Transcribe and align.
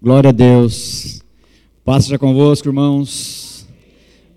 Glória 0.00 0.30
a 0.30 0.32
Deus. 0.32 1.24
Paz 1.84 2.04
seja 2.04 2.16
convosco, 2.20 2.68
irmãos. 2.68 3.66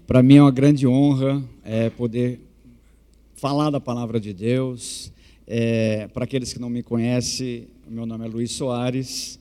Para 0.08 0.24
mim 0.24 0.38
é 0.38 0.42
uma 0.42 0.50
grande 0.50 0.88
honra 0.88 1.44
é, 1.64 1.88
poder 1.92 2.40
falar 3.36 3.70
da 3.70 3.80
palavra 3.80 4.20
de 4.20 4.34
Deus. 4.34 5.14
É, 5.46 6.08
Para 6.08 6.24
aqueles 6.24 6.52
que 6.52 6.58
não 6.58 6.68
me 6.68 6.82
conhecem, 6.82 7.68
meu 7.88 8.08
nome 8.08 8.26
é 8.26 8.28
Luiz 8.28 8.54
Soares 8.54 9.40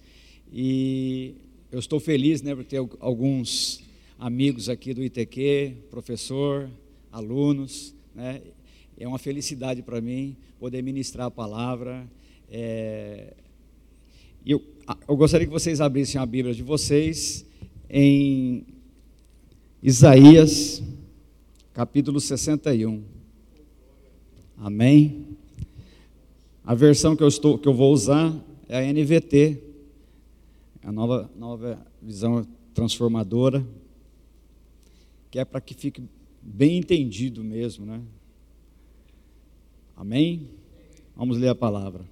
e 0.52 1.36
eu 1.72 1.78
estou 1.78 1.98
feliz 1.98 2.42
né, 2.42 2.54
por 2.54 2.66
ter 2.66 2.86
alguns 3.00 3.82
amigos 4.18 4.68
aqui 4.68 4.92
do 4.92 5.02
ITQ, 5.02 5.74
professor, 5.90 6.68
alunos. 7.10 7.94
Né, 8.14 8.42
é 8.98 9.08
uma 9.08 9.18
felicidade 9.18 9.80
para 9.80 10.02
mim 10.02 10.36
poder 10.58 10.82
ministrar 10.82 11.28
a 11.28 11.30
palavra. 11.30 12.06
É, 12.50 13.32
eu, 14.44 14.62
eu 15.06 15.16
gostaria 15.16 15.46
que 15.46 15.52
vocês 15.52 15.80
abrissem 15.80 16.20
a 16.20 16.26
Bíblia 16.26 16.54
de 16.54 16.62
vocês 16.62 17.44
em 17.88 18.66
Isaías, 19.82 20.82
capítulo 21.72 22.20
61. 22.20 23.02
Amém? 24.56 25.36
A 26.64 26.74
versão 26.74 27.14
que 27.14 27.22
eu, 27.22 27.28
estou, 27.28 27.58
que 27.58 27.68
eu 27.68 27.74
vou 27.74 27.92
usar 27.92 28.34
é 28.68 28.78
a 28.78 28.92
NVT, 28.92 29.62
a 30.82 30.92
nova, 30.92 31.30
nova 31.36 31.86
visão 32.02 32.46
transformadora, 32.74 33.64
que 35.30 35.38
é 35.38 35.44
para 35.44 35.60
que 35.60 35.74
fique 35.74 36.02
bem 36.42 36.78
entendido 36.78 37.44
mesmo, 37.44 37.86
né? 37.86 38.00
Amém? 39.96 40.48
Vamos 41.14 41.38
ler 41.38 41.48
a 41.48 41.54
palavra. 41.54 42.09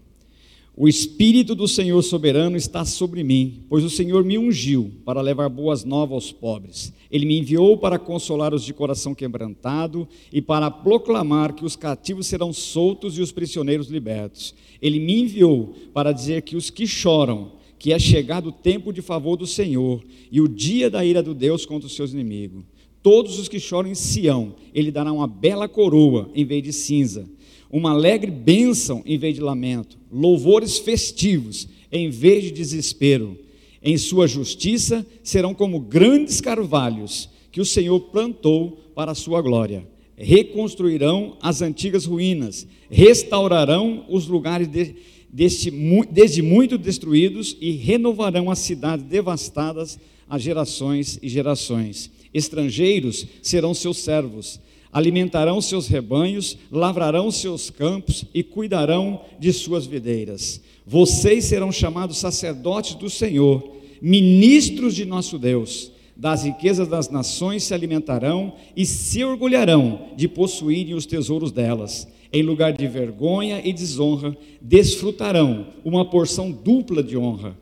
O 0.80 0.86
Espírito 0.86 1.56
do 1.56 1.66
Senhor 1.66 2.00
soberano 2.02 2.56
está 2.56 2.84
sobre 2.84 3.24
mim, 3.24 3.64
pois 3.68 3.82
o 3.82 3.90
Senhor 3.90 4.22
me 4.22 4.38
ungiu 4.38 4.92
para 5.04 5.20
levar 5.20 5.48
boas 5.48 5.84
novas 5.84 6.12
aos 6.12 6.30
pobres. 6.30 6.92
Ele 7.10 7.26
me 7.26 7.36
enviou 7.36 7.76
para 7.76 7.98
consolar 7.98 8.54
os 8.54 8.62
de 8.62 8.72
coração 8.72 9.12
quebrantado 9.12 10.06
e 10.32 10.40
para 10.40 10.70
proclamar 10.70 11.52
que 11.52 11.64
os 11.64 11.74
cativos 11.74 12.28
serão 12.28 12.52
soltos 12.52 13.18
e 13.18 13.20
os 13.20 13.32
prisioneiros 13.32 13.88
libertos. 13.88 14.54
Ele 14.80 15.00
me 15.00 15.22
enviou 15.22 15.74
para 15.92 16.12
dizer 16.12 16.42
que 16.42 16.54
os 16.54 16.70
que 16.70 16.86
choram, 16.86 17.54
que 17.76 17.92
é 17.92 17.98
chegado 17.98 18.50
o 18.50 18.52
tempo 18.52 18.92
de 18.92 19.02
favor 19.02 19.36
do 19.36 19.48
Senhor 19.48 20.04
e 20.30 20.40
o 20.40 20.46
dia 20.46 20.88
da 20.88 21.04
ira 21.04 21.24
do 21.24 21.34
Deus 21.34 21.66
contra 21.66 21.88
os 21.88 21.96
seus 21.96 22.12
inimigos. 22.12 22.62
Todos 23.02 23.36
os 23.36 23.48
que 23.48 23.58
choram 23.58 23.90
em 23.90 23.96
Sião, 23.96 24.54
ele 24.72 24.92
dará 24.92 25.12
uma 25.12 25.26
bela 25.26 25.68
coroa 25.68 26.30
em 26.36 26.44
vez 26.44 26.62
de 26.62 26.72
cinza 26.72 27.28
uma 27.70 27.90
alegre 27.90 28.30
bênção 28.30 29.02
em 29.04 29.18
vez 29.18 29.34
de 29.34 29.40
lamento, 29.40 29.98
louvores 30.10 30.78
festivos 30.78 31.68
em 31.92 32.10
vez 32.10 32.44
de 32.44 32.50
desespero. 32.50 33.38
Em 33.82 33.96
sua 33.96 34.26
justiça 34.26 35.06
serão 35.22 35.54
como 35.54 35.80
grandes 35.80 36.40
carvalhos 36.40 37.28
que 37.52 37.60
o 37.60 37.64
Senhor 37.64 38.00
plantou 38.00 38.78
para 38.94 39.12
a 39.12 39.14
sua 39.14 39.40
glória. 39.40 39.86
Reconstruirão 40.16 41.36
as 41.40 41.62
antigas 41.62 42.04
ruínas, 42.04 42.66
restaurarão 42.90 44.04
os 44.08 44.26
lugares 44.26 44.66
de, 44.66 44.96
deste, 45.32 45.70
desde 46.10 46.42
muito 46.42 46.76
destruídos 46.76 47.56
e 47.60 47.70
renovarão 47.72 48.50
as 48.50 48.58
cidades 48.58 49.04
devastadas 49.06 49.98
a 50.28 50.38
gerações 50.38 51.18
e 51.22 51.28
gerações. 51.28 52.10
Estrangeiros 52.34 53.26
serão 53.42 53.72
seus 53.72 53.98
servos 53.98 54.60
alimentarão 54.92 55.60
seus 55.60 55.86
rebanhos, 55.86 56.56
lavrarão 56.70 57.30
seus 57.30 57.70
campos 57.70 58.24
e 58.32 58.42
cuidarão 58.42 59.20
de 59.38 59.52
suas 59.52 59.86
videiras. 59.86 60.60
Vocês 60.86 61.44
serão 61.44 61.70
chamados 61.70 62.18
sacerdotes 62.18 62.94
do 62.94 63.10
Senhor, 63.10 63.76
ministros 64.00 64.94
de 64.94 65.04
nosso 65.04 65.38
Deus. 65.38 65.92
Das 66.16 66.42
riquezas 66.42 66.88
das 66.88 67.08
nações 67.08 67.62
se 67.62 67.72
alimentarão 67.72 68.54
e 68.76 68.84
se 68.84 69.22
orgulharão 69.22 70.08
de 70.16 70.26
possuírem 70.26 70.94
os 70.94 71.06
tesouros 71.06 71.52
delas. 71.52 72.08
Em 72.32 72.42
lugar 72.42 72.72
de 72.72 72.86
vergonha 72.88 73.62
e 73.64 73.72
desonra, 73.72 74.36
desfrutarão 74.60 75.68
uma 75.84 76.04
porção 76.04 76.50
dupla 76.50 77.02
de 77.02 77.16
honra. 77.16 77.56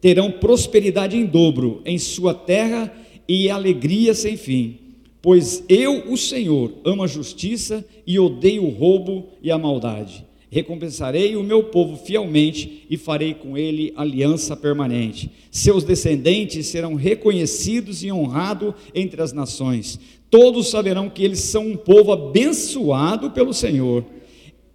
Terão 0.00 0.30
prosperidade 0.30 1.16
em 1.16 1.24
dobro 1.24 1.80
em 1.86 1.98
sua 1.98 2.34
terra 2.34 2.92
e 3.26 3.48
alegria 3.48 4.12
sem 4.14 4.36
fim 4.36 4.81
Pois 5.22 5.64
eu, 5.68 6.10
o 6.10 6.16
Senhor, 6.16 6.72
amo 6.84 7.04
a 7.04 7.06
justiça 7.06 7.84
e 8.04 8.18
odeio 8.18 8.64
o 8.64 8.70
roubo 8.70 9.28
e 9.40 9.52
a 9.52 9.56
maldade. 9.56 10.26
Recompensarei 10.50 11.36
o 11.36 11.44
meu 11.44 11.64
povo 11.64 11.96
fielmente 11.96 12.84
e 12.90 12.96
farei 12.96 13.32
com 13.32 13.56
ele 13.56 13.92
aliança 13.96 14.56
permanente. 14.56 15.30
Seus 15.50 15.84
descendentes 15.84 16.66
serão 16.66 16.94
reconhecidos 16.94 18.02
e 18.02 18.10
honrados 18.10 18.74
entre 18.92 19.22
as 19.22 19.32
nações. 19.32 19.98
Todos 20.28 20.68
saberão 20.68 21.08
que 21.08 21.22
eles 21.22 21.38
são 21.38 21.68
um 21.68 21.76
povo 21.76 22.12
abençoado 22.12 23.30
pelo 23.30 23.54
Senhor. 23.54 24.04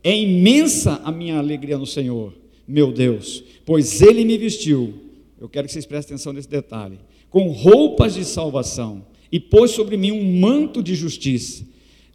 É 0.01 0.15
imensa 0.17 1.01
a 1.03 1.11
minha 1.11 1.37
alegria 1.37 1.77
no 1.77 1.85
Senhor, 1.85 2.33
meu 2.65 2.91
Deus, 2.91 3.43
pois 3.65 4.01
ele 4.01 4.23
me 4.23 4.37
vestiu. 4.37 4.93
Eu 5.39 5.49
quero 5.49 5.67
que 5.67 5.73
vocês 5.73 5.85
prestem 5.85 6.15
atenção 6.15 6.31
nesse 6.31 6.49
detalhe. 6.49 6.99
Com 7.29 7.49
roupas 7.49 8.13
de 8.13 8.23
salvação 8.23 9.05
e 9.31 9.39
pôs 9.39 9.71
sobre 9.71 9.97
mim 9.97 10.11
um 10.11 10.39
manto 10.39 10.81
de 10.81 10.95
justiça. 10.95 11.65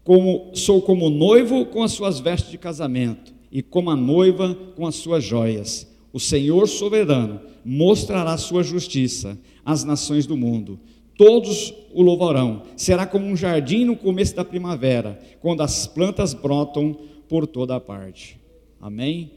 Como 0.04 0.50
sou 0.54 0.82
como 0.82 1.08
noivo 1.08 1.66
com 1.66 1.82
as 1.82 1.92
suas 1.92 2.18
vestes 2.18 2.50
de 2.50 2.58
casamento 2.58 3.32
e 3.50 3.62
como 3.62 3.90
a 3.90 3.96
noiva 3.96 4.54
com 4.74 4.86
as 4.86 4.96
suas 4.96 5.22
joias. 5.22 5.86
O 6.12 6.18
Senhor 6.18 6.68
soberano 6.68 7.40
mostrará 7.64 8.36
sua 8.36 8.62
justiça 8.62 9.38
às 9.64 9.84
nações 9.84 10.26
do 10.26 10.36
mundo. 10.36 10.78
Todos 11.16 11.72
o 11.92 12.02
louvarão. 12.02 12.62
Será 12.76 13.06
como 13.06 13.26
um 13.26 13.36
jardim 13.36 13.84
no 13.84 13.96
começo 13.96 14.34
da 14.34 14.44
primavera, 14.44 15.20
quando 15.40 15.62
as 15.62 15.86
plantas 15.86 16.34
brotam 16.34 16.96
por 17.28 17.46
toda 17.46 17.76
a 17.76 17.80
parte. 17.80 18.38
Amém? 18.80 19.30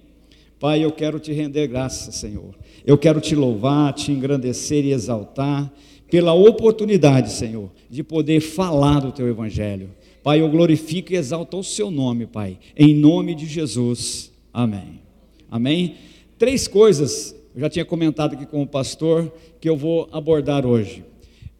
Pai, 0.60 0.84
eu 0.84 0.92
quero 0.92 1.20
te 1.20 1.32
render 1.32 1.68
graças, 1.68 2.16
Senhor. 2.16 2.56
Eu 2.86 2.98
quero 2.98 3.22
te 3.22 3.36
louvar, 3.36 3.94
te 3.94 4.12
engrandecer 4.12 4.86
e 4.86 4.92
exaltar 4.92 5.72
pela 6.10 6.34
oportunidade, 6.34 7.32
Senhor, 7.32 7.72
de 7.90 8.04
poder 8.04 8.40
falar 8.40 9.00
do 9.00 9.12
teu 9.12 9.28
evangelho. 9.28 9.90
Pai, 10.24 10.42
eu 10.42 10.50
glorifico 10.50 11.14
e 11.14 11.16
exalto 11.16 11.58
o 11.58 11.64
seu 11.64 11.92
nome, 11.92 12.26
Pai, 12.26 12.58
em 12.76 12.96
nome 12.96 13.36
de 13.36 13.46
Jesus. 13.46 14.32
Amém. 14.54 15.02
Amém. 15.50 15.96
Três 16.38 16.68
coisas, 16.68 17.36
eu 17.54 17.62
já 17.62 17.70
tinha 17.70 17.86
comentado 17.86 18.34
aqui 18.34 18.46
com 18.46 18.62
o 18.62 18.68
pastor, 18.68 19.32
que 19.60 19.70
eu 19.70 19.78
vou 19.78 20.10
abordar 20.12 20.66
hoje. 20.66 21.04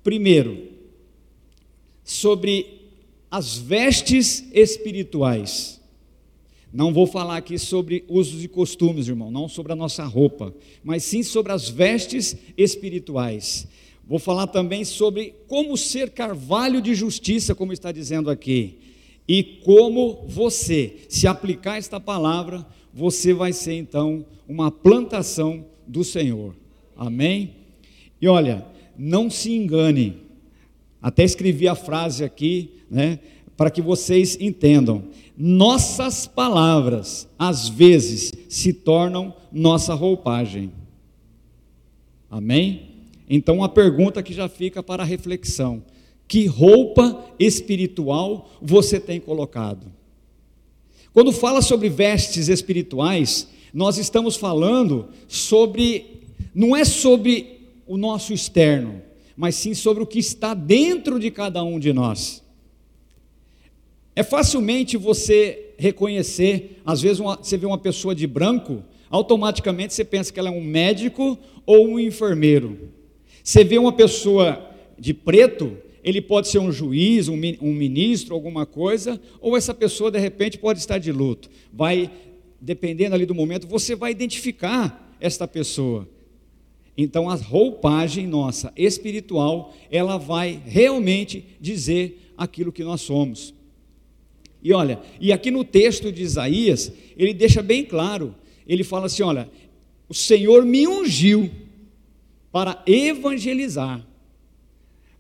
Primeiro, 0.04 0.58
sobre 2.04 2.82
as 3.30 3.58
vestes 3.58 4.46
espirituais. 4.54 5.82
Não 6.72 6.94
vou 6.94 7.08
falar 7.08 7.38
aqui 7.38 7.58
sobre 7.58 8.04
usos 8.08 8.44
e 8.44 8.48
costumes, 8.48 9.08
irmão, 9.08 9.32
não 9.32 9.48
sobre 9.48 9.72
a 9.72 9.76
nossa 9.76 10.04
roupa, 10.04 10.54
mas 10.84 11.04
sim 11.04 11.24
sobre 11.24 11.52
as 11.52 11.70
vestes 11.70 12.36
espirituais. 12.58 13.68
Vou 14.08 14.20
falar 14.20 14.48
também 14.48 14.86
sobre 14.86 15.34
como 15.48 15.76
ser 15.76 16.12
carvalho 16.12 16.82
de 16.82 16.94
justiça, 16.94 17.56
como 17.56 17.74
está 17.74 17.92
dizendo 17.92 18.30
aqui, 18.30 18.78
e 19.28 19.44
como 19.44 20.24
você, 20.28 20.98
se 21.10 21.26
aplicar 21.26 21.78
esta 21.78 22.00
palavra, 22.00 22.66
você 22.94 23.34
vai 23.34 23.52
ser 23.52 23.74
então 23.74 24.24
uma 24.48 24.70
plantação 24.70 25.66
do 25.88 26.04
Senhor. 26.04 26.56
Amém? 26.96 27.56
E 28.22 28.28
olha, 28.28 28.66
não 28.98 29.30
se 29.30 29.52
engane. 29.52 30.18
Até 31.02 31.24
escrevi 31.24 31.68
a 31.68 31.76
frase 31.76 32.24
aqui, 32.24 32.70
né, 32.90 33.20
para 33.58 33.70
que 33.72 33.82
vocês 33.82 34.38
entendam. 34.40 35.04
Nossas 35.38 36.28
palavras, 36.28 37.28
às 37.38 37.68
vezes, 37.68 38.32
se 38.48 38.72
tornam 38.72 39.36
nossa 39.52 39.94
roupagem. 39.94 40.72
Amém? 42.30 42.95
Então, 43.30 43.64
a 43.64 43.70
pergunta 43.70 44.22
que 44.22 44.34
já 44.34 44.48
fica 44.48 44.84
para 44.84 45.04
a 45.04 45.06
reflexão: 45.06 45.84
que 46.28 46.46
roupa 46.46 47.26
espiritual 47.40 48.50
você 48.62 49.00
tem 49.00 49.20
colocado? 49.20 49.92
Quando 51.14 51.32
fala 51.32 51.62
sobre 51.62 51.90
vestes 51.90 52.50
espirituais, 52.50 53.48
nós 53.74 53.98
estamos 53.98 54.36
falando 54.36 55.10
sobre, 55.28 56.22
não 56.54 56.76
é 56.76 56.84
sobre 56.84 57.70
o 57.88 57.98
nosso 57.98 58.34
externo, 58.34 59.02
mas 59.36 59.56
sim 59.56 59.74
sobre 59.74 60.04
o 60.04 60.08
que 60.08 60.20
está 60.20 60.54
dentro 60.54 61.20
de 61.20 61.32
cada 61.32 61.64
um 61.64 61.80
de 61.80 61.94
nós. 61.94 62.44
É 64.16 64.24
facilmente 64.24 64.96
você 64.98 65.74
reconhecer, 65.78 66.82
às 66.86 67.02
vezes 67.02 67.20
uma, 67.20 67.36
você 67.36 67.58
vê 67.58 67.66
uma 67.66 67.78
pessoa 67.78 68.16
de 68.16 68.26
branco, 68.26 68.84
automaticamente 69.10 69.94
você 69.94 70.06
pensa 70.06 70.32
que 70.32 70.40
ela 70.40 70.50
é 70.50 70.52
um 70.52 70.64
médico 70.64 71.38
ou 71.66 71.88
um 71.88 72.00
enfermeiro. 72.00 72.94
Você 73.46 73.64
vê 73.64 73.78
uma 73.78 73.94
pessoa 73.94 74.72
de 74.98 75.14
preto, 75.14 75.78
ele 76.04 76.20
pode 76.20 76.48
ser 76.48 76.58
um 76.58 76.72
juiz, 76.72 77.28
um 77.28 77.38
ministro, 77.38 78.34
alguma 78.34 78.66
coisa, 78.66 79.22
ou 79.40 79.56
essa 79.56 79.72
pessoa 79.72 80.10
de 80.10 80.18
repente 80.18 80.58
pode 80.58 80.80
estar 80.80 80.98
de 80.98 81.12
luto. 81.12 81.48
Vai, 81.72 82.10
dependendo 82.60 83.14
ali 83.14 83.24
do 83.24 83.36
momento, 83.36 83.68
você 83.68 83.96
vai 83.96 84.10
identificar 84.10 85.16
esta 85.22 85.48
pessoa. 85.48 86.10
Então 86.98 87.30
a 87.30 87.36
roupagem 87.36 88.26
nossa 88.26 88.74
espiritual, 88.76 89.76
ela 89.92 90.18
vai 90.18 90.60
realmente 90.66 91.46
dizer 91.62 92.32
aquilo 92.36 92.72
que 92.72 92.84
nós 92.84 93.02
somos. 93.02 93.54
E 94.64 94.74
olha, 94.74 95.00
e 95.22 95.32
aqui 95.32 95.52
no 95.52 95.64
texto 95.64 96.12
de 96.12 96.24
Isaías, 96.24 96.92
ele 97.16 97.32
deixa 97.32 97.62
bem 97.62 97.86
claro, 97.86 98.34
ele 98.68 98.84
fala 98.84 99.06
assim, 99.06 99.22
olha, 99.22 99.48
o 100.10 100.16
Senhor 100.16 100.66
me 100.66 100.88
ungiu 100.88 101.52
para 102.56 102.82
evangelizar. 102.88 104.02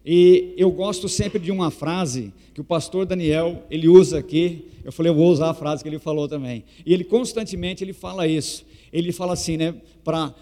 E 0.05 0.53
eu 0.55 0.71
gosto 0.71 1.09
sempre 1.09 1.37
de 1.37 1.51
uma 1.51 1.69
frase 1.69 2.31
que 2.53 2.61
o 2.61 2.63
pastor 2.63 3.05
Daniel, 3.05 3.61
ele 3.69 3.89
usa 3.89 4.19
aqui, 4.19 4.69
eu 4.85 4.91
falei, 4.93 5.09
eu 5.11 5.15
vou 5.15 5.27
usar 5.27 5.49
a 5.49 5.53
frase 5.53 5.83
que 5.83 5.89
ele 5.89 5.99
falou 5.99 6.29
também. 6.29 6.63
E 6.85 6.93
ele 6.93 7.03
constantemente 7.03 7.83
ele 7.83 7.91
fala 7.91 8.25
isso. 8.25 8.65
Ele 8.89 9.11
fala 9.11 9.33
assim, 9.33 9.57
né, 9.57 9.75
para 10.01 10.33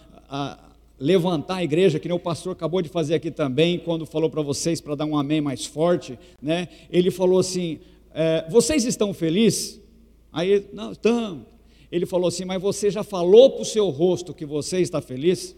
levantar 0.99 1.55
a 1.55 1.63
igreja, 1.63 1.97
que 1.97 2.07
nem 2.07 2.15
o 2.15 2.19
pastor 2.19 2.53
acabou 2.53 2.79
de 2.79 2.89
fazer 2.89 3.15
aqui 3.15 3.31
também, 3.31 3.79
quando 3.79 4.05
falou 4.05 4.29
para 4.29 4.43
vocês 4.43 4.79
para 4.79 4.93
dar 4.93 5.05
um 5.05 5.17
amém 5.17 5.41
mais 5.41 5.65
forte, 5.65 6.19
né? 6.39 6.67
Ele 6.91 7.09
falou 7.09 7.39
assim: 7.39 7.79
é, 8.13 8.45
vocês 8.51 8.85
estão 8.85 9.15
felizes? 9.15 9.81
Aí, 10.31 10.63
não, 10.71 10.91
estamos. 10.91 11.41
Ele 11.91 12.05
falou 12.05 12.27
assim, 12.27 12.45
mas 12.45 12.61
você 12.61 12.91
já 12.91 13.03
falou 13.03 13.49
para 13.49 13.63
o 13.63 13.65
seu 13.65 13.89
rosto 13.89 14.31
que 14.31 14.45
você 14.45 14.79
está 14.79 15.01
feliz? 15.01 15.55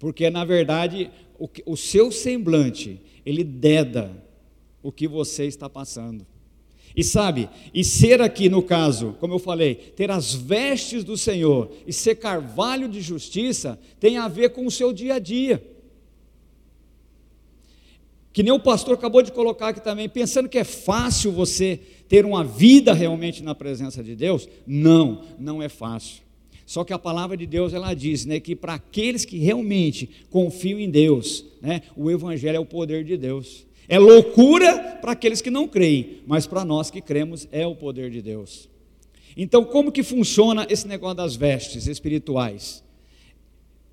Porque 0.00 0.30
na 0.30 0.44
verdade 0.44 1.10
o, 1.38 1.48
o 1.66 1.76
seu 1.76 2.10
semblante, 2.10 3.00
ele 3.24 3.44
deda 3.44 4.10
o 4.82 4.90
que 4.90 5.06
você 5.06 5.44
está 5.44 5.68
passando. 5.68 6.26
E 6.96 7.04
sabe, 7.04 7.48
e 7.72 7.84
ser 7.84 8.20
aqui 8.20 8.48
no 8.48 8.62
caso, 8.62 9.16
como 9.20 9.34
eu 9.34 9.38
falei, 9.38 9.76
ter 9.76 10.10
as 10.10 10.34
vestes 10.34 11.04
do 11.04 11.16
Senhor 11.16 11.70
e 11.86 11.92
ser 11.92 12.16
carvalho 12.16 12.88
de 12.88 13.00
justiça 13.00 13.78
tem 14.00 14.18
a 14.18 14.26
ver 14.26 14.50
com 14.50 14.66
o 14.66 14.70
seu 14.70 14.92
dia 14.92 15.14
a 15.14 15.18
dia. 15.20 15.62
Que 18.32 18.42
nem 18.42 18.52
o 18.52 18.58
pastor 18.58 18.94
acabou 18.94 19.22
de 19.22 19.30
colocar 19.30 19.68
aqui 19.68 19.80
também, 19.80 20.08
pensando 20.08 20.48
que 20.48 20.58
é 20.58 20.64
fácil 20.64 21.30
você 21.30 21.78
ter 22.08 22.24
uma 22.24 22.42
vida 22.42 22.92
realmente 22.92 23.42
na 23.42 23.54
presença 23.54 24.02
de 24.02 24.16
Deus. 24.16 24.48
Não, 24.66 25.24
não 25.38 25.62
é 25.62 25.68
fácil. 25.68 26.22
Só 26.70 26.84
que 26.84 26.92
a 26.92 26.98
palavra 27.00 27.36
de 27.36 27.46
Deus 27.46 27.74
ela 27.74 27.92
diz, 27.94 28.24
né, 28.24 28.38
que 28.38 28.54
para 28.54 28.74
aqueles 28.74 29.24
que 29.24 29.38
realmente 29.38 30.08
confiam 30.30 30.78
em 30.78 30.88
Deus, 30.88 31.44
né, 31.60 31.82
o 31.96 32.08
evangelho 32.08 32.58
é 32.58 32.60
o 32.60 32.64
poder 32.64 33.02
de 33.02 33.16
Deus. 33.16 33.66
É 33.88 33.98
loucura 33.98 34.96
para 35.00 35.10
aqueles 35.10 35.42
que 35.42 35.50
não 35.50 35.66
creem, 35.66 36.18
mas 36.28 36.46
para 36.46 36.64
nós 36.64 36.88
que 36.88 37.00
cremos 37.00 37.48
é 37.50 37.66
o 37.66 37.74
poder 37.74 38.08
de 38.08 38.22
Deus. 38.22 38.68
Então, 39.36 39.64
como 39.64 39.90
que 39.90 40.04
funciona 40.04 40.64
esse 40.70 40.86
negócio 40.86 41.16
das 41.16 41.34
vestes 41.34 41.88
espirituais? 41.88 42.84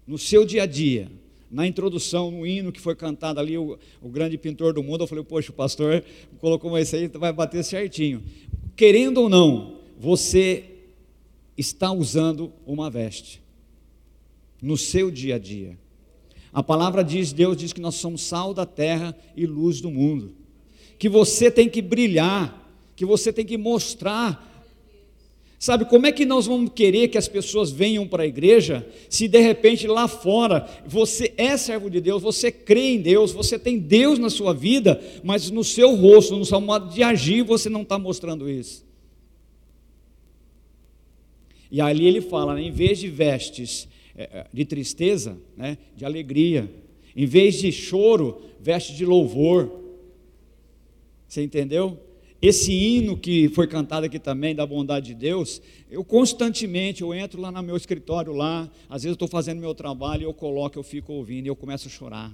No 0.06 0.19
seu 0.19 0.45
dia 0.45 0.62
a 0.62 0.68
dia, 0.68 1.09
na 1.50 1.65
introdução, 1.65 2.30
no 2.30 2.45
hino 2.45 2.71
que 2.71 2.80
foi 2.80 2.95
cantado 2.95 3.39
ali, 3.39 3.57
o, 3.57 3.75
o 4.03 4.07
grande 4.07 4.38
pintor 4.38 4.71
do 4.71 4.83
mundo, 4.83 5.03
eu 5.03 5.07
falei, 5.07 5.23
poxa, 5.23 5.50
o 5.50 5.56
pastor 5.56 6.03
colocou 6.39 6.77
isso 6.77 6.95
aí, 6.95 7.07
vai 7.07 7.33
bater 7.33 7.63
certinho. 7.63 8.21
Querendo 8.75 9.18
ou 9.21 9.30
não, 9.30 9.80
você 10.00 10.76
está 11.57 11.92
usando 11.92 12.54
uma 12.65 12.89
veste 12.89 13.42
no 14.62 14.77
seu 14.77 15.09
dia 15.09 15.36
a 15.36 15.39
dia. 15.39 15.77
A 16.54 16.63
palavra 16.63 17.04
diz, 17.04 17.33
Deus 17.33 17.57
diz 17.57 17.74
que 17.74 17.81
nós 17.81 17.95
somos 17.95 18.21
sal 18.21 18.54
da 18.54 18.65
terra 18.65 19.15
e 19.36 19.45
luz 19.45 19.81
do 19.81 19.92
mundo. 19.92 20.33
Que 20.98 21.09
você 21.09 21.51
tem 21.51 21.69
que 21.69 21.81
brilhar, 21.81 22.68
que 22.95 23.06
você 23.06 23.31
tem 23.31 23.45
que 23.45 23.57
mostrar. 23.57 24.44
Sabe 25.59 25.86
como 25.86 26.06
é 26.06 26.12
que 26.12 26.25
nós 26.25 26.45
vamos 26.45 26.71
querer 26.74 27.07
que 27.09 27.18
as 27.18 27.27
pessoas 27.27 27.71
venham 27.71 28.07
para 28.07 28.24
a 28.24 28.27
igreja 28.27 28.88
se 29.09 29.27
de 29.27 29.39
repente 29.39 29.88
lá 29.88 30.07
fora 30.07 30.68
você 30.86 31.33
é 31.36 31.57
servo 31.57 31.89
de 31.89 32.00
Deus, 32.00 32.21
você 32.21 32.51
crê 32.51 32.94
em 32.94 33.01
Deus, 33.01 33.31
você 33.31 33.57
tem 33.57 33.80
Deus 33.80 34.19
na 34.19 34.30
sua 34.30 34.54
vida, 34.54 35.01
mas 35.24 35.50
no 35.50 35.63
seu 35.63 35.95
rosto, 35.95 36.36
no 36.36 36.45
seu 36.45 36.62
modo 36.62 36.94
de 36.94 37.01
agir, 37.01 37.44
você 37.44 37.69
não 37.69 37.81
está 37.81 37.98
mostrando 37.98 38.48
isso. 38.48 38.86
E 41.71 41.81
ali 41.81 42.05
ele 42.05 42.21
fala, 42.21 42.55
né, 42.55 42.61
em 42.61 42.71
vez 42.71 42.99
de 42.99 43.09
vestes 43.09 43.87
é, 44.15 44.23
é, 44.23 44.45
de 44.51 44.65
tristeza, 44.65 45.37
né, 45.55 45.77
de 45.95 46.05
alegria. 46.05 46.69
Em 47.15 47.25
vez 47.25 47.55
de 47.55 47.71
choro, 47.71 48.41
veste 48.59 48.95
de 48.95 49.05
louvor. 49.05 49.71
Você 51.27 51.43
entendeu? 51.43 51.99
Esse 52.41 52.71
hino 52.71 53.17
que 53.17 53.49
foi 53.49 53.67
cantado 53.67 54.05
aqui 54.05 54.19
também 54.19 54.53
da 54.53 54.65
bondade 54.65 55.07
de 55.07 55.15
Deus, 55.15 55.59
eu 55.89 56.03
constantemente 56.03 57.01
eu 57.01 57.13
entro 57.13 57.41
lá 57.41 57.51
no 57.51 57.63
meu 57.63 57.75
escritório 57.75 58.31
lá, 58.31 58.69
às 58.87 59.01
vezes 59.01 59.07
eu 59.07 59.13
estou 59.13 59.27
fazendo 59.27 59.59
meu 59.59 59.73
trabalho, 59.73 60.23
eu 60.23 60.33
coloco, 60.33 60.77
eu 60.77 60.83
fico 60.83 61.13
ouvindo 61.13 61.47
e 61.47 61.49
eu 61.49 61.55
começo 61.55 61.87
a 61.87 61.91
chorar. 61.91 62.31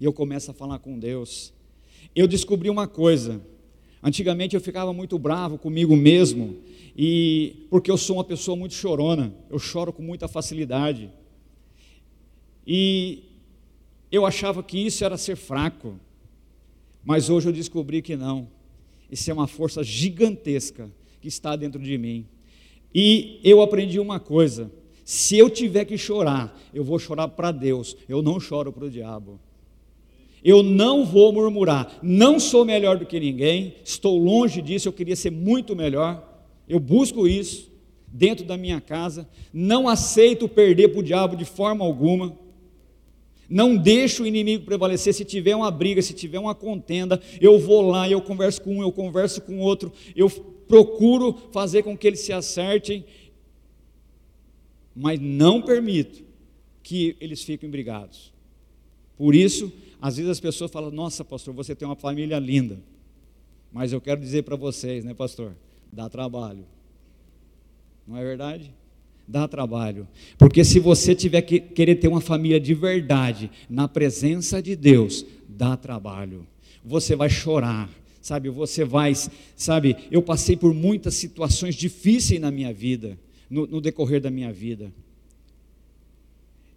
E 0.00 0.04
eu 0.04 0.12
começo 0.12 0.50
a 0.50 0.54
falar 0.54 0.80
com 0.80 0.98
Deus. 0.98 1.52
Eu 2.14 2.26
descobri 2.26 2.68
uma 2.68 2.88
coisa. 2.88 3.40
Antigamente 4.02 4.54
eu 4.54 4.60
ficava 4.60 4.92
muito 4.92 5.18
bravo 5.18 5.56
comigo 5.56 5.96
mesmo, 5.96 6.56
e 6.96 7.66
porque 7.70 7.90
eu 7.90 7.98
sou 7.98 8.16
uma 8.16 8.24
pessoa 8.24 8.56
muito 8.56 8.74
chorona, 8.74 9.34
eu 9.50 9.58
choro 9.58 9.92
com 9.92 10.02
muita 10.02 10.28
facilidade. 10.28 11.10
E 12.66 13.24
eu 14.10 14.24
achava 14.24 14.62
que 14.62 14.78
isso 14.78 15.04
era 15.04 15.16
ser 15.16 15.36
fraco, 15.36 15.98
mas 17.04 17.28
hoje 17.28 17.48
eu 17.48 17.52
descobri 17.52 18.00
que 18.00 18.16
não. 18.16 18.48
Isso 19.10 19.30
é 19.30 19.34
uma 19.34 19.46
força 19.46 19.82
gigantesca 19.82 20.90
que 21.20 21.28
está 21.28 21.56
dentro 21.56 21.82
de 21.82 21.98
mim. 21.98 22.26
E 22.94 23.40
eu 23.42 23.60
aprendi 23.60 23.98
uma 23.98 24.20
coisa: 24.20 24.70
se 25.04 25.36
eu 25.36 25.50
tiver 25.50 25.84
que 25.84 25.98
chorar, 25.98 26.56
eu 26.72 26.84
vou 26.84 26.98
chorar 26.98 27.28
para 27.28 27.50
Deus, 27.50 27.96
eu 28.08 28.22
não 28.22 28.38
choro 28.38 28.72
para 28.72 28.84
o 28.84 28.90
diabo. 28.90 29.40
Eu 30.44 30.62
não 30.62 31.06
vou 31.06 31.32
murmurar, 31.32 31.98
não 32.02 32.38
sou 32.38 32.66
melhor 32.66 32.98
do 32.98 33.06
que 33.06 33.18
ninguém, 33.18 33.76
estou 33.82 34.18
longe 34.18 34.60
disso, 34.60 34.86
eu 34.86 34.92
queria 34.92 35.16
ser 35.16 35.30
muito 35.30 35.74
melhor, 35.74 36.33
eu 36.68 36.80
busco 36.80 37.26
isso 37.26 37.72
dentro 38.06 38.44
da 38.44 38.56
minha 38.56 38.80
casa, 38.80 39.28
não 39.52 39.88
aceito 39.88 40.48
perder 40.48 40.88
para 40.88 41.00
o 41.00 41.02
diabo 41.02 41.36
de 41.36 41.44
forma 41.44 41.84
alguma. 41.84 42.38
Não 43.48 43.76
deixo 43.76 44.22
o 44.22 44.26
inimigo 44.26 44.64
prevalecer. 44.64 45.12
Se 45.12 45.24
tiver 45.24 45.54
uma 45.54 45.70
briga, 45.70 46.00
se 46.00 46.14
tiver 46.14 46.38
uma 46.38 46.54
contenda, 46.54 47.20
eu 47.40 47.58
vou 47.58 47.82
lá, 47.82 48.08
eu 48.08 48.22
converso 48.22 48.62
com 48.62 48.76
um, 48.76 48.82
eu 48.82 48.92
converso 48.92 49.42
com 49.42 49.58
outro, 49.58 49.92
eu 50.16 50.30
procuro 50.30 51.36
fazer 51.52 51.82
com 51.82 51.96
que 51.96 52.06
eles 52.06 52.20
se 52.20 52.32
acertem, 52.32 53.04
mas 54.94 55.20
não 55.20 55.60
permito 55.60 56.24
que 56.82 57.16
eles 57.20 57.42
fiquem 57.42 57.68
brigados. 57.68 58.32
Por 59.16 59.34
isso, 59.34 59.72
às 60.00 60.16
vezes 60.16 60.30
as 60.30 60.40
pessoas 60.40 60.70
falam: 60.70 60.90
Nossa, 60.90 61.24
pastor, 61.24 61.52
você 61.52 61.74
tem 61.74 61.86
uma 61.86 61.96
família 61.96 62.38
linda. 62.38 62.78
Mas 63.72 63.92
eu 63.92 64.00
quero 64.00 64.20
dizer 64.20 64.44
para 64.44 64.54
vocês, 64.54 65.04
né, 65.04 65.14
pastor? 65.14 65.56
Dá 65.94 66.08
trabalho. 66.08 66.64
Não 68.06 68.16
é 68.16 68.22
verdade? 68.22 68.72
dá 69.26 69.48
trabalho. 69.48 70.06
Porque 70.38 70.64
se 70.64 70.78
você 70.78 71.14
tiver 71.14 71.42
que 71.42 71.58
querer 71.60 71.96
ter 71.96 72.08
uma 72.08 72.20
família 72.20 72.60
de 72.60 72.74
verdade, 72.74 73.50
na 73.68 73.88
presença 73.88 74.62
de 74.62 74.76
Deus, 74.76 75.24
dá 75.48 75.76
trabalho. 75.76 76.46
Você 76.84 77.16
vai 77.16 77.30
chorar, 77.30 77.88
sabe? 78.20 78.50
Você 78.50 78.84
vai, 78.84 79.12
sabe? 79.56 79.96
Eu 80.10 80.22
passei 80.22 80.56
por 80.56 80.74
muitas 80.74 81.14
situações 81.14 81.74
difíceis 81.74 82.40
na 82.40 82.50
minha 82.50 82.72
vida, 82.72 83.18
no, 83.48 83.66
no 83.66 83.80
decorrer 83.80 84.20
da 84.20 84.30
minha 84.30 84.52
vida. 84.52 84.92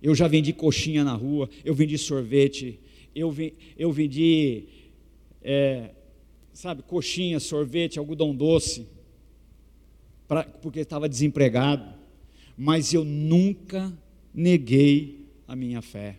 Eu 0.01 0.15
já 0.15 0.27
vendi 0.27 0.53
coxinha 0.53 1.03
na 1.03 1.13
rua, 1.13 1.49
eu 1.65 1.73
vendi 1.73 1.97
sorvete, 1.97 2.79
eu, 3.15 3.35
eu 3.77 3.91
vendi, 3.91 4.63
é, 5.41 5.89
sabe, 6.53 6.83
coxinha, 6.83 7.39
sorvete, 7.39 7.97
algodão 7.97 8.33
doce, 8.33 8.85
pra, 10.27 10.43
porque 10.43 10.79
estava 10.79 11.07
desempregado 11.07 11.97
mas 12.57 12.91
eu 12.91 13.05
nunca 13.05 13.93
neguei 14.33 15.27
a 15.47 15.55
minha 15.55 15.81
fé. 15.81 16.17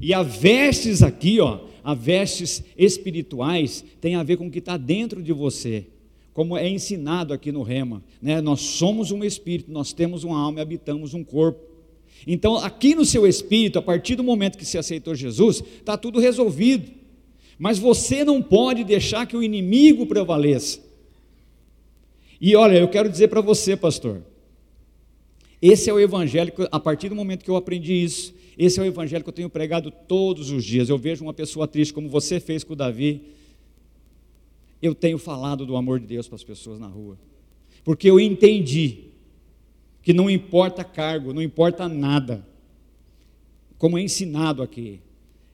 E 0.00 0.14
a 0.14 0.22
vestes 0.22 1.02
aqui, 1.02 1.40
ó, 1.40 1.60
a 1.82 1.94
vestes 1.94 2.62
espirituais, 2.76 3.84
tem 4.00 4.14
a 4.14 4.22
ver 4.22 4.36
com 4.36 4.46
o 4.46 4.50
que 4.50 4.60
está 4.60 4.76
dentro 4.76 5.20
de 5.20 5.32
você, 5.32 5.86
como 6.32 6.56
é 6.56 6.68
ensinado 6.68 7.34
aqui 7.34 7.50
no 7.50 7.62
Rema. 7.62 8.02
Né? 8.22 8.40
Nós 8.40 8.60
somos 8.60 9.10
um 9.10 9.24
espírito, 9.24 9.72
nós 9.72 9.92
temos 9.92 10.22
uma 10.22 10.38
alma 10.38 10.60
e 10.60 10.62
habitamos 10.62 11.12
um 11.12 11.24
corpo. 11.24 11.60
Então, 12.26 12.56
aqui 12.56 12.94
no 12.94 13.04
seu 13.04 13.26
espírito, 13.26 13.78
a 13.78 13.82
partir 13.82 14.14
do 14.14 14.24
momento 14.24 14.58
que 14.58 14.64
você 14.64 14.78
aceitou 14.78 15.14
Jesus, 15.14 15.62
está 15.78 15.96
tudo 15.96 16.20
resolvido. 16.20 16.90
Mas 17.58 17.78
você 17.78 18.24
não 18.24 18.40
pode 18.40 18.84
deixar 18.84 19.26
que 19.26 19.36
o 19.36 19.42
inimigo 19.42 20.06
prevaleça. 20.06 20.80
E 22.40 22.54
olha, 22.54 22.78
eu 22.78 22.88
quero 22.88 23.08
dizer 23.08 23.28
para 23.28 23.40
você, 23.40 23.76
pastor, 23.76 24.22
esse 25.60 25.90
é 25.90 25.92
o 25.92 25.98
evangelho, 25.98 26.52
a 26.70 26.78
partir 26.78 27.08
do 27.08 27.14
momento 27.14 27.44
que 27.44 27.50
eu 27.50 27.56
aprendi 27.56 27.92
isso, 27.92 28.34
esse 28.56 28.78
é 28.78 28.82
o 28.82 28.86
evangelho 28.86 29.22
que 29.22 29.28
eu 29.28 29.34
tenho 29.34 29.50
pregado 29.50 29.90
todos 29.90 30.50
os 30.50 30.64
dias. 30.64 30.88
Eu 30.88 30.98
vejo 30.98 31.24
uma 31.24 31.34
pessoa 31.34 31.66
triste, 31.66 31.92
como 31.92 32.08
você 32.08 32.40
fez 32.40 32.64
com 32.64 32.72
o 32.72 32.76
Davi. 32.76 33.22
Eu 34.80 34.94
tenho 34.94 35.18
falado 35.18 35.66
do 35.66 35.76
amor 35.76 35.98
de 35.98 36.06
Deus 36.06 36.28
para 36.28 36.36
as 36.36 36.44
pessoas 36.44 36.78
na 36.78 36.86
rua, 36.86 37.18
porque 37.84 38.08
eu 38.08 38.20
entendi 38.20 39.04
que 40.02 40.12
não 40.12 40.30
importa 40.30 40.84
cargo, 40.84 41.32
não 41.32 41.42
importa 41.42 41.88
nada, 41.88 42.46
como 43.76 43.98
é 43.98 44.02
ensinado 44.02 44.62
aqui, 44.62 45.00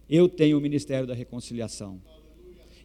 eu 0.09 0.29
tenho 0.29 0.59
o 0.59 0.61
ministério 0.61 1.07
da 1.07 1.15
reconciliação. 1.15 2.01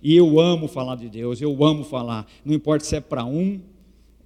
E 0.02 0.16
eu 0.16 0.40
amo 0.40 0.68
falar 0.68 0.96
de 0.96 1.10
Deus, 1.10 1.42
eu 1.42 1.64
amo 1.64 1.84
falar, 1.84 2.26
não 2.46 2.54
importa 2.54 2.86
se 2.86 2.96
é 2.96 3.02
para 3.02 3.26
um 3.26 3.60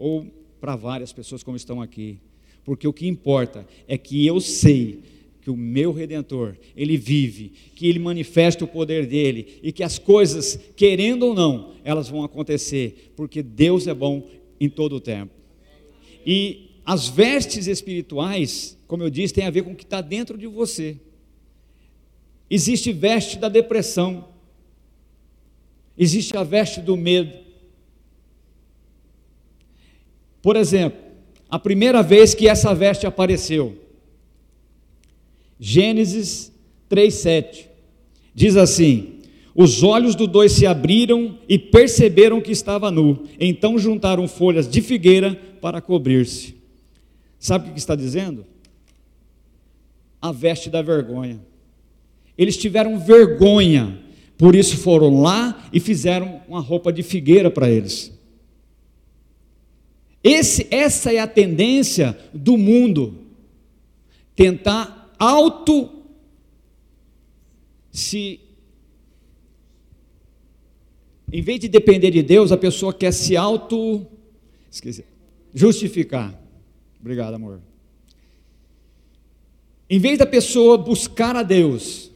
ou 0.04 0.28
para 0.60 0.76
várias 0.76 1.14
pessoas 1.14 1.44
como 1.44 1.56
estão 1.56 1.82
aqui, 1.82 2.18
porque 2.66 2.86
o 2.86 2.92
que 2.92 3.08
importa 3.08 3.66
é 3.88 3.98
que 3.98 4.26
eu 4.28 4.42
sei 4.42 5.00
que 5.42 5.50
o 5.50 5.56
meu 5.56 5.94
redentor, 5.94 6.58
ele 6.76 6.98
vive, 6.98 7.54
que 7.74 7.88
ele 7.88 8.00
manifesta 8.00 8.66
o 8.66 8.68
poder 8.68 9.06
dele 9.06 9.60
e 9.64 9.72
que 9.72 9.82
as 9.82 9.98
coisas, 9.98 10.60
querendo 10.76 11.28
ou 11.28 11.34
não, 11.34 11.74
elas 11.86 12.10
vão 12.10 12.22
acontecer, 12.22 13.14
porque 13.16 13.42
Deus 13.42 13.88
é 13.88 13.94
bom 13.94 14.28
em 14.60 14.68
todo 14.68 14.98
o 14.98 15.00
tempo. 15.00 15.32
E 16.26 16.72
as 16.86 17.08
vestes 17.08 17.68
espirituais, 17.68 18.78
como 18.86 19.04
eu 19.04 19.10
disse, 19.10 19.34
tem 19.34 19.46
a 19.46 19.52
ver 19.52 19.64
com 19.64 19.72
o 19.72 19.76
que 19.76 19.86
está 19.86 20.02
dentro 20.02 20.38
de 20.38 20.48
você. 20.48 20.98
Existe 22.50 22.92
veste 22.92 23.38
da 23.38 23.48
depressão, 23.48 24.28
existe 25.98 26.36
a 26.36 26.44
veste 26.44 26.82
do 26.82 26.98
medo. 26.98 27.43
Por 30.44 30.58
exemplo, 30.58 31.00
a 31.50 31.58
primeira 31.58 32.04
vez 32.04 32.36
que 32.36 32.50
essa 32.50 32.76
veste 32.76 33.08
apareceu, 33.08 33.78
Gênesis 35.58 36.52
3:7. 36.90 37.68
Diz 38.36 38.58
assim: 38.58 39.22
Os 39.56 39.82
olhos 39.82 40.16
dos 40.16 40.28
dois 40.28 40.52
se 40.52 40.66
abriram 40.66 41.38
e 41.48 41.58
perceberam 41.58 42.42
que 42.42 42.52
estava 42.52 42.92
nu. 42.92 43.24
Então 43.40 43.80
juntaram 43.80 44.28
folhas 44.28 44.68
de 44.70 44.82
figueira 44.82 45.34
para 45.62 45.80
cobrir-se. 45.80 46.56
Sabe 47.40 47.70
o 47.70 47.74
que 47.74 47.80
está 47.80 47.96
dizendo? 47.96 48.46
A 50.22 50.34
veste 50.34 50.70
da 50.70 50.82
vergonha. 50.82 51.40
Eles 52.38 52.58
tiveram 52.58 53.00
vergonha, 53.00 54.00
por 54.38 54.56
isso 54.56 54.76
foram 54.76 55.22
lá 55.22 55.70
e 55.72 55.80
fizeram 55.80 56.42
uma 56.50 56.60
roupa 56.60 56.92
de 56.92 57.04
figueira 57.04 57.50
para 57.50 57.70
eles. 57.70 58.13
Esse, 60.24 60.68
essa 60.72 61.14
é 61.14 61.20
a 61.20 61.28
tendência 61.28 62.18
do 62.34 62.58
mundo, 62.58 63.26
tentar 64.36 65.14
auto 65.20 65.90
se 67.92 68.40
em 71.32 71.42
vez 71.42 71.60
de 71.60 71.68
depender 71.68 72.12
de 72.12 72.22
Deus, 72.22 72.52
a 72.52 72.58
pessoa 72.58 72.94
quer 72.94 73.12
se 73.12 73.36
auto 73.36 74.06
esqueci, 74.70 75.04
justificar. 75.52 76.40
Obrigado, 77.02 77.34
amor. 77.34 77.60
Em 79.90 79.98
vez 79.98 80.20
da 80.20 80.28
pessoa 80.28 80.78
buscar 80.78 81.36
a 81.36 81.42
Deus, 81.42 82.12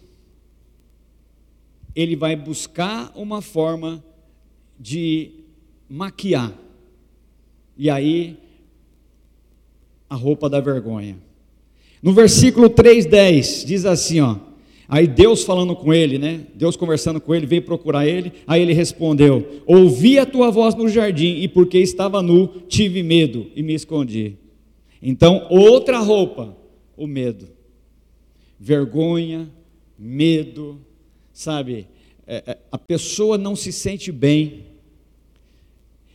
ele 1.96 2.16
vai 2.16 2.36
buscar 2.36 3.12
uma 3.16 3.42
forma 3.42 4.04
de 4.80 5.32
maquiar. 5.90 6.54
E 7.78 7.90
aí 7.90 8.38
a 10.10 10.16
roupa 10.16 10.50
da 10.50 10.60
vergonha. 10.60 11.18
No 12.02 12.14
versículo 12.14 12.70
3:10 12.70 13.66
diz 13.66 13.86
assim, 13.86 14.22
ó. 14.22 14.38
Aí 14.90 15.06
Deus 15.06 15.44
falando 15.44 15.76
com 15.76 15.94
ele, 15.94 16.18
né? 16.18 16.46
Deus 16.56 16.78
conversando 16.78 17.20
com 17.20 17.36
ele, 17.36 17.46
veio 17.46 17.62
procurar 17.62 18.08
ele. 18.08 18.32
Aí 18.48 18.62
ele 18.62 18.72
respondeu: 18.72 19.62
Ouvi 19.66 20.18
a 20.18 20.26
tua 20.26 20.50
voz 20.50 20.76
no 20.76 20.88
jardim, 20.88 21.42
e 21.42 21.48
porque 21.48 21.78
estava 21.78 22.22
nu, 22.22 22.48
tive 22.70 23.04
medo 23.04 23.48
e 23.54 23.62
me 23.62 23.74
escondi. 23.74 24.38
Então, 25.02 25.46
outra 25.50 26.00
roupa, 26.00 26.56
o 26.96 27.06
medo. 27.06 27.50
Vergonha, 28.58 29.50
medo, 30.00 30.80
sabe? 31.34 31.88
É, 32.26 32.44
é, 32.48 32.58
a 32.72 32.78
pessoa 32.78 33.38
não 33.38 33.56
se 33.56 33.74
sente 33.74 34.12
bem. 34.12 34.66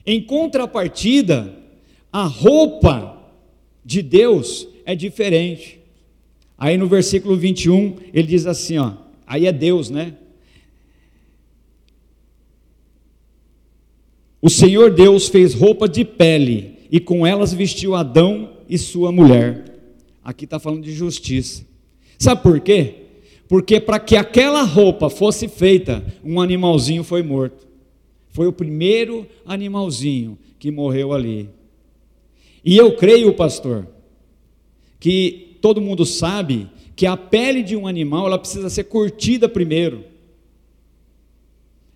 Em 0.04 0.21
contrapartida, 0.21 1.56
a 2.12 2.25
roupa 2.25 3.23
de 3.85 4.02
Deus 4.02 4.68
é 4.85 4.94
diferente. 4.94 5.80
Aí 6.59 6.76
no 6.76 6.87
versículo 6.87 7.37
21, 7.37 7.97
ele 8.12 8.26
diz 8.26 8.47
assim, 8.47 8.78
ó, 8.78 8.92
aí 9.26 9.47
é 9.47 9.52
Deus, 9.52 9.90
né? 9.90 10.14
O 14.40 14.50
Senhor 14.50 14.92
Deus 14.92 15.28
fez 15.28 15.54
roupa 15.54 15.88
de 15.88 16.04
pele 16.04 16.78
e 16.90 16.99
com 16.99 17.25
elas 17.25 17.54
vestiu 17.54 17.94
Adão 17.94 18.56
e 18.68 18.76
sua 18.76 19.12
mulher. 19.12 19.78
Aqui 20.23 20.44
está 20.44 20.59
falando 20.59 20.82
de 20.82 20.92
justiça. 20.92 21.64
Sabe 22.18 22.42
por 22.42 22.59
quê? 22.61 22.94
Porque 23.49 23.80
para 23.80 24.00
que 24.00 24.16
aquela 24.16 24.62
roupa 24.62 25.09
fosse 25.09 25.47
feita, 25.47 26.04
um 26.25 26.40
animalzinho 26.40 27.04
foi 27.04 27.23
morto. 27.23 27.66
Foi 28.32 28.46
o 28.46 28.52
primeiro 28.52 29.26
animalzinho 29.44 30.38
que 30.58 30.70
morreu 30.70 31.12
ali. 31.12 31.50
E 32.64 32.76
eu 32.76 32.96
creio, 32.96 33.34
pastor, 33.34 33.86
que 34.98 35.58
todo 35.60 35.80
mundo 35.80 36.06
sabe 36.06 36.68
que 36.96 37.06
a 37.06 37.16
pele 37.16 37.62
de 37.62 37.76
um 37.76 37.86
animal 37.86 38.26
ela 38.26 38.38
precisa 38.38 38.70
ser 38.70 38.84
curtida 38.84 39.48
primeiro. 39.48 40.04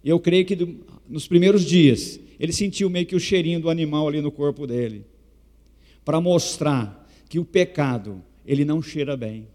Eu 0.05 0.21
creio 0.21 0.45
que 0.45 0.55
do, 0.55 0.77
nos 1.09 1.27
primeiros 1.27 1.65
dias 1.65 2.21
ele 2.39 2.53
sentiu 2.53 2.91
meio 2.91 3.07
que 3.07 3.17
o 3.17 3.21
cheirinho 3.21 3.61
do 3.61 3.71
animal 3.71 4.07
ali 4.07 4.21
no 4.21 4.31
corpo 4.31 4.67
dele, 4.67 5.07
para 6.05 6.21
mostrar 6.21 7.09
que 7.31 7.39
o 7.39 7.45
pecado 7.45 8.23
ele 8.45 8.65
não 8.65 8.83
cheira 8.83 9.17
bem. 9.17 9.47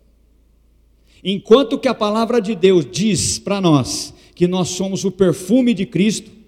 Enquanto 1.24 1.78
que 1.78 1.88
a 1.88 1.94
palavra 1.94 2.42
de 2.42 2.56
Deus 2.56 2.88
diz 2.90 3.38
para 3.38 3.62
nós 3.62 4.16
que 4.34 4.48
nós 4.48 4.70
somos 4.70 5.06
o 5.06 5.12
perfume 5.12 5.74
de 5.74 5.86
Cristo, 5.86 6.41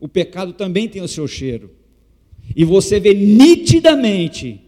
o 0.00 0.08
pecado 0.08 0.52
também 0.52 0.88
tem 0.88 1.02
o 1.02 1.08
seu 1.08 1.28
cheiro. 1.28 1.70
E 2.56 2.64
você 2.64 2.98
vê 2.98 3.14
nitidamente 3.14 4.60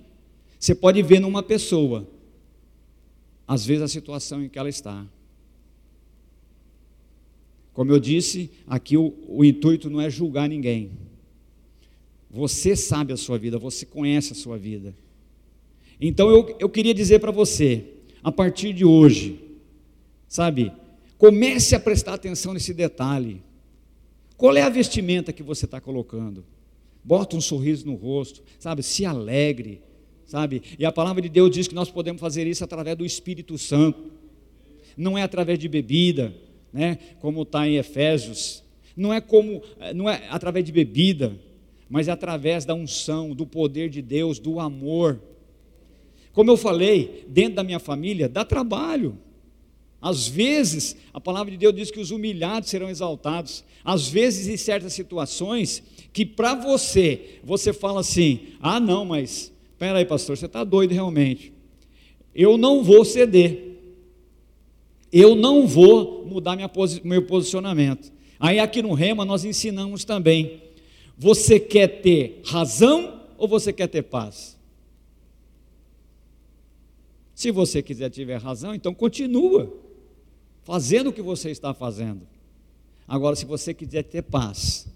você 0.62 0.76
pode 0.76 1.02
ver 1.02 1.18
numa 1.18 1.42
pessoa, 1.42 2.08
às 3.48 3.66
vezes, 3.66 3.82
a 3.82 3.88
situação 3.88 4.44
em 4.44 4.48
que 4.48 4.56
ela 4.56 4.68
está. 4.68 5.04
Como 7.72 7.90
eu 7.90 7.98
disse, 7.98 8.48
aqui 8.64 8.96
o, 8.96 9.12
o 9.26 9.44
intuito 9.44 9.90
não 9.90 10.00
é 10.00 10.08
julgar 10.08 10.48
ninguém. 10.48 10.92
Você 12.30 12.76
sabe 12.76 13.12
a 13.12 13.16
sua 13.16 13.36
vida, 13.38 13.58
você 13.58 13.84
conhece 13.84 14.34
a 14.34 14.36
sua 14.36 14.56
vida. 14.56 14.94
Então 16.00 16.30
eu, 16.30 16.56
eu 16.60 16.68
queria 16.68 16.94
dizer 16.94 17.18
para 17.18 17.32
você, 17.32 17.84
a 18.22 18.30
partir 18.30 18.72
de 18.72 18.84
hoje, 18.84 19.40
sabe, 20.28 20.70
comece 21.18 21.74
a 21.74 21.80
prestar 21.80 22.14
atenção 22.14 22.54
nesse 22.54 22.72
detalhe. 22.72 23.42
Qual 24.42 24.56
é 24.56 24.62
a 24.62 24.68
vestimenta 24.68 25.32
que 25.32 25.42
você 25.42 25.66
está 25.66 25.80
colocando? 25.80 26.44
Bota 27.04 27.36
um 27.36 27.40
sorriso 27.40 27.86
no 27.86 27.94
rosto, 27.94 28.42
sabe, 28.58 28.82
se 28.82 29.06
alegre 29.06 29.80
sabe? 30.32 30.62
E 30.78 30.86
a 30.86 30.90
palavra 30.90 31.20
de 31.20 31.28
Deus 31.28 31.50
diz 31.50 31.68
que 31.68 31.74
nós 31.74 31.90
podemos 31.90 32.18
fazer 32.18 32.46
isso 32.46 32.64
através 32.64 32.96
do 32.96 33.04
Espírito 33.04 33.58
Santo, 33.58 34.10
não 34.96 35.18
é 35.18 35.22
através 35.22 35.58
de 35.58 35.68
bebida, 35.68 36.34
né? 36.72 36.98
Como 37.20 37.42
está 37.42 37.68
em 37.68 37.76
Efésios, 37.76 38.64
não 38.96 39.12
é 39.12 39.20
como, 39.20 39.62
não 39.94 40.08
é 40.08 40.26
através 40.30 40.64
de 40.64 40.72
bebida, 40.72 41.38
mas 41.86 42.08
é 42.08 42.12
através 42.12 42.64
da 42.64 42.72
unção, 42.72 43.34
do 43.34 43.46
poder 43.46 43.90
de 43.90 44.00
Deus, 44.00 44.38
do 44.38 44.58
amor. 44.58 45.20
Como 46.32 46.50
eu 46.50 46.56
falei, 46.56 47.26
dentro 47.28 47.56
da 47.56 47.62
minha 47.62 47.78
família 47.78 48.26
dá 48.26 48.42
trabalho. 48.42 49.18
Às 50.02 50.26
vezes, 50.26 50.96
a 51.14 51.20
palavra 51.20 51.50
de 51.52 51.56
Deus 51.56 51.74
diz 51.74 51.90
que 51.90 52.00
os 52.00 52.10
humilhados 52.10 52.68
serão 52.68 52.90
exaltados. 52.90 53.64
Às 53.84 54.08
vezes, 54.08 54.48
em 54.48 54.56
certas 54.56 54.92
situações, 54.92 55.82
que 56.12 56.26
para 56.26 56.54
você, 56.54 57.38
você 57.42 57.72
fala 57.72 58.00
assim: 58.00 58.48
ah, 58.60 58.80
não, 58.80 59.04
mas 59.04 59.52
Espera 59.82 59.98
aí, 59.98 60.04
pastor, 60.04 60.36
você 60.36 60.46
está 60.46 60.62
doido 60.62 60.92
realmente. 60.92 61.52
Eu 62.32 62.56
não 62.56 62.84
vou 62.84 63.04
ceder. 63.04 63.80
Eu 65.12 65.34
não 65.34 65.66
vou 65.66 66.24
mudar 66.24 66.54
minha, 66.54 66.70
meu 67.02 67.26
posicionamento. 67.26 68.12
Aí 68.38 68.60
aqui 68.60 68.80
no 68.80 68.94
Rema 68.94 69.24
nós 69.24 69.44
ensinamos 69.44 70.04
também. 70.04 70.62
Você 71.18 71.58
quer 71.58 72.00
ter 72.00 72.42
razão 72.44 73.22
ou 73.36 73.48
você 73.48 73.72
quer 73.72 73.88
ter 73.88 74.02
paz? 74.02 74.56
Se 77.34 77.50
você 77.50 77.82
quiser 77.82 78.08
tiver 78.08 78.36
razão, 78.36 78.76
então 78.76 78.94
continua 78.94 79.68
fazendo 80.64 81.10
o 81.10 81.12
que 81.12 81.22
você 81.22 81.50
está 81.50 81.74
fazendo. 81.74 82.26
Agora, 83.06 83.36
se 83.36 83.44
você 83.44 83.74
quiser 83.74 84.04
ter 84.04 84.22
paz, 84.22 84.86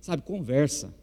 sabe, 0.00 0.22
conversa. 0.22 0.94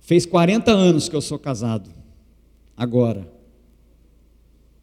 Fez 0.00 0.24
40 0.26 0.70
anos 0.70 1.08
que 1.08 1.14
eu 1.14 1.20
sou 1.20 1.38
casado. 1.38 1.90
Agora. 2.76 3.30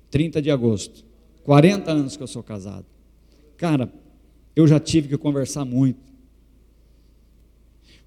30 0.10 0.42
de 0.42 0.52
agosto. 0.52 1.04
40 1.44 1.92
anos 1.92 2.16
que 2.16 2.24
eu 2.24 2.28
sou 2.28 2.44
casado. 2.44 2.86
Cara, 3.58 3.92
eu 4.56 4.68
já 4.68 4.80
tive 4.80 5.08
que 5.08 5.18
conversar 5.18 5.66
muito. 5.66 6.00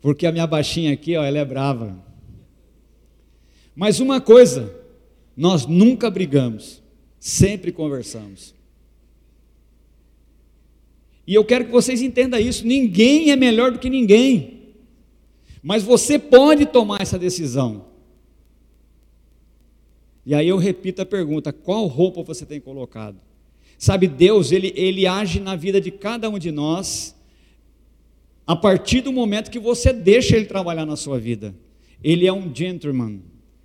Porque 0.01 0.27
a 0.27 0.33
minha 0.33 0.47
baixinha 0.47 0.93
aqui, 0.93 1.17
ó, 1.17 1.25
ela 1.25 1.39
é 1.39 1.45
brava. 1.45 1.97
Mas 3.75 4.01
uma 4.01 4.21
coisa, 4.21 4.75
nós 5.37 5.67
nunca 5.67 6.11
brigamos, 6.11 6.83
sempre 7.21 7.71
conversamos. 7.71 8.55
E 11.27 11.35
eu 11.35 11.45
quero 11.45 11.67
que 11.67 11.71
vocês 11.71 12.03
entendam 12.03 12.41
isso: 12.41 12.67
ninguém 12.67 13.31
é 13.31 13.37
melhor 13.37 13.71
do 13.71 13.79
que 13.79 13.91
ninguém, 13.91 14.73
mas 15.63 15.85
você 15.85 16.19
pode 16.19 16.67
tomar 16.67 17.03
essa 17.03 17.19
decisão. 17.19 17.85
E 20.25 20.35
aí 20.35 20.49
eu 20.49 20.57
repito 20.57 21.03
a 21.03 21.07
pergunta: 21.07 21.53
qual 21.53 21.87
roupa 21.87 22.23
você 22.23 22.47
tem 22.47 22.61
colocado? 22.61 23.21
Sabe, 23.79 24.09
Deus, 24.09 24.51
ele, 24.51 24.73
ele 24.75 25.07
age 25.07 25.41
na 25.41 25.57
vida 25.57 25.81
de 25.81 25.91
cada 25.91 26.29
um 26.29 26.39
de 26.39 26.51
nós 26.51 27.15
a 28.47 28.57
partir 28.57 29.01
do 29.01 29.13
momento 29.13 29.51
que 29.51 29.59
você 29.59 29.93
deixa 29.93 30.37
Ele 30.37 30.45
trabalhar 30.45 30.85
na 30.85 30.97
sua 30.97 31.19
vida. 31.19 31.55
Ele 32.03 32.27
é 32.27 32.33
um 32.33 32.55
gentleman, 32.55 33.23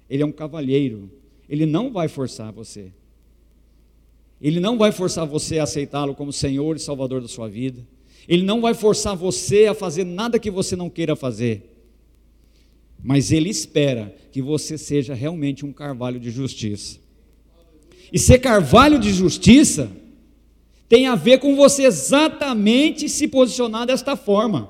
ele 0.09 0.21
é 0.21 0.25
um 0.25 0.31
cavalheiro, 0.31 1.09
ele 1.49 1.65
não 1.65 1.91
vai 1.91 2.07
forçar 2.07 2.53
você. 2.53 2.91
Ele 4.45 4.59
não 4.59 4.77
vai 4.77 4.91
forçar 4.91 5.25
você 5.25 5.57
a 5.57 5.63
aceitá-lo 5.63 6.13
como 6.13 6.31
Senhor 6.31 6.75
e 6.75 6.79
Salvador 6.79 7.19
da 7.19 7.27
sua 7.27 7.49
vida. 7.49 7.83
Ele 8.27 8.43
não 8.43 8.61
vai 8.61 8.75
forçar 8.75 9.15
você 9.15 9.65
a 9.65 9.73
fazer 9.73 10.03
nada 10.03 10.37
que 10.37 10.51
você 10.51 10.75
não 10.75 10.87
queira 10.87 11.15
fazer. 11.15 11.75
Mas 13.03 13.31
ele 13.31 13.49
espera 13.49 14.15
que 14.31 14.43
você 14.43 14.77
seja 14.77 15.15
realmente 15.15 15.65
um 15.65 15.73
carvalho 15.73 16.19
de 16.19 16.29
justiça. 16.29 16.99
E 18.13 18.19
ser 18.19 18.37
carvalho 18.37 18.99
de 18.99 19.11
justiça 19.11 19.89
tem 20.87 21.07
a 21.07 21.15
ver 21.15 21.39
com 21.39 21.55
você 21.55 21.81
exatamente 21.81 23.09
se 23.09 23.27
posicionar 23.27 23.87
desta 23.87 24.15
forma. 24.15 24.69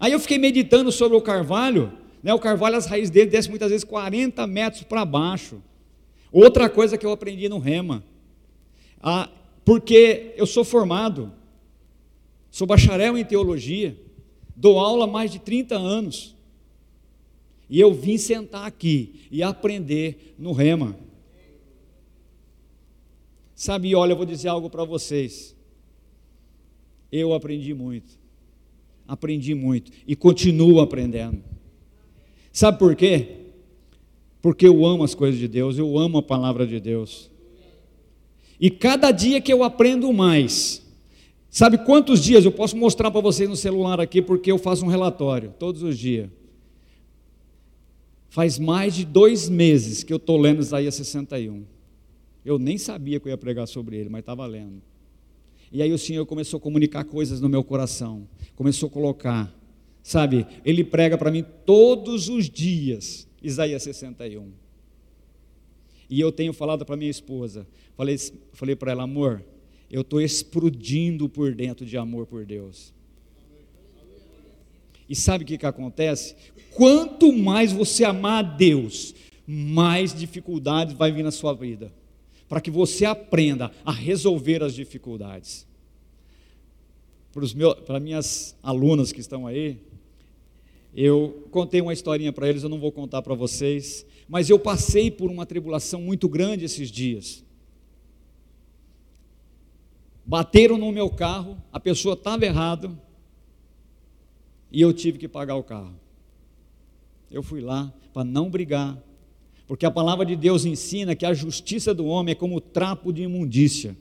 Aí 0.00 0.12
eu 0.12 0.20
fiquei 0.20 0.38
meditando 0.38 0.90
sobre 0.90 1.18
o 1.18 1.20
carvalho, 1.20 1.92
né? 2.22 2.32
O 2.32 2.38
carvalho, 2.38 2.76
as 2.76 2.86
raízes 2.86 3.10
dele 3.10 3.28
descem 3.28 3.50
muitas 3.50 3.68
vezes 3.68 3.84
40 3.84 4.46
metros 4.46 4.84
para 4.84 5.04
baixo. 5.04 5.62
Outra 6.32 6.70
coisa 6.70 6.96
que 6.96 7.04
eu 7.04 7.12
aprendi 7.12 7.46
no 7.46 7.58
Rema, 7.58 8.02
ah, 9.02 9.28
porque 9.64 10.32
eu 10.36 10.46
sou 10.46 10.64
formado, 10.64 11.32
sou 12.50 12.66
bacharel 12.66 13.18
em 13.18 13.24
teologia, 13.24 13.96
dou 14.54 14.78
aula 14.78 15.04
há 15.04 15.08
mais 15.08 15.30
de 15.30 15.38
30 15.38 15.76
anos, 15.76 16.36
e 17.68 17.80
eu 17.80 17.92
vim 17.92 18.18
sentar 18.18 18.66
aqui 18.66 19.26
e 19.30 19.42
aprender 19.42 20.34
no 20.38 20.52
Rema. 20.52 20.96
Sabe, 23.54 23.94
olha, 23.94 24.12
eu 24.12 24.16
vou 24.16 24.26
dizer 24.26 24.48
algo 24.48 24.68
para 24.68 24.84
vocês. 24.84 25.56
Eu 27.10 27.32
aprendi 27.32 27.72
muito. 27.72 28.18
Aprendi 29.08 29.54
muito 29.54 29.90
e 30.06 30.14
continuo 30.14 30.80
aprendendo. 30.80 31.42
Sabe 32.52 32.78
por 32.78 32.94
quê? 32.94 33.36
Porque 34.42 34.66
eu 34.66 34.84
amo 34.84 35.04
as 35.04 35.14
coisas 35.14 35.40
de 35.40 35.48
Deus, 35.48 35.78
eu 35.78 35.98
amo 35.98 36.18
a 36.18 36.22
palavra 36.22 36.66
de 36.66 36.78
Deus. 36.78 37.30
E 38.62 38.70
cada 38.70 39.10
dia 39.10 39.40
que 39.40 39.52
eu 39.52 39.64
aprendo 39.64 40.12
mais, 40.12 40.86
sabe 41.50 41.78
quantos 41.78 42.22
dias 42.22 42.44
eu 42.44 42.52
posso 42.52 42.76
mostrar 42.76 43.10
para 43.10 43.20
vocês 43.20 43.48
no 43.48 43.56
celular 43.56 44.00
aqui, 44.00 44.22
porque 44.22 44.52
eu 44.52 44.56
faço 44.56 44.84
um 44.84 44.88
relatório 44.88 45.52
todos 45.58 45.82
os 45.82 45.98
dias. 45.98 46.30
Faz 48.28 48.60
mais 48.60 48.94
de 48.94 49.04
dois 49.04 49.48
meses 49.48 50.04
que 50.04 50.12
eu 50.12 50.16
estou 50.16 50.38
lendo 50.40 50.60
Isaías 50.60 50.94
61. 50.94 51.64
Eu 52.44 52.56
nem 52.56 52.78
sabia 52.78 53.18
que 53.18 53.26
eu 53.26 53.30
ia 53.30 53.36
pregar 53.36 53.66
sobre 53.66 53.96
ele, 53.96 54.08
mas 54.08 54.20
estava 54.20 54.46
lendo. 54.46 54.80
E 55.72 55.82
aí 55.82 55.92
o 55.92 55.98
Senhor 55.98 56.24
começou 56.24 56.58
a 56.58 56.60
comunicar 56.60 57.02
coisas 57.02 57.40
no 57.40 57.48
meu 57.48 57.64
coração, 57.64 58.28
começou 58.54 58.86
a 58.86 58.92
colocar, 58.92 59.52
sabe? 60.04 60.46
Ele 60.64 60.84
prega 60.84 61.18
para 61.18 61.32
mim 61.32 61.44
todos 61.66 62.28
os 62.28 62.48
dias, 62.48 63.26
Isaías 63.42 63.82
61. 63.82 64.52
E 66.08 66.20
eu 66.20 66.30
tenho 66.30 66.52
falado 66.52 66.84
para 66.84 66.94
minha 66.94 67.10
esposa, 67.10 67.66
falei, 68.02 68.16
falei 68.52 68.76
para 68.76 68.92
ela, 68.92 69.04
amor, 69.04 69.44
eu 69.90 70.00
estou 70.00 70.20
explodindo 70.20 71.28
por 71.28 71.54
dentro 71.54 71.86
de 71.86 71.96
amor 71.96 72.26
por 72.26 72.44
Deus. 72.44 72.92
E 75.08 75.14
sabe 75.14 75.44
o 75.44 75.46
que, 75.46 75.58
que 75.58 75.66
acontece? 75.66 76.34
Quanto 76.74 77.32
mais 77.32 77.72
você 77.72 78.04
amar 78.04 78.44
a 78.44 78.48
Deus, 78.48 79.14
mais 79.46 80.14
dificuldades 80.14 80.94
vai 80.94 81.12
vir 81.12 81.22
na 81.22 81.30
sua 81.30 81.52
vida 81.52 81.92
para 82.48 82.60
que 82.60 82.70
você 82.70 83.04
aprenda 83.04 83.70
a 83.84 83.92
resolver 83.92 84.62
as 84.62 84.74
dificuldades. 84.74 85.66
Para, 87.86 87.98
minhas 87.98 88.54
alunas 88.62 89.10
que 89.10 89.20
estão 89.20 89.46
aí, 89.46 89.78
eu 90.94 91.46
contei 91.50 91.80
uma 91.80 91.94
historinha 91.94 92.30
para 92.30 92.46
eles, 92.48 92.62
eu 92.62 92.68
não 92.68 92.78
vou 92.78 92.92
contar 92.92 93.22
para 93.22 93.34
vocês, 93.34 94.04
mas 94.28 94.50
eu 94.50 94.58
passei 94.58 95.10
por 95.10 95.30
uma 95.30 95.46
tribulação 95.46 96.02
muito 96.02 96.28
grande 96.28 96.66
esses 96.66 96.90
dias. 96.90 97.42
Bateram 100.24 100.78
no 100.78 100.92
meu 100.92 101.10
carro, 101.10 101.56
a 101.72 101.80
pessoa 101.80 102.14
estava 102.14 102.44
errada 102.44 102.90
e 104.70 104.80
eu 104.80 104.92
tive 104.92 105.18
que 105.18 105.28
pagar 105.28 105.56
o 105.56 105.62
carro. 105.62 105.94
Eu 107.30 107.42
fui 107.42 107.60
lá 107.60 107.92
para 108.12 108.24
não 108.24 108.48
brigar, 108.48 108.96
porque 109.66 109.86
a 109.86 109.90
palavra 109.90 110.24
de 110.24 110.36
Deus 110.36 110.64
ensina 110.64 111.16
que 111.16 111.26
a 111.26 111.34
justiça 111.34 111.92
do 111.92 112.06
homem 112.06 112.32
é 112.32 112.34
como 112.34 112.60
trapo 112.60 113.12
de 113.12 113.22
imundícia. 113.22 113.96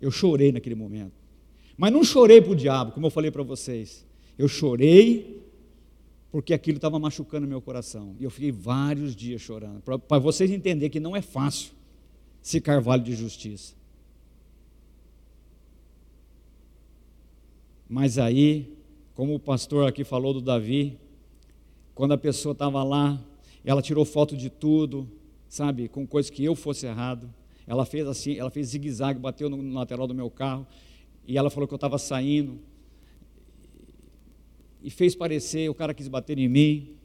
Eu 0.00 0.10
chorei 0.10 0.50
naquele 0.52 0.74
momento. 0.74 1.12
Mas 1.76 1.92
não 1.92 2.04
chorei 2.04 2.40
para 2.40 2.52
o 2.52 2.56
diabo, 2.56 2.92
como 2.92 3.06
eu 3.06 3.10
falei 3.10 3.30
para 3.30 3.42
vocês. 3.42 4.06
Eu 4.36 4.48
chorei 4.48 5.40
porque 6.30 6.54
aquilo 6.54 6.76
estava 6.76 6.98
machucando 6.98 7.46
meu 7.46 7.60
coração. 7.60 8.14
E 8.18 8.24
eu 8.24 8.30
fiquei 8.30 8.52
vários 8.52 9.16
dias 9.16 9.40
chorando. 9.40 9.82
Para 9.82 10.18
vocês 10.18 10.50
entenderem 10.50 10.90
que 10.90 11.00
não 11.00 11.16
é 11.16 11.22
fácil 11.22 11.72
ser 12.40 12.60
carvalho 12.60 13.02
de 13.02 13.14
justiça. 13.14 13.74
Mas 17.90 18.16
aí, 18.16 18.72
como 19.14 19.34
o 19.34 19.40
pastor 19.40 19.86
aqui 19.86 20.04
falou 20.04 20.32
do 20.32 20.40
Davi, 20.40 20.96
quando 21.94 22.12
a 22.12 22.18
pessoa 22.18 22.52
estava 22.52 22.82
lá 22.82 23.20
ela 23.64 23.82
tirou 23.82 24.04
foto 24.04 24.36
de 24.36 24.48
tudo, 24.48 25.08
sabe, 25.48 25.88
com 25.88 26.06
coisas 26.06 26.30
que 26.30 26.44
eu 26.44 26.54
fosse 26.54 26.86
errado. 26.86 27.32
Ela 27.66 27.84
fez 27.84 28.06
assim, 28.06 28.38
ela 28.38 28.50
fez 28.50 28.68
zigue-zague, 28.68 29.18
bateu 29.18 29.48
no 29.48 29.74
lateral 29.74 30.06
do 30.06 30.14
meu 30.14 30.30
carro, 30.30 30.66
e 31.26 31.36
ela 31.36 31.50
falou 31.50 31.68
que 31.68 31.74
eu 31.74 31.76
estava 31.76 31.98
saindo. 31.98 32.58
E 34.82 34.90
fez 34.90 35.14
parecer, 35.14 35.68
o 35.68 35.74
cara 35.74 35.92
quis 35.92 36.08
bater 36.08 36.38
em 36.38 36.48
mim, 36.48 36.96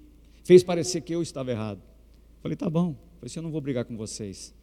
fez 0.44 0.64
parecer 0.64 1.02
que 1.02 1.14
eu 1.14 1.22
estava 1.22 1.52
errado. 1.52 1.82
Falei, 2.42 2.56
tá 2.56 2.70
bom, 2.70 2.96
falei, 3.20 3.34
eu 3.36 3.44
não 3.44 3.52
vou 3.52 3.62
brigar 3.62 3.86
com 3.86 3.98
vocês. 3.98 4.54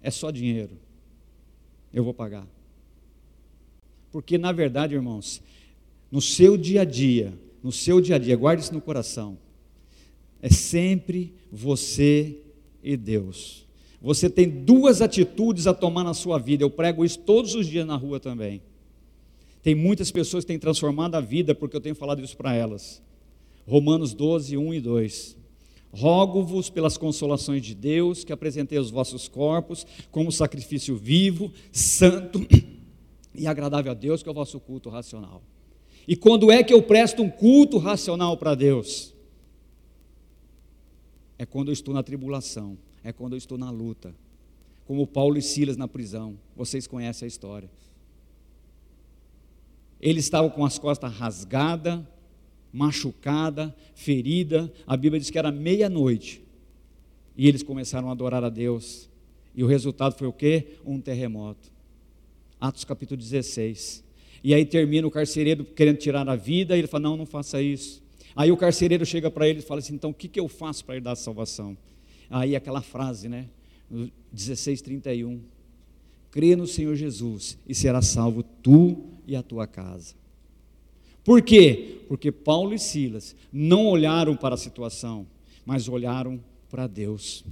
É 0.00 0.10
só 0.10 0.30
dinheiro. 0.30 0.78
Eu 1.92 2.04
vou 2.04 2.14
pagar. 2.14 2.46
Porque, 4.12 4.36
na 4.36 4.52
verdade, 4.52 4.94
irmãos, 4.94 5.42
no 6.10 6.20
seu 6.20 6.58
dia 6.58 6.82
a 6.82 6.84
dia, 6.84 7.32
no 7.62 7.72
seu 7.72 8.00
dia 8.00 8.16
a 8.16 8.18
dia, 8.18 8.36
guarde 8.36 8.62
isso 8.62 8.74
no 8.74 8.80
coração. 8.80 9.38
É 10.42 10.50
sempre 10.50 11.32
você 11.50 12.36
e 12.82 12.96
Deus. 12.96 13.66
Você 14.02 14.28
tem 14.28 14.48
duas 14.48 15.00
atitudes 15.00 15.66
a 15.66 15.72
tomar 15.72 16.04
na 16.04 16.12
sua 16.12 16.38
vida. 16.38 16.62
Eu 16.62 16.70
prego 16.70 17.04
isso 17.04 17.20
todos 17.20 17.54
os 17.54 17.66
dias 17.66 17.86
na 17.86 17.96
rua 17.96 18.20
também. 18.20 18.60
Tem 19.62 19.74
muitas 19.74 20.10
pessoas 20.10 20.44
que 20.44 20.48
têm 20.48 20.58
transformado 20.58 21.14
a 21.14 21.20
vida 21.20 21.54
porque 21.54 21.76
eu 21.76 21.80
tenho 21.80 21.94
falado 21.94 22.22
isso 22.22 22.36
para 22.36 22.52
elas. 22.52 23.00
Romanos 23.66 24.12
12, 24.12 24.56
1 24.56 24.74
e 24.74 24.80
2. 24.80 25.36
Rogo-vos 25.92 26.68
pelas 26.68 26.96
consolações 26.96 27.62
de 27.62 27.74
Deus 27.74 28.24
que 28.24 28.32
apresentei 28.32 28.78
os 28.78 28.90
vossos 28.90 29.28
corpos 29.28 29.86
como 30.10 30.32
sacrifício 30.32 30.96
vivo, 30.96 31.52
santo 31.70 32.44
e 33.34 33.46
agradável 33.46 33.92
a 33.92 33.94
Deus, 33.94 34.22
que 34.22 34.28
é 34.28 34.32
o 34.32 34.34
vosso 34.34 34.58
culto 34.60 34.90
racional. 34.90 35.42
E 36.06 36.16
quando 36.16 36.50
é 36.50 36.62
que 36.62 36.74
eu 36.74 36.82
presto 36.82 37.22
um 37.22 37.30
culto 37.30 37.78
racional 37.78 38.36
para 38.36 38.54
Deus? 38.54 39.12
é 41.42 41.46
quando 41.46 41.70
eu 41.70 41.72
estou 41.72 41.92
na 41.92 42.04
tribulação, 42.04 42.78
é 43.02 43.12
quando 43.12 43.32
eu 43.32 43.36
estou 43.36 43.58
na 43.58 43.68
luta. 43.68 44.14
Como 44.86 45.04
Paulo 45.08 45.36
e 45.36 45.42
Silas 45.42 45.76
na 45.76 45.88
prisão, 45.88 46.38
vocês 46.54 46.86
conhecem 46.86 47.26
a 47.26 47.28
história. 47.28 47.68
Eles 50.00 50.24
estavam 50.24 50.48
com 50.50 50.64
as 50.64 50.78
costas 50.78 51.12
rasgadas, 51.12 52.00
machucada, 52.72 53.74
ferida. 53.92 54.72
A 54.86 54.96
Bíblia 54.96 55.18
diz 55.18 55.30
que 55.30 55.38
era 55.38 55.50
meia-noite. 55.50 56.44
E 57.36 57.48
eles 57.48 57.64
começaram 57.64 58.08
a 58.08 58.12
adorar 58.12 58.44
a 58.44 58.48
Deus. 58.48 59.10
E 59.52 59.64
o 59.64 59.66
resultado 59.66 60.16
foi 60.16 60.28
o 60.28 60.32
quê? 60.32 60.78
Um 60.84 61.00
terremoto. 61.00 61.71
Atos 62.62 62.84
capítulo 62.84 63.20
16. 63.20 64.04
E 64.44 64.54
aí 64.54 64.64
termina 64.64 65.04
o 65.04 65.10
carcereiro 65.10 65.64
querendo 65.64 65.96
tirar 65.96 66.28
a 66.28 66.36
vida, 66.36 66.76
e 66.76 66.78
ele 66.78 66.86
fala: 66.86 67.02
Não, 67.02 67.16
não 67.16 67.26
faça 67.26 67.60
isso. 67.60 68.00
Aí 68.36 68.52
o 68.52 68.56
carcereiro 68.56 69.04
chega 69.04 69.28
para 69.28 69.48
ele 69.48 69.58
e 69.58 69.62
fala 69.62 69.80
assim: 69.80 69.94
então 69.94 70.10
o 70.10 70.14
que, 70.14 70.28
que 70.28 70.38
eu 70.38 70.46
faço 70.46 70.84
para 70.84 71.00
dar 71.00 71.16
salvação? 71.16 71.76
Aí 72.30 72.54
aquela 72.54 72.80
frase, 72.80 73.28
né? 73.28 73.46
16:31. 74.32 75.40
Crê 76.30 76.54
no 76.54 76.68
Senhor 76.68 76.94
Jesus 76.94 77.58
e 77.68 77.74
será 77.74 78.00
salvo 78.00 78.44
tu 78.62 78.96
e 79.26 79.34
a 79.34 79.42
tua 79.42 79.66
casa. 79.66 80.14
Por 81.24 81.42
quê? 81.42 81.98
Porque 82.06 82.30
Paulo 82.30 82.72
e 82.74 82.78
Silas 82.78 83.34
não 83.52 83.86
olharam 83.86 84.36
para 84.36 84.54
a 84.54 84.58
situação, 84.58 85.26
mas 85.66 85.88
olharam 85.88 86.40
para 86.70 86.86
Deus. 86.86 87.44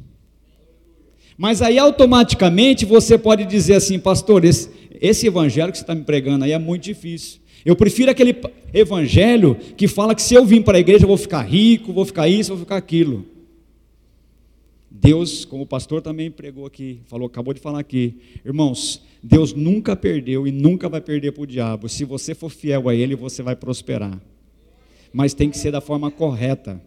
Mas 1.41 1.63
aí 1.63 1.79
automaticamente 1.79 2.85
você 2.85 3.17
pode 3.17 3.47
dizer 3.47 3.73
assim, 3.73 3.99
pastor, 3.99 4.45
esse, 4.45 4.69
esse 5.01 5.27
evangelho 5.27 5.73
que 5.73 5.79
você 5.79 5.85
está 5.85 5.95
me 5.95 6.03
pregando 6.03 6.45
aí 6.45 6.53
é 6.53 6.59
muito 6.59 6.83
difícil. 6.83 7.41
Eu 7.65 7.75
prefiro 7.75 8.11
aquele 8.11 8.37
evangelho 8.75 9.57
que 9.75 9.89
fala 9.89 10.15
que 10.15 10.21
se 10.21 10.35
eu 10.35 10.45
vim 10.45 10.61
para 10.61 10.77
a 10.77 10.81
igreja 10.81 11.05
eu 11.05 11.09
vou 11.09 11.17
ficar 11.17 11.41
rico, 11.41 11.95
vou 11.95 12.05
ficar 12.05 12.29
isso, 12.29 12.51
vou 12.51 12.59
ficar 12.59 12.77
aquilo. 12.77 13.25
Deus, 14.91 15.47
como 15.47 15.63
o 15.63 15.67
pastor 15.67 16.03
também 16.03 16.31
pregou 16.31 16.67
aqui, 16.67 17.01
falou, 17.07 17.27
acabou 17.27 17.55
de 17.55 17.61
falar 17.61 17.81
aqui, 17.81 18.17
irmãos, 18.45 19.03
Deus 19.23 19.55
nunca 19.55 19.97
perdeu 19.97 20.47
e 20.47 20.53
nunca 20.53 20.91
vai 20.91 21.01
perder 21.01 21.33
para 21.33 21.43
o 21.43 21.47
diabo. 21.47 21.89
Se 21.89 22.05
você 22.05 22.35
for 22.35 22.51
fiel 22.51 22.87
a 22.87 22.95
Ele, 22.95 23.17
você 23.17 23.43
vai 23.43 23.57
prosperar. 23.57 24.21
Mas 25.11 25.33
tem 25.33 25.49
que 25.49 25.57
ser 25.57 25.71
da 25.71 25.81
forma 25.81 26.11
correta, 26.11 26.83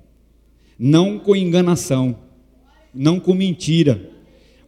não 0.77 1.17
com 1.17 1.35
enganação, 1.35 2.19
não 2.93 3.19
com 3.19 3.33
mentira. 3.33 4.12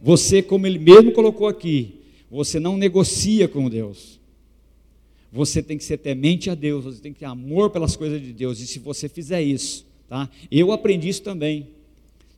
Você, 0.06 0.40
como 0.40 0.68
Ele 0.68 0.78
mesmo 0.78 1.10
colocou 1.10 1.48
aqui, 1.48 1.96
você 2.30 2.60
não 2.60 2.76
negocia 2.76 3.48
com 3.48 3.68
Deus. 3.68 4.20
Você 5.32 5.60
tem 5.60 5.76
que 5.76 5.82
ser 5.82 5.96
temente 5.98 6.48
a 6.48 6.54
Deus, 6.54 6.84
você 6.84 7.00
tem 7.00 7.12
que 7.12 7.18
ter 7.18 7.24
amor 7.24 7.70
pelas 7.70 7.96
coisas 7.96 8.22
de 8.22 8.32
Deus. 8.32 8.60
E 8.60 8.68
se 8.68 8.78
você 8.78 9.08
fizer 9.08 9.42
isso, 9.42 9.84
tá? 10.08 10.30
Eu 10.48 10.70
aprendi 10.70 11.08
isso 11.08 11.22
também. 11.22 11.70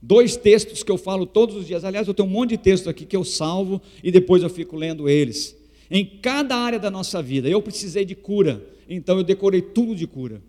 Dois 0.00 0.35
textos 0.35 0.83
que 0.83 0.90
eu 0.90 0.96
falo 0.96 1.26
todos 1.26 1.57
os 1.57 1.66
dias. 1.66 1.85
Aliás, 1.85 2.09
eu 2.09 2.14
tenho 2.14 2.26
um 2.26 2.33
monte 2.33 2.50
de 2.50 2.57
textos 2.57 2.88
aqui 2.88 3.04
que 3.04 3.14
eu 3.14 3.22
salvo 3.22 3.83
e 4.02 4.11
depois 4.11 4.42
eu 4.42 4.48
fico 4.48 4.74
lendo 4.74 5.07
eles. 5.07 5.54
Em 5.90 6.07
cada 6.07 6.57
área 6.57 6.78
da 6.78 6.90
nossa 6.90 7.22
vida, 7.22 7.50
eu 7.50 7.61
precisei 7.61 8.07
de 8.07 8.14
cura, 8.14 8.66
então 8.88 9.18
eu 9.18 9.22
decorei 9.22 9.61
tudo 9.61 9.94
de 9.94 10.07
cura. 10.07 10.40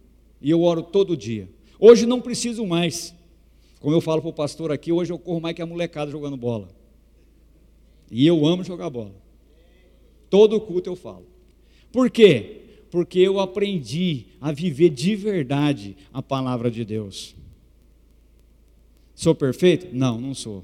E 0.42 0.50
eu 0.50 0.62
oro 0.62 0.82
todo 0.82 1.18
dia. 1.18 1.50
Hoje 1.78 2.06
não 2.06 2.22
preciso 2.22 2.66
mais. 2.66 3.14
Como 3.82 3.94
eu 3.94 4.00
falo 4.00 4.22
para 4.22 4.30
o 4.30 4.34
pastor 4.34 4.72
aqui, 4.72 4.90
hoje 4.90 5.12
eu 5.12 5.20
corro 5.20 5.42
mais 5.42 5.54
que 5.54 5.62
a 5.62 5.66
molecada 5.66 6.10
jogando 6.10 6.38
bola. 6.38 6.79
E 8.12 8.26
eu 8.26 8.46
amo 8.46 8.64
jogar 8.64 8.90
bola. 8.90 9.16
Todo 10.30 10.60
culto 10.62 10.90
eu 10.90 10.96
falo. 10.96 11.26
Por 11.92 12.10
quê? 12.10 12.62
Porque 12.92 13.20
eu 13.20 13.40
aprendi 13.40 14.26
a 14.42 14.52
viver 14.52 14.90
de 14.90 15.16
verdade 15.16 15.96
a 16.14 16.22
palavra 16.22 16.70
de 16.70 16.84
Deus. 16.84 17.36
Sou 19.14 19.36
perfeito? 19.36 19.88
Não, 19.92 20.20
não 20.20 20.34
sou. 20.34 20.64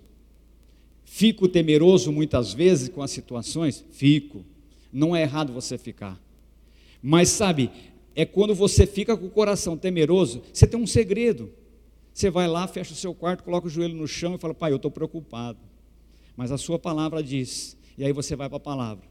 Fico 1.03 1.47
temeroso 1.47 2.11
muitas 2.11 2.53
vezes 2.53 2.89
com 2.89 3.01
as 3.01 3.11
situações? 3.11 3.85
Fico. 3.91 4.45
Não 4.91 5.15
é 5.15 5.21
errado 5.21 5.53
você 5.53 5.77
ficar. 5.77 6.19
Mas 7.01 7.29
sabe, 7.29 7.69
é 8.15 8.25
quando 8.25 8.55
você 8.55 8.87
fica 8.87 9.15
com 9.15 9.25
o 9.25 9.29
coração 9.29 9.77
temeroso, 9.77 10.41
você 10.51 10.65
tem 10.65 10.79
um 10.79 10.87
segredo. 10.87 11.51
Você 12.13 12.29
vai 12.29 12.47
lá, 12.47 12.65
fecha 12.65 12.93
o 12.93 12.95
seu 12.95 13.13
quarto, 13.13 13.43
coloca 13.43 13.67
o 13.67 13.69
joelho 13.69 13.93
no 13.93 14.07
chão 14.07 14.35
e 14.35 14.37
fala: 14.37 14.53
Pai, 14.53 14.71
eu 14.71 14.77
estou 14.77 14.89
preocupado. 14.89 15.59
Mas 16.35 16.51
a 16.51 16.57
sua 16.57 16.77
palavra 16.77 17.23
diz. 17.23 17.77
E 17.97 18.03
aí 18.03 18.11
você 18.11 18.35
vai 18.35 18.49
para 18.49 18.57
a 18.57 18.59
palavra. 18.61 19.03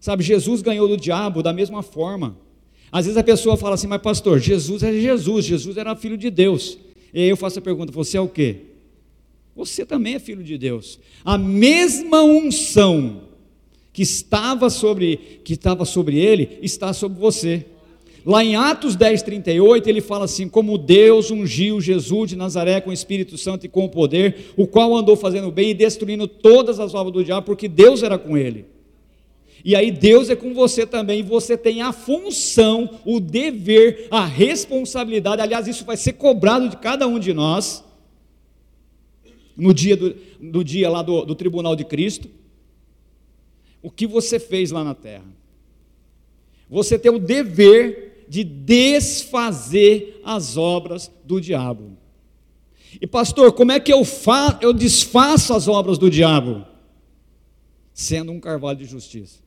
Sabe, 0.00 0.22
Jesus 0.22 0.62
ganhou 0.62 0.86
do 0.86 0.96
diabo 0.96 1.42
da 1.42 1.52
mesma 1.52 1.82
forma. 1.82 2.36
Às 2.92 3.06
vezes 3.06 3.16
a 3.16 3.24
pessoa 3.24 3.56
fala 3.56 3.74
assim, 3.74 3.86
mas 3.86 4.00
pastor, 4.00 4.38
Jesus 4.38 4.82
é 4.82 4.92
Jesus, 4.92 5.44
Jesus 5.44 5.76
era 5.76 5.96
filho 5.96 6.16
de 6.16 6.30
Deus. 6.30 6.78
E 7.12 7.20
aí 7.20 7.28
eu 7.28 7.36
faço 7.36 7.58
a 7.58 7.62
pergunta: 7.62 7.92
você 7.92 8.16
é 8.16 8.20
o 8.20 8.28
quê? 8.28 8.58
Você 9.54 9.86
também 9.86 10.14
é 10.14 10.18
filho 10.18 10.44
de 10.44 10.58
Deus. 10.58 11.00
A 11.24 11.38
mesma 11.38 12.22
unção 12.22 13.22
que 13.92 14.02
estava 14.02 14.68
sobre 14.68 15.40
que 15.42 15.54
estava 15.54 15.86
sobre 15.86 16.18
ele 16.18 16.58
está 16.60 16.92
sobre 16.92 17.18
você. 17.18 17.64
Lá 18.26 18.42
em 18.42 18.56
Atos 18.56 18.96
10, 18.96 19.22
38, 19.22 19.88
ele 19.88 20.00
fala 20.00 20.24
assim: 20.24 20.48
Como 20.48 20.76
Deus 20.76 21.30
ungiu 21.30 21.80
Jesus 21.80 22.30
de 22.30 22.34
Nazaré 22.34 22.80
com 22.80 22.90
o 22.90 22.92
Espírito 22.92 23.38
Santo 23.38 23.64
e 23.64 23.68
com 23.68 23.84
o 23.84 23.88
poder, 23.88 24.52
o 24.56 24.66
qual 24.66 24.96
andou 24.96 25.14
fazendo 25.14 25.48
bem 25.52 25.70
e 25.70 25.74
destruindo 25.74 26.26
todas 26.26 26.80
as 26.80 26.92
obras 26.92 27.14
do 27.14 27.22
diabo, 27.22 27.46
porque 27.46 27.68
Deus 27.68 28.02
era 28.02 28.18
com 28.18 28.36
ele. 28.36 28.66
E 29.64 29.76
aí 29.76 29.92
Deus 29.92 30.28
é 30.28 30.34
com 30.34 30.52
você 30.52 30.84
também, 30.84 31.22
você 31.22 31.56
tem 31.56 31.82
a 31.82 31.92
função, 31.92 32.98
o 33.04 33.20
dever, 33.20 34.08
a 34.10 34.24
responsabilidade. 34.26 35.40
Aliás, 35.40 35.68
isso 35.68 35.84
vai 35.84 35.96
ser 35.96 36.14
cobrado 36.14 36.68
de 36.68 36.76
cada 36.78 37.06
um 37.06 37.20
de 37.20 37.32
nós 37.32 37.84
no 39.56 39.72
dia 39.72 39.96
do, 39.96 40.16
do 40.40 40.64
dia 40.64 40.90
lá 40.90 41.00
do, 41.00 41.24
do 41.24 41.34
tribunal 41.36 41.76
de 41.76 41.84
Cristo. 41.84 42.28
O 43.80 43.88
que 43.88 44.04
você 44.04 44.40
fez 44.40 44.72
lá 44.72 44.82
na 44.82 44.96
terra? 44.96 45.24
Você 46.68 46.98
tem 46.98 47.12
o 47.12 47.20
dever 47.20 48.05
de 48.28 48.44
desfazer 48.44 50.20
as 50.24 50.56
obras 50.56 51.10
do 51.24 51.40
diabo. 51.40 51.96
E 53.00 53.06
pastor, 53.06 53.52
como 53.52 53.72
é 53.72 53.80
que 53.80 53.92
eu, 53.92 54.04
fa 54.04 54.58
eu 54.62 54.72
desfaço 54.72 55.54
as 55.54 55.68
obras 55.68 55.98
do 55.98 56.10
diabo? 56.10 56.64
Sendo 57.92 58.32
um 58.32 58.40
carvalho 58.40 58.78
de 58.78 58.84
justiça 58.86 59.46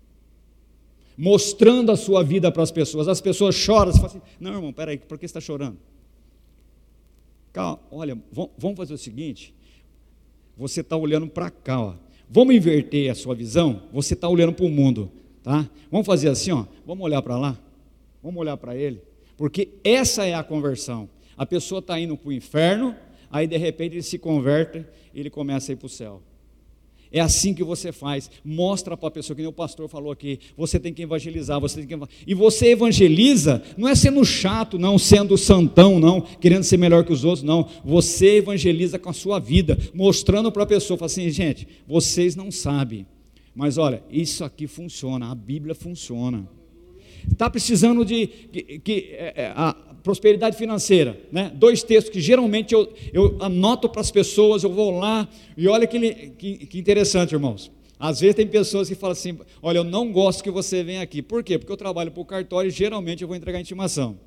mostrando 1.22 1.92
a 1.92 1.98
sua 1.98 2.24
vida 2.24 2.50
para 2.50 2.64
as 2.64 2.72
pessoas. 2.72 3.10
As 3.10 3.20
pessoas 3.20 3.54
choram, 3.54 3.92
você 3.92 3.98
fala 3.98 4.08
assim: 4.08 4.22
não, 4.40 4.54
irmão, 4.54 4.72
peraí, 4.72 4.98
por 4.98 5.18
que 5.18 5.28
você 5.28 5.38
está 5.38 5.42
chorando? 5.42 5.78
Calma, 7.52 7.80
olha, 7.92 8.18
vamos 8.58 8.78
fazer 8.78 8.94
o 8.94 8.98
seguinte: 8.98 9.54
você 10.56 10.80
está 10.80 10.96
olhando 10.96 11.28
para 11.28 11.50
cá, 11.50 11.82
ó. 11.82 11.96
vamos 12.30 12.56
inverter 12.56 13.12
a 13.12 13.16
sua 13.16 13.36
visão, 13.36 13.84
você 13.92 14.14
está 14.14 14.30
olhando 14.30 14.54
para 14.54 14.66
o 14.66 14.70
mundo, 14.70 15.12
tá? 15.44 15.70
Vamos 15.92 16.08
fazer 16.08 16.30
assim, 16.30 16.52
ó, 16.52 16.66
vamos 16.86 17.04
olhar 17.04 17.22
para 17.22 17.38
lá, 17.38 17.60
vamos 18.22 18.40
olhar 18.40 18.58
para 18.58 18.76
ele, 18.76 19.02
porque 19.38 19.70
essa 19.84 20.26
é 20.26 20.34
a 20.34 20.44
conversão. 20.44 21.10
A 21.38 21.46
pessoa 21.46 21.80
está 21.80 22.00
indo 22.00 22.18
para 22.18 22.30
o 22.30 22.34
inferno, 22.34 22.96
aí 23.32 23.48
de 23.48 23.58
repente 23.58 23.94
ele 23.94 24.04
se 24.04 24.18
converte 24.18 24.86
e 25.14 25.20
ele 25.20 25.30
começa 25.30 25.72
a 25.72 25.74
ir 25.74 25.76
para 25.78 25.86
o 25.86 25.90
céu. 25.90 26.22
É 27.12 27.20
assim 27.20 27.54
que 27.54 27.64
você 27.64 27.92
faz. 27.92 28.30
Mostra 28.44 28.96
para 28.96 29.08
a 29.08 29.12
pessoa, 29.12 29.36
que 29.36 29.42
nem 29.42 29.50
o 29.50 29.54
pastor 29.54 29.90
falou 29.90 30.12
aqui. 30.12 30.40
Você 30.56 30.80
tem 30.80 30.94
que 30.94 31.02
evangelizar, 31.02 31.60
você 31.60 31.84
tem 31.84 32.00
que 32.00 32.08
E 32.28 32.34
você 32.36 32.68
evangeliza, 32.68 33.64
não 33.78 33.88
é 33.88 33.96
sendo 33.96 34.24
chato, 34.24 34.78
não, 34.78 34.98
sendo 35.00 35.38
santão, 35.38 36.00
não, 36.00 36.22
querendo 36.22 36.64
ser 36.64 36.78
melhor 36.78 37.04
que 37.04 37.14
os 37.14 37.24
outros, 37.24 37.44
não. 37.44 37.68
Você 37.84 38.38
evangeliza 38.38 39.00
com 39.00 39.10
a 39.10 39.14
sua 39.14 39.40
vida, 39.40 39.78
mostrando 39.94 40.52
para 40.52 40.64
a 40.64 40.68
pessoa, 40.68 40.98
fala 40.98 41.08
assim, 41.08 41.30
gente, 41.32 41.68
vocês 41.88 42.36
não 42.36 42.52
sabem. 42.52 43.08
Mas 43.56 43.78
olha, 43.78 44.04
isso 44.12 44.44
aqui 44.44 44.68
funciona, 44.68 45.32
a 45.32 45.36
Bíblia 45.36 45.74
funciona. 45.74 46.48
Está 47.32 47.50
precisando 47.50 48.06
de 48.06 48.28
que, 48.28 48.80
que 48.80 49.10
é, 49.12 49.34
é 49.36 49.54
a, 49.56 49.76
prosperidade 50.04 50.58
financeira, 50.58 51.20
né? 51.32 51.52
dois 51.54 51.84
textos 51.84 52.12
que 52.12 52.22
geralmente 52.22 52.74
eu, 52.74 52.92
eu 53.12 53.38
anoto 53.42 53.90
para 53.90 54.02
as 54.02 54.10
pessoas, 54.10 54.64
eu 54.64 54.72
vou 54.72 54.98
lá, 54.98 55.28
e 55.58 55.68
olha 55.68 55.86
que, 55.86 56.32
que, 56.38 56.66
que 56.66 56.80
interessante, 56.80 57.34
irmãos. 57.34 57.70
Às 58.00 58.22
vezes 58.22 58.36
tem 58.36 58.48
pessoas 58.48 58.88
que 58.88 58.96
falam 58.96 59.12
assim: 59.12 59.38
olha, 59.62 59.80
eu 59.80 59.84
não 59.84 60.12
gosto 60.12 60.42
que 60.42 60.50
você 60.50 60.84
venha 60.84 61.02
aqui. 61.02 61.22
Por 61.22 61.44
quê? 61.44 61.58
Porque 61.60 61.72
eu 61.72 61.78
trabalho 61.78 62.12
para 62.12 62.22
o 62.22 62.26
cartório 62.26 62.70
e 62.70 62.72
geralmente 62.72 63.22
eu 63.22 63.28
vou 63.28 63.36
entregar 63.36 63.60
intimação. 63.60 64.18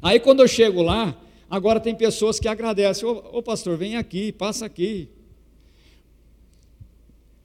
Aí 0.00 0.18
quando 0.18 0.40
eu 0.40 0.48
chego 0.48 0.80
lá, 0.80 1.16
agora 1.50 1.78
tem 1.78 1.94
pessoas 1.94 2.40
que 2.40 2.48
agradecem: 2.48 3.06
ô, 3.06 3.22
ô 3.30 3.42
pastor, 3.42 3.76
vem 3.76 3.96
aqui, 3.96 4.32
passa 4.32 4.64
aqui. 4.64 5.10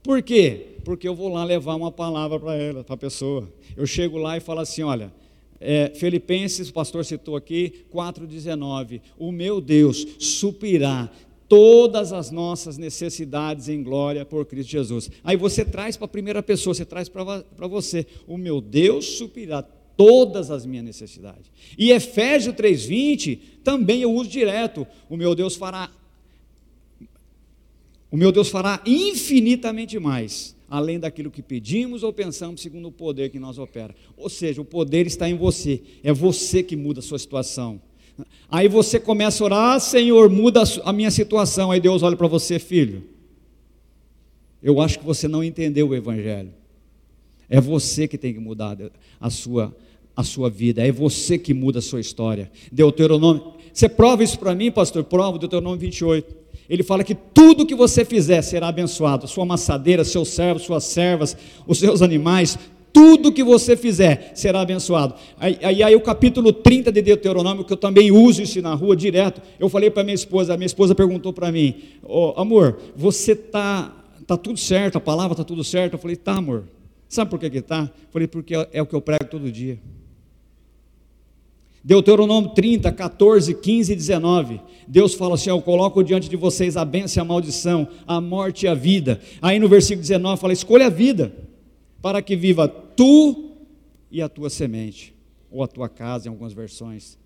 Por 0.10 0.24
quê? 0.24 0.78
Porque 0.84 1.08
eu 1.08 1.13
vou 1.13 1.30
lá 1.30 1.43
levar 1.43 1.76
uma 1.76 1.91
palavra 1.91 2.39
para 2.39 2.56
ela, 2.56 2.84
para 2.84 2.95
a 2.95 2.98
pessoa. 2.98 3.48
Eu 3.78 3.86
chego 3.86 4.17
lá 4.17 4.36
e 4.36 4.39
falo 4.39 4.60
assim: 4.60 4.82
olha, 4.82 5.13
é, 5.62 5.91
Filipenses, 5.93 6.69
o 6.69 6.74
pastor 6.74 7.06
citou 7.06 7.36
aqui, 7.36 7.86
4,19: 7.93 9.02
O 9.19 9.32
meu 9.32 9.62
Deus 9.62 10.08
suprirá 10.17 11.12
todas 11.48 12.12
as 12.12 12.32
nossas 12.32 12.76
necessidades 12.76 13.69
em 13.69 13.84
glória 13.84 14.26
por 14.26 14.48
Cristo 14.48 14.72
Jesus. 14.72 15.12
Aí 15.24 15.38
você 15.38 15.63
traz 15.63 15.95
para 15.95 16.06
a 16.06 16.08
primeira 16.08 16.41
pessoa, 16.41 16.74
você 16.74 16.86
traz 16.86 17.08
para 17.08 17.67
você: 17.67 18.08
O 18.26 18.36
meu 18.36 18.60
Deus 18.60 19.06
suprirá 19.19 19.62
todas 19.95 20.50
as 20.50 20.65
minhas 20.65 20.86
necessidades. 20.86 21.52
E 21.78 21.91
Efésios 21.91 22.56
3,20 22.56 23.39
também 23.63 24.02
eu 24.02 24.12
uso 24.12 24.28
direto: 24.28 24.88
O 25.08 25.15
meu 25.15 25.36
Deus 25.36 25.56
fará. 25.56 25.91
O 28.12 28.17
meu 28.17 28.32
Deus 28.32 28.50
fará 28.50 28.82
infinitamente 28.86 30.00
mais 30.00 30.58
além 30.69 31.00
daquilo 31.00 31.32
que 31.32 31.41
pedimos 31.41 32.04
ou 32.04 32.13
pensamos, 32.13 32.62
segundo 32.62 32.88
o 32.88 32.91
poder 32.91 33.30
que 33.30 33.39
nós 33.39 33.58
opera. 33.58 33.95
Ou 34.15 34.30
seja, 34.30 34.62
o 34.62 34.65
poder 34.65 35.08
está 35.08 35.28
em 35.28 35.36
você, 35.36 35.82
é 36.04 36.13
você 36.13 36.62
que 36.62 36.76
muda 36.76 37.00
a 37.00 37.04
sua 37.04 37.17
situação. 37.17 37.82
Aí 38.50 38.67
você 38.67 39.00
começa 39.00 39.43
a 39.43 39.45
orar, 39.45 39.80
Senhor, 39.80 40.30
muda 40.30 40.62
a 40.84 40.93
minha 40.93 41.10
situação. 41.10 41.72
Aí 41.72 41.80
Deus 41.80 42.04
olha 42.04 42.15
para 42.15 42.28
você, 42.28 42.60
filho. 42.60 43.04
Eu 44.62 44.82
acho 44.82 45.00
que 45.00 45.06
você 45.06 45.28
não 45.28 45.43
entendeu 45.43 45.88
o 45.89 45.95
Evangelho. 45.95 46.54
É 47.50 47.60
você 47.60 48.08
que 48.08 48.17
tem 48.17 48.34
que 48.34 48.39
mudar 48.39 48.78
a 49.19 49.30
sua, 49.30 49.76
a 50.15 50.24
sua 50.24 50.50
vida, 50.50 50.86
é 50.86 50.91
você 50.91 51.38
que 51.38 51.54
muda 51.54 51.80
a 51.80 51.82
sua 51.82 52.00
história. 52.00 52.52
Deuteronômio. 52.72 53.54
Você 53.74 53.88
prova 53.88 54.24
isso 54.24 54.38
para 54.38 54.54
mim, 54.54 54.69
pastor? 54.69 55.04
Prova, 55.06 55.39
Deuteronômio 55.39 55.80
28 55.80 56.38
ele 56.69 56.84
fala 56.84 57.03
que 57.03 57.15
tudo 57.15 57.65
que 57.65 57.73
você 57.73 58.05
fizer 58.05 58.41
será 58.43 58.67
abençoado, 58.67 59.27
sua 59.27 59.43
amassadeira, 59.43 60.03
seus 60.03 60.29
servos, 60.29 60.63
suas 60.63 60.84
servas, 60.84 61.36
os 61.65 61.79
seus 61.79 62.01
animais, 62.01 62.60
tudo 62.93 63.32
que 63.32 63.43
você 63.43 63.75
fizer 63.75 64.32
será 64.36 64.62
abençoado. 64.62 65.15
Aí, 65.39 65.58
aí, 65.63 65.82
aí, 65.82 65.95
o 65.95 66.01
capítulo 66.01 66.53
30 66.53 66.91
de 66.91 67.01
Deuteronômio, 67.01 67.63
que 67.63 67.73
eu 67.73 67.77
também 67.77 68.12
uso 68.12 68.41
isso 68.43 68.62
na 68.62 68.73
rua 68.75 68.95
direto, 68.95 69.41
eu 69.60 69.67
falei 69.67 69.89
para 69.89 70.03
minha 70.03 70.15
esposa, 70.15 70.53
a 70.53 70.58
minha 70.58 70.67
esposa 70.67 70.93
perguntou 70.93 71.34
para 71.34 71.51
mim, 71.51 71.75
oh, 72.03 72.34
amor, 72.38 72.79
você 72.95 73.32
está 73.32 73.95
tá 74.27 74.38
tudo 74.38 74.60
certo, 74.60 74.97
a 74.97 75.01
palavra 75.01 75.34
está 75.34 75.43
tudo 75.43 75.63
certo? 75.63 75.93
Eu 75.93 75.99
falei, 75.99 76.15
tá 76.15 76.34
amor. 76.34 76.65
Sabe 77.08 77.32
por 77.32 77.39
que 77.39 77.49
que 77.49 77.62
tá? 77.62 77.89
Eu 77.91 78.12
falei, 78.12 78.27
porque 78.27 78.53
é 78.71 78.79
o 78.79 78.86
que 78.86 78.93
eu 78.93 79.01
prego 79.01 79.25
todo 79.25 79.51
dia. 79.51 79.79
Deuteronômio 81.89 82.52
30, 82.52 82.91
14, 82.91 83.56
15 83.56 83.93
e 83.93 83.95
19. 83.95 84.62
Deus 84.88 85.15
fala 85.15 85.34
assim: 85.34 85.49
Eu 85.49 85.60
coloco 85.60 86.04
diante 86.04 86.30
de 86.30 86.36
vocês 86.36 86.78
a 86.78 86.86
bênção 86.86 87.19
e 87.19 87.21
a 87.21 87.25
maldição, 87.25 87.88
a 88.06 88.21
morte 88.21 88.67
e 88.67 88.67
a 88.67 88.75
vida. 88.75 89.19
Aí 89.41 89.58
no 89.58 89.67
versículo 89.67 90.02
19 90.02 90.39
fala: 90.39 90.54
Escolha 90.54 90.86
a 90.86 90.89
vida, 90.89 91.34
para 91.99 92.21
que 92.21 92.36
viva 92.36 92.67
tu 92.67 93.56
e 94.12 94.21
a 94.21 94.30
tua 94.30 94.52
semente, 94.52 95.15
ou 95.49 95.63
a 95.63 95.67
tua 95.67 95.89
casa, 95.89 96.28
em 96.28 96.30
algumas 96.30 96.54
versões. 96.54 97.17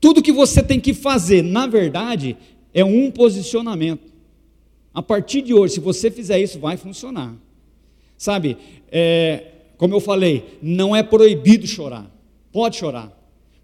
Tudo 0.00 0.24
que 0.24 0.32
você 0.32 0.60
tem 0.60 0.80
que 0.80 0.92
fazer, 0.92 1.40
na 1.40 1.68
verdade, 1.68 2.36
é 2.74 2.84
um 2.84 3.12
posicionamento. 3.12 4.12
A 4.92 5.00
partir 5.00 5.42
de 5.42 5.54
hoje, 5.54 5.74
se 5.74 5.80
você 5.80 6.10
fizer 6.10 6.40
isso, 6.40 6.58
vai 6.58 6.76
funcionar. 6.76 7.32
Sabe, 8.18 8.56
é, 8.90 9.52
como 9.76 9.94
eu 9.94 10.00
falei, 10.00 10.58
não 10.60 10.96
é 10.96 11.04
proibido 11.04 11.64
chorar. 11.64 12.10
Pode 12.50 12.74
chorar 12.74 13.15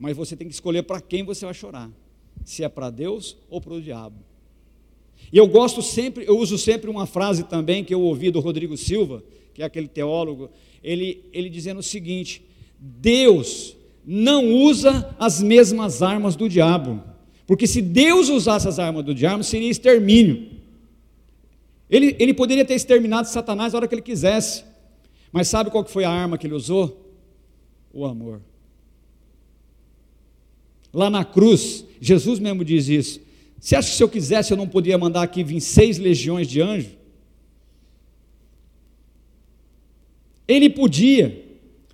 mas 0.02 0.16
você 0.16 0.34
tem 0.34 0.48
que 0.48 0.52
escolher 0.52 0.82
para 0.82 1.00
quem 1.00 1.22
você 1.22 1.44
vai 1.44 1.54
chorar, 1.54 1.88
se 2.44 2.64
é 2.64 2.68
para 2.68 2.90
Deus 2.90 3.36
ou 3.48 3.60
para 3.60 3.74
o 3.74 3.80
diabo. 3.80 4.16
E 5.32 5.38
eu 5.38 5.46
gosto 5.46 5.80
sempre, 5.80 6.24
eu 6.26 6.36
uso 6.36 6.58
sempre 6.58 6.90
uma 6.90 7.06
frase 7.06 7.44
também 7.44 7.84
que 7.84 7.94
eu 7.94 8.00
ouvi 8.00 8.28
do 8.28 8.40
Rodrigo 8.40 8.76
Silva, 8.76 9.22
que 9.54 9.62
é 9.62 9.64
aquele 9.64 9.86
teólogo, 9.86 10.50
ele, 10.82 11.22
ele 11.32 11.48
dizendo 11.48 11.78
o 11.78 11.84
seguinte: 11.84 12.42
Deus 12.80 13.76
não 14.04 14.52
usa 14.52 15.14
as 15.20 15.40
mesmas 15.40 16.02
armas 16.02 16.34
do 16.34 16.48
diabo, 16.48 17.00
porque 17.46 17.68
se 17.68 17.80
Deus 17.80 18.28
usasse 18.28 18.66
as 18.66 18.80
armas 18.80 19.04
do 19.04 19.14
diabo, 19.14 19.44
seria 19.44 19.70
extermínio. 19.70 20.50
Ele, 21.88 22.16
ele 22.18 22.34
poderia 22.34 22.64
ter 22.64 22.74
exterminado 22.74 23.28
Satanás 23.28 23.72
a 23.72 23.76
hora 23.76 23.86
que 23.86 23.94
ele 23.94 24.02
quisesse, 24.02 24.64
mas 25.30 25.46
sabe 25.46 25.70
qual 25.70 25.84
que 25.84 25.92
foi 25.92 26.02
a 26.02 26.10
arma 26.10 26.36
que 26.36 26.48
ele 26.48 26.54
usou? 26.54 27.14
O 27.92 28.04
amor. 28.04 28.40
Lá 30.92 31.08
na 31.08 31.24
cruz, 31.24 31.84
Jesus 32.00 32.38
mesmo 32.38 32.64
diz 32.64 32.88
isso. 32.88 33.20
Você 33.58 33.76
acha 33.76 33.90
que 33.90 33.96
se 33.96 34.02
eu 34.02 34.08
quisesse 34.08 34.52
eu 34.52 34.56
não 34.56 34.68
podia 34.68 34.98
mandar 34.98 35.22
aqui 35.22 35.42
vir 35.42 35.60
seis 35.60 35.98
legiões 35.98 36.48
de 36.48 36.60
anjos? 36.60 36.92
Ele 40.46 40.68
podia. 40.68 41.42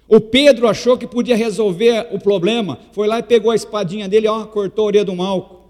O 0.09 0.19
Pedro 0.21 0.67
achou 0.67 0.97
que 0.97 1.07
podia 1.07 1.37
resolver 1.37 2.09
o 2.11 2.19
problema, 2.19 2.79
foi 2.93 3.07
lá 3.07 3.19
e 3.19 3.23
pegou 3.23 3.51
a 3.51 3.55
espadinha 3.55 4.09
dele, 4.09 4.27
ó, 4.27 4.47
cortou 4.47 4.85
a 4.85 4.87
orelha 4.87 5.05
do 5.05 5.15
Malco. 5.15 5.69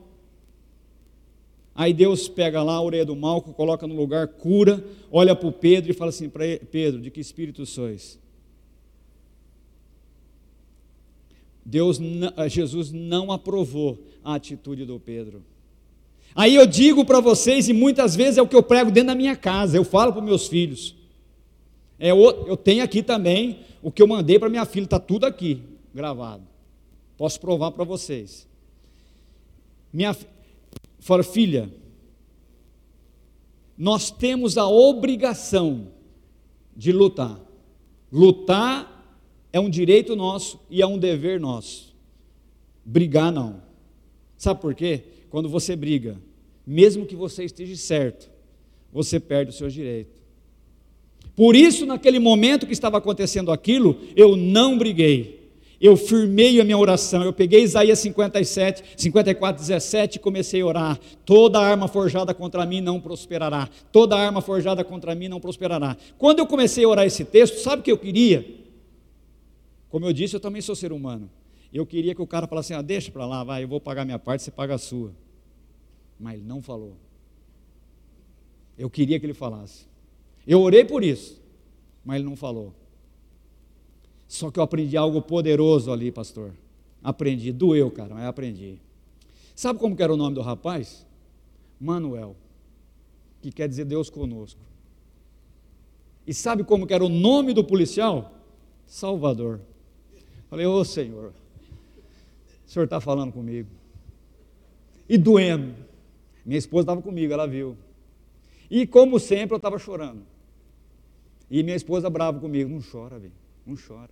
Aí 1.74 1.92
Deus 1.92 2.28
pega 2.28 2.62
lá 2.62 2.74
a 2.74 2.82
orelha 2.82 3.04
do 3.04 3.16
Malco, 3.16 3.52
coloca 3.52 3.86
no 3.86 3.96
lugar, 3.96 4.28
cura, 4.28 4.84
olha 5.10 5.34
para 5.34 5.48
o 5.48 5.52
Pedro 5.52 5.90
e 5.90 5.94
fala 5.94 6.10
assim 6.10 6.30
Pedro, 6.70 7.00
de 7.00 7.10
que 7.10 7.20
espírito 7.20 7.66
sois? 7.66 8.18
Deus, 11.68 12.00
eh, 12.00 12.48
Jesus 12.48 12.90
não 12.90 13.30
aprovou 13.30 13.98
a 14.24 14.36
atitude 14.36 14.86
do 14.86 14.98
Pedro. 14.98 15.42
Aí 16.34 16.54
eu 16.54 16.66
digo 16.66 17.04
para 17.04 17.20
vocês, 17.20 17.68
e 17.68 17.74
muitas 17.74 18.16
vezes 18.16 18.38
é 18.38 18.42
o 18.42 18.48
que 18.48 18.56
eu 18.56 18.62
prego 18.62 18.90
dentro 18.90 19.08
da 19.08 19.14
minha 19.14 19.36
casa, 19.36 19.76
eu 19.76 19.84
falo 19.84 20.14
para 20.14 20.22
meus 20.22 20.46
filhos. 20.46 20.96
É, 21.98 22.10
eu 22.10 22.56
tenho 22.56 22.82
aqui 22.82 23.02
também 23.02 23.60
o 23.82 23.90
que 23.90 24.00
eu 24.00 24.06
mandei 24.06 24.38
para 24.38 24.48
minha 24.48 24.64
filha, 24.64 24.84
está 24.84 24.98
tudo 24.98 25.26
aqui 25.26 25.60
gravado. 25.94 26.42
Posso 27.18 27.38
provar 27.38 27.72
para 27.72 27.84
vocês. 27.84 28.48
Minha 29.92 30.16
filha, 31.30 31.70
nós 33.76 34.10
temos 34.10 34.56
a 34.56 34.66
obrigação 34.66 35.88
de 36.74 36.92
lutar. 36.92 37.38
Lutar 38.10 38.97
é 39.52 39.60
um 39.60 39.70
direito 39.70 40.14
nosso 40.14 40.60
e 40.70 40.82
é 40.82 40.86
um 40.86 40.98
dever 40.98 41.40
nosso. 41.40 41.94
Brigar 42.84 43.32
não. 43.32 43.62
Sabe 44.36 44.60
por 44.60 44.74
quê? 44.74 45.02
Quando 45.30 45.48
você 45.48 45.74
briga, 45.74 46.16
mesmo 46.66 47.06
que 47.06 47.16
você 47.16 47.44
esteja 47.44 47.76
certo, 47.76 48.30
você 48.92 49.18
perde 49.18 49.50
o 49.50 49.54
seu 49.54 49.68
direito. 49.68 50.18
Por 51.34 51.54
isso, 51.54 51.86
naquele 51.86 52.18
momento 52.18 52.66
que 52.66 52.72
estava 52.72 52.98
acontecendo 52.98 53.52
aquilo, 53.52 53.96
eu 54.16 54.36
não 54.36 54.76
briguei. 54.76 55.38
Eu 55.80 55.96
firmei 55.96 56.60
a 56.60 56.64
minha 56.64 56.76
oração. 56.76 57.22
Eu 57.22 57.32
peguei 57.32 57.62
Isaías 57.62 58.00
57, 58.00 58.82
54, 58.96 59.60
17 59.60 60.16
e 60.16 60.20
comecei 60.20 60.60
a 60.60 60.66
orar. 60.66 61.00
Toda 61.24 61.60
arma 61.60 61.86
forjada 61.86 62.34
contra 62.34 62.66
mim 62.66 62.80
não 62.80 63.00
prosperará. 63.00 63.68
Toda 63.92 64.16
arma 64.16 64.40
forjada 64.40 64.82
contra 64.82 65.14
mim 65.14 65.28
não 65.28 65.38
prosperará. 65.38 65.96
Quando 66.16 66.40
eu 66.40 66.46
comecei 66.46 66.84
a 66.84 66.88
orar 66.88 67.06
esse 67.06 67.24
texto, 67.24 67.60
sabe 67.60 67.80
o 67.80 67.84
que 67.84 67.92
eu 67.92 67.98
queria? 67.98 68.44
Como 69.88 70.04
eu 70.04 70.12
disse, 70.12 70.36
eu 70.36 70.40
também 70.40 70.60
sou 70.60 70.76
ser 70.76 70.92
humano. 70.92 71.30
Eu 71.72 71.86
queria 71.86 72.14
que 72.14 72.22
o 72.22 72.26
cara 72.26 72.46
falasse 72.46 72.72
assim: 72.72 72.80
ah, 72.80 72.82
deixa 72.82 73.10
para 73.10 73.26
lá, 73.26 73.44
vai, 73.44 73.64
eu 73.64 73.68
vou 73.68 73.80
pagar 73.80 74.04
minha 74.04 74.18
parte, 74.18 74.42
você 74.42 74.50
paga 74.50 74.74
a 74.74 74.78
sua. 74.78 75.12
Mas 76.18 76.34
ele 76.34 76.44
não 76.44 76.62
falou. 76.62 76.96
Eu 78.76 78.88
queria 78.88 79.18
que 79.18 79.26
ele 79.26 79.34
falasse. 79.34 79.86
Eu 80.46 80.60
orei 80.60 80.84
por 80.84 81.02
isso, 81.02 81.40
mas 82.04 82.16
ele 82.16 82.24
não 82.24 82.36
falou. 82.36 82.74
Só 84.26 84.50
que 84.50 84.58
eu 84.58 84.62
aprendi 84.62 84.96
algo 84.96 85.20
poderoso 85.22 85.92
ali, 85.92 86.12
pastor. 86.12 86.54
Aprendi, 87.02 87.52
doeu, 87.52 87.90
cara, 87.90 88.14
mas 88.14 88.24
aprendi. 88.24 88.80
Sabe 89.54 89.78
como 89.78 89.96
era 89.98 90.12
o 90.12 90.16
nome 90.16 90.34
do 90.34 90.40
rapaz? 90.40 91.06
Manuel, 91.80 92.36
que 93.40 93.50
quer 93.50 93.68
dizer 93.68 93.84
Deus 93.84 94.10
conosco. 94.10 94.60
E 96.26 96.34
sabe 96.34 96.62
como 96.62 96.86
era 96.90 97.04
o 97.04 97.08
nome 97.08 97.54
do 97.54 97.64
policial? 97.64 98.34
Salvador. 98.86 99.60
Falei, 100.48 100.66
ô 100.66 100.84
Senhor, 100.84 101.32
o 102.66 102.70
Senhor 102.70 102.84
está 102.84 103.00
falando 103.00 103.32
comigo. 103.32 103.68
E 105.08 105.16
doendo. 105.18 105.74
Minha 106.44 106.58
esposa 106.58 106.84
estava 106.84 107.02
comigo, 107.02 107.32
ela 107.32 107.46
viu. 107.46 107.76
E 108.70 108.86
como 108.86 109.18
sempre, 109.18 109.54
eu 109.54 109.58
estava 109.58 109.78
chorando. 109.78 110.22
E 111.50 111.62
minha 111.62 111.76
esposa 111.76 112.10
brava 112.10 112.38
comigo, 112.38 112.70
não 112.70 112.80
chora, 112.80 113.18
velho, 113.18 113.32
não 113.66 113.76
chora. 113.76 114.10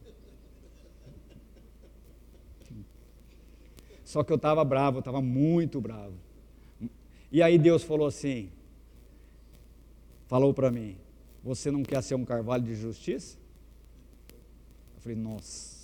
Só 4.04 4.22
que 4.22 4.32
eu 4.32 4.36
estava 4.36 4.64
bravo, 4.64 4.98
eu 4.98 5.00
estava 5.00 5.20
muito 5.20 5.80
bravo. 5.80 6.14
E 7.30 7.42
aí 7.42 7.58
Deus 7.58 7.82
falou 7.82 8.06
assim, 8.06 8.50
falou 10.26 10.54
para 10.54 10.70
mim, 10.70 10.96
você 11.42 11.70
não 11.70 11.82
quer 11.82 12.02
ser 12.02 12.14
um 12.14 12.24
carvalho 12.24 12.62
de 12.62 12.74
justiça? 12.74 13.36
Eu 14.94 15.00
falei, 15.00 15.16
nossa. 15.16 15.75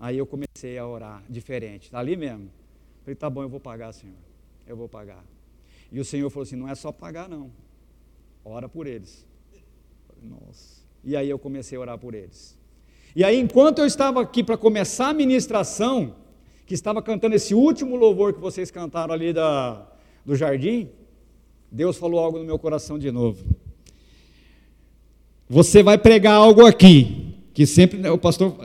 Aí 0.00 0.16
eu 0.16 0.24
comecei 0.24 0.78
a 0.78 0.86
orar 0.86 1.22
diferente, 1.28 1.90
ali 1.92 2.16
mesmo. 2.16 2.50
Falei, 3.02 3.14
tá 3.14 3.28
bom, 3.28 3.42
eu 3.42 3.48
vou 3.50 3.60
pagar, 3.60 3.92
Senhor. 3.92 4.16
Eu 4.66 4.74
vou 4.74 4.88
pagar. 4.88 5.22
E 5.92 6.00
o 6.00 6.04
Senhor 6.04 6.30
falou 6.30 6.44
assim: 6.44 6.56
não 6.56 6.68
é 6.68 6.74
só 6.74 6.90
pagar, 6.90 7.28
não. 7.28 7.50
Ora 8.42 8.68
por 8.68 8.86
eles. 8.86 9.26
Falei, 10.08 10.30
Nossa. 10.40 10.80
E 11.04 11.14
aí 11.14 11.28
eu 11.28 11.38
comecei 11.38 11.76
a 11.76 11.80
orar 11.80 11.98
por 11.98 12.14
eles. 12.14 12.58
E 13.14 13.24
aí, 13.24 13.38
enquanto 13.38 13.80
eu 13.80 13.86
estava 13.86 14.22
aqui 14.22 14.42
para 14.42 14.56
começar 14.56 15.08
a 15.08 15.12
ministração, 15.12 16.14
que 16.64 16.74
estava 16.74 17.02
cantando 17.02 17.34
esse 17.34 17.54
último 17.54 17.96
louvor 17.96 18.32
que 18.32 18.40
vocês 18.40 18.70
cantaram 18.70 19.12
ali 19.12 19.32
da, 19.32 19.86
do 20.24 20.36
jardim, 20.36 20.88
Deus 21.70 21.96
falou 21.96 22.20
algo 22.20 22.38
no 22.38 22.44
meu 22.44 22.58
coração 22.58 22.98
de 22.98 23.10
novo. 23.10 23.44
Você 25.48 25.82
vai 25.82 25.98
pregar 25.98 26.34
algo 26.34 26.64
aqui, 26.64 27.29
que 27.60 27.66
sempre 27.66 27.98
né, 27.98 28.10
o 28.10 28.16
pastor, 28.16 28.56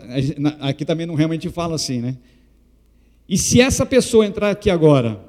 aqui 0.61 0.85
também 0.85 1.05
não 1.05 1.15
realmente 1.15 1.49
fala 1.49 1.75
assim, 1.75 1.99
né? 1.99 2.17
E 3.27 3.37
se 3.37 3.59
essa 3.59 3.85
pessoa 3.85 4.25
entrar 4.25 4.49
aqui 4.49 4.69
agora, 4.69 5.21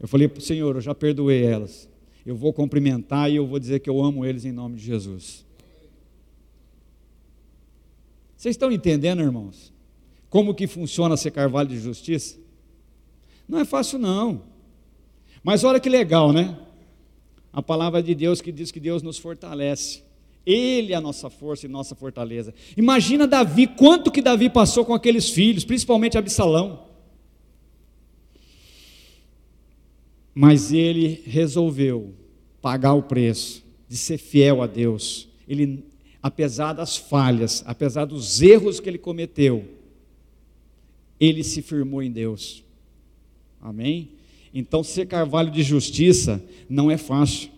eu 0.00 0.08
falei 0.08 0.26
para 0.26 0.38
o 0.38 0.42
Senhor, 0.42 0.74
eu 0.74 0.80
já 0.80 0.94
perdoei 0.94 1.44
elas. 1.44 1.86
Eu 2.24 2.34
vou 2.34 2.50
cumprimentar 2.50 3.30
e 3.30 3.36
eu 3.36 3.46
vou 3.46 3.58
dizer 3.58 3.80
que 3.80 3.90
eu 3.90 4.02
amo 4.02 4.24
eles 4.24 4.46
em 4.46 4.52
nome 4.52 4.76
de 4.76 4.84
Jesus. 4.86 5.44
Vocês 8.34 8.54
estão 8.54 8.72
entendendo, 8.72 9.20
irmãos? 9.20 9.70
Como 10.30 10.54
que 10.54 10.66
funciona 10.66 11.14
ser 11.18 11.32
carvalho 11.32 11.68
de 11.68 11.78
justiça? 11.78 12.38
Não 13.46 13.58
é 13.58 13.66
fácil 13.66 13.98
não. 13.98 14.44
Mas 15.44 15.62
olha 15.62 15.78
que 15.78 15.90
legal, 15.90 16.32
né? 16.32 16.58
A 17.52 17.60
palavra 17.60 18.02
de 18.02 18.14
Deus 18.14 18.40
que 18.40 18.50
diz 18.50 18.70
que 18.70 18.80
Deus 18.80 19.02
nos 19.02 19.18
fortalece. 19.18 20.10
Ele 20.44 20.92
é 20.92 20.96
a 20.96 21.00
nossa 21.00 21.30
força 21.30 21.66
e 21.66 21.68
nossa 21.68 21.94
fortaleza. 21.94 22.52
Imagina 22.76 23.26
Davi, 23.26 23.66
quanto 23.66 24.10
que 24.10 24.20
Davi 24.20 24.50
passou 24.50 24.84
com 24.84 24.92
aqueles 24.92 25.30
filhos, 25.30 25.64
principalmente 25.64 26.18
Absalão. 26.18 26.86
Mas 30.34 30.72
ele 30.72 31.22
resolveu 31.26 32.14
pagar 32.60 32.94
o 32.94 33.02
preço 33.02 33.62
de 33.88 33.96
ser 33.96 34.18
fiel 34.18 34.62
a 34.62 34.66
Deus. 34.66 35.28
ele, 35.46 35.84
apesar 36.22 36.72
das 36.72 36.96
falhas, 36.96 37.62
apesar 37.66 38.04
dos 38.04 38.40
erros 38.40 38.80
que 38.80 38.88
ele 38.88 38.98
cometeu, 38.98 39.68
ele 41.20 41.44
se 41.44 41.62
firmou 41.62 42.02
em 42.02 42.10
Deus. 42.10 42.64
Amém? 43.60 44.10
Então, 44.52 44.82
ser 44.82 45.06
carvalho 45.06 45.50
de 45.50 45.62
justiça 45.62 46.42
não 46.68 46.90
é 46.90 46.96
fácil. 46.96 47.50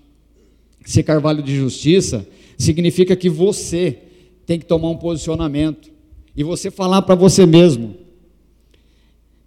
Ser 0.84 1.02
carvalho 1.02 1.42
de 1.42 1.56
justiça 1.56 2.26
significa 2.58 3.16
que 3.16 3.28
você 3.28 3.98
tem 4.46 4.58
que 4.58 4.66
tomar 4.66 4.90
um 4.90 4.96
posicionamento 4.96 5.90
e 6.36 6.42
você 6.42 6.70
falar 6.70 7.02
para 7.02 7.14
você 7.14 7.46
mesmo 7.46 7.96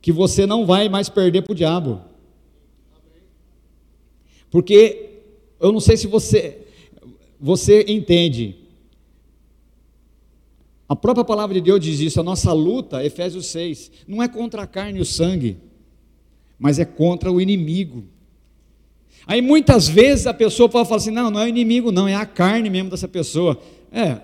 que 0.02 0.12
você 0.12 0.46
não 0.46 0.65
vai 0.65 0.88
mais 0.88 1.10
perder 1.10 1.41
para 1.41 1.52
o 1.52 1.56
diabo. 1.56 2.02
Porque 4.50 5.22
eu 5.60 5.72
não 5.72 5.80
sei 5.80 5.98
se 5.98 6.08
você 6.08 6.65
você 7.39 7.86
entende. 7.88 8.56
A 10.89 10.96
própria 10.96 11.26
palavra 11.26 11.54
de 11.56 11.62
Deus 11.62 11.82
diz 11.82 12.00
isso, 12.00 12.20
a 12.20 12.24
nossa 12.24 12.54
luta, 12.54 13.04
Efésios 13.04 13.48
6, 13.48 13.91
não 14.08 14.24
é 14.24 14.28
contra 14.28 14.62
a 14.62 14.67
carne 14.67 15.00
e 15.00 15.02
o 15.02 15.06
sangue, 15.06 15.58
mas 16.58 16.80
é 16.80 16.86
contra 16.86 17.32
o 17.32 17.41
inimigo. 17.41 18.06
Aí 19.28 19.42
muitas 19.42 19.90
vezes 19.90 20.26
a 20.26 20.34
pessoa 20.34 20.70
falar 20.70 20.96
assim: 20.96 21.12
não, 21.12 21.30
não 21.30 21.42
é 21.42 21.46
o 21.46 21.50
inimigo, 21.50 21.92
não, 21.92 22.08
é 22.08 22.16
a 22.16 22.26
carne 22.26 22.70
mesmo 22.70 22.90
dessa 22.90 23.10
pessoa. 23.10 23.62
É, 23.92 24.22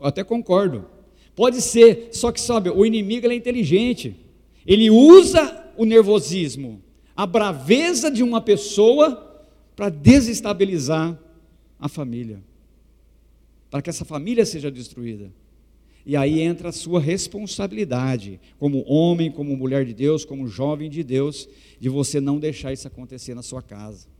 até 0.00 0.22
concordo. 0.22 0.86
Pode 1.34 1.60
ser, 1.60 2.10
só 2.12 2.30
que 2.30 2.40
sabe, 2.40 2.70
o 2.70 2.86
inimigo 2.86 3.26
é 3.26 3.34
inteligente. 3.34 4.14
Ele 4.64 4.88
usa 4.88 5.64
o 5.76 5.84
nervosismo, 5.84 6.80
a 7.16 7.26
braveza 7.26 8.08
de 8.08 8.22
uma 8.22 8.40
pessoa 8.40 9.44
para 9.74 9.88
desestabilizar 9.88 11.18
a 11.80 11.88
família, 11.88 12.40
para 13.68 13.82
que 13.82 13.90
essa 13.90 14.04
família 14.04 14.46
seja 14.46 14.70
destruída. 14.70 15.32
E 16.06 16.16
aí 16.16 16.40
entra 16.40 16.68
a 16.68 16.72
sua 16.72 17.00
responsabilidade, 17.00 18.38
como 18.58 18.84
homem, 18.86 19.32
como 19.32 19.56
mulher 19.56 19.84
de 19.84 19.94
Deus, 19.94 20.24
como 20.24 20.46
jovem 20.46 20.88
de 20.88 21.02
Deus, 21.02 21.48
de 21.80 21.88
você 21.88 22.20
não 22.20 22.38
deixar 22.38 22.72
isso 22.72 22.86
acontecer 22.86 23.34
na 23.34 23.42
sua 23.42 23.60
casa. 23.60 24.13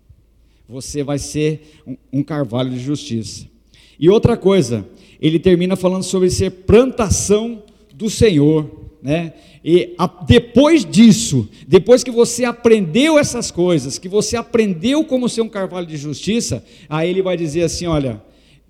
Você 0.69 1.03
vai 1.03 1.19
ser 1.19 1.83
um, 2.13 2.23
carvalho 2.23 2.71
de 2.71 2.79
justiça. 2.79 3.47
E 3.99 4.09
outra 4.09 4.37
coisa, 4.37 4.87
ele 5.21 5.39
termina 5.39 5.77
falando 5.77 6.03
sobre 6.03 6.31
ser 6.31 6.51
plantação 6.51 7.63
do 7.95 8.09
Senhor, 8.09 8.71
né? 9.03 9.35
E 9.63 9.95
a, 9.99 10.07
depois 10.07 10.85
disso, 10.85 11.49
depois 11.67 12.03
que 12.03 12.11
você 12.11 12.45
aprendeu 12.45 13.19
essas 13.19 13.51
coisas, 13.51 13.99
que 13.99 14.09
você 14.09 14.37
aprendeu 14.37 15.05
como 15.05 15.29
ser 15.29 15.43
um 15.43 15.49
carvalho 15.49 15.87
de 15.87 15.97
justiça, 15.97 16.65
aí 16.89 17.09
ele 17.09 17.23
vai 17.23 17.37
dizer 17.37 17.63
assim: 17.63 17.87
olha, 17.87 18.23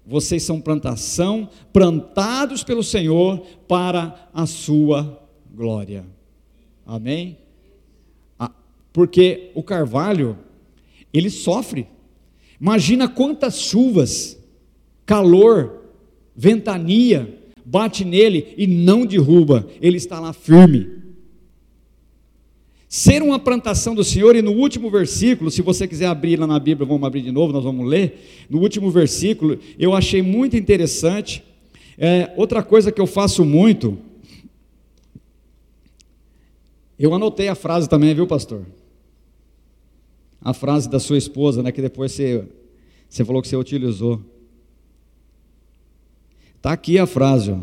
vocês 0.06 0.42
são 0.42 0.60
plantação, 0.60 1.48
plantados 1.72 2.62
pelo 2.62 2.82
Senhor 2.82 3.40
para 3.66 4.28
a 4.34 4.46
sua 4.46 5.20
glória. 5.52 6.04
Amém? 6.84 7.38
Porque 8.94 9.50
o 9.56 9.62
carvalho, 9.62 10.38
ele 11.14 11.30
sofre. 11.30 11.86
Imagina 12.60 13.08
quantas 13.08 13.60
chuvas, 13.60 14.36
calor, 15.06 15.84
ventania 16.36 17.42
bate 17.64 18.04
nele 18.04 18.54
e 18.58 18.66
não 18.66 19.06
derruba, 19.06 19.66
ele 19.80 19.96
está 19.96 20.20
lá 20.20 20.32
firme. 20.32 21.02
Ser 22.88 23.22
uma 23.22 23.38
plantação 23.38 23.94
do 23.94 24.04
Senhor, 24.04 24.36
e 24.36 24.42
no 24.42 24.52
último 24.52 24.90
versículo, 24.90 25.50
se 25.50 25.62
você 25.62 25.88
quiser 25.88 26.06
abrir 26.06 26.38
lá 26.38 26.46
na 26.46 26.60
Bíblia, 26.60 26.86
vamos 26.86 27.04
abrir 27.04 27.22
de 27.22 27.32
novo, 27.32 27.52
nós 27.52 27.64
vamos 27.64 27.88
ler. 27.88 28.46
No 28.48 28.60
último 28.60 28.90
versículo, 28.90 29.58
eu 29.78 29.94
achei 29.94 30.22
muito 30.22 30.56
interessante. 30.56 31.42
É, 31.98 32.32
outra 32.36 32.62
coisa 32.62 32.92
que 32.92 33.00
eu 33.00 33.06
faço 33.06 33.44
muito, 33.44 33.98
eu 36.96 37.12
anotei 37.12 37.48
a 37.48 37.54
frase 37.56 37.88
também, 37.88 38.14
viu, 38.14 38.28
pastor? 38.28 38.64
A 40.44 40.52
frase 40.52 40.88
da 40.88 41.00
sua 41.00 41.16
esposa, 41.16 41.62
né, 41.62 41.72
que 41.72 41.80
depois 41.80 42.12
você, 42.12 42.46
você 43.08 43.24
falou 43.24 43.40
que 43.40 43.48
você 43.48 43.56
utilizou. 43.56 44.22
Está 46.56 46.72
aqui 46.72 46.98
a 46.98 47.06
frase, 47.06 47.50
ó. 47.50 47.60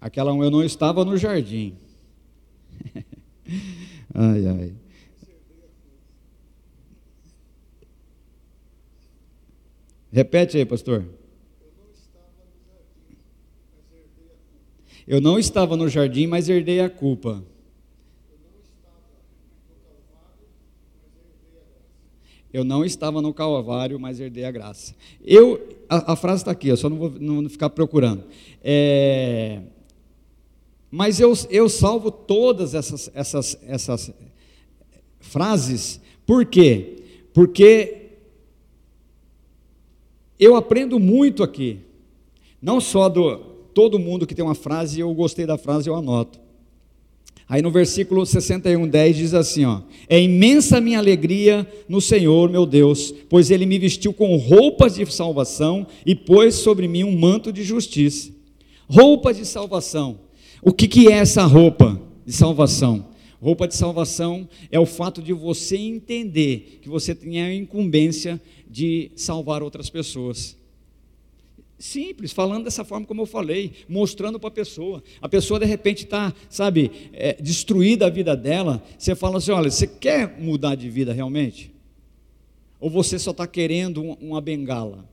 Aquela 0.00 0.32
um, 0.32 0.42
eu 0.42 0.50
não 0.50 0.62
estava 0.62 1.04
no 1.04 1.16
jardim. 1.16 1.76
ai, 4.14 4.46
ai. 4.46 4.74
Repete 10.12 10.56
aí, 10.56 10.64
pastor. 10.64 11.04
Eu 15.08 15.22
não 15.22 15.38
estava 15.38 15.74
no 15.74 15.88
jardim, 15.88 16.26
mas 16.26 16.50
herdei 16.50 16.80
a 16.80 16.90
culpa. 16.90 17.42
Eu 22.52 22.62
não 22.62 22.84
estava 22.84 23.22
no 23.22 23.32
Calvário, 23.32 23.98
mas 23.98 24.20
herdei 24.20 24.44
a 24.44 24.50
graça. 24.50 24.94
Eu, 25.24 25.66
a, 25.88 26.12
a 26.12 26.16
frase 26.16 26.42
está 26.42 26.50
aqui, 26.50 26.68
eu 26.68 26.76
só 26.76 26.90
não 26.90 26.98
vou 26.98 27.10
não 27.18 27.48
ficar 27.48 27.70
procurando. 27.70 28.22
É, 28.62 29.62
mas 30.90 31.18
eu, 31.18 31.32
eu 31.48 31.70
salvo 31.70 32.10
todas 32.10 32.74
essas, 32.74 33.10
essas, 33.14 33.58
essas 33.62 34.12
frases, 35.20 36.02
por 36.26 36.44
quê? 36.44 37.02
Porque 37.32 38.10
eu 40.38 40.54
aprendo 40.54 41.00
muito 41.00 41.42
aqui, 41.42 41.80
não 42.60 42.78
só 42.78 43.08
do 43.08 43.57
todo 43.78 43.96
mundo 43.96 44.26
que 44.26 44.34
tem 44.34 44.44
uma 44.44 44.56
frase, 44.56 44.98
eu 44.98 45.14
gostei 45.14 45.46
da 45.46 45.56
frase, 45.56 45.88
eu 45.88 45.94
anoto. 45.94 46.40
Aí 47.48 47.62
no 47.62 47.70
versículo 47.70 48.26
61, 48.26 48.88
10 48.88 49.16
diz 49.16 49.34
assim: 49.34 49.64
ó, 49.66 49.82
É 50.08 50.20
imensa 50.20 50.80
minha 50.80 50.98
alegria 50.98 51.64
no 51.88 52.00
Senhor, 52.00 52.50
meu 52.50 52.66
Deus, 52.66 53.14
pois 53.28 53.52
Ele 53.52 53.64
me 53.66 53.78
vestiu 53.78 54.12
com 54.12 54.34
roupas 54.34 54.96
de 54.96 55.06
salvação 55.06 55.86
e 56.04 56.12
pôs 56.12 56.56
sobre 56.56 56.88
mim 56.88 57.04
um 57.04 57.16
manto 57.16 57.52
de 57.52 57.62
justiça. 57.62 58.32
Roupas 58.88 59.36
de 59.36 59.46
salvação. 59.46 60.22
O 60.60 60.72
que, 60.72 60.88
que 60.88 61.06
é 61.06 61.12
essa 61.12 61.44
roupa 61.44 62.02
de 62.26 62.32
salvação? 62.32 63.06
Roupa 63.40 63.68
de 63.68 63.76
salvação 63.76 64.48
é 64.72 64.80
o 64.80 64.86
fato 64.86 65.22
de 65.22 65.32
você 65.32 65.76
entender 65.76 66.80
que 66.82 66.88
você 66.88 67.14
tem 67.14 67.40
a 67.40 67.54
incumbência 67.54 68.40
de 68.68 69.12
salvar 69.14 69.62
outras 69.62 69.88
pessoas. 69.88 70.57
Simples, 71.78 72.32
falando 72.32 72.64
dessa 72.64 72.84
forma 72.84 73.06
como 73.06 73.22
eu 73.22 73.26
falei, 73.26 73.72
mostrando 73.88 74.40
para 74.40 74.48
a 74.48 74.52
pessoa. 74.52 75.00
A 75.22 75.28
pessoa 75.28 75.60
de 75.60 75.66
repente 75.66 76.04
está, 76.04 76.34
sabe, 76.50 76.90
é, 77.12 77.34
destruída 77.34 78.06
a 78.06 78.10
vida 78.10 78.36
dela. 78.36 78.82
Você 78.98 79.14
fala 79.14 79.38
assim: 79.38 79.52
olha, 79.52 79.70
você 79.70 79.86
quer 79.86 80.40
mudar 80.40 80.74
de 80.74 80.90
vida 80.90 81.12
realmente? 81.12 81.70
Ou 82.80 82.90
você 82.90 83.16
só 83.16 83.30
está 83.30 83.46
querendo 83.46 84.02
uma 84.20 84.40
bengala? 84.40 85.08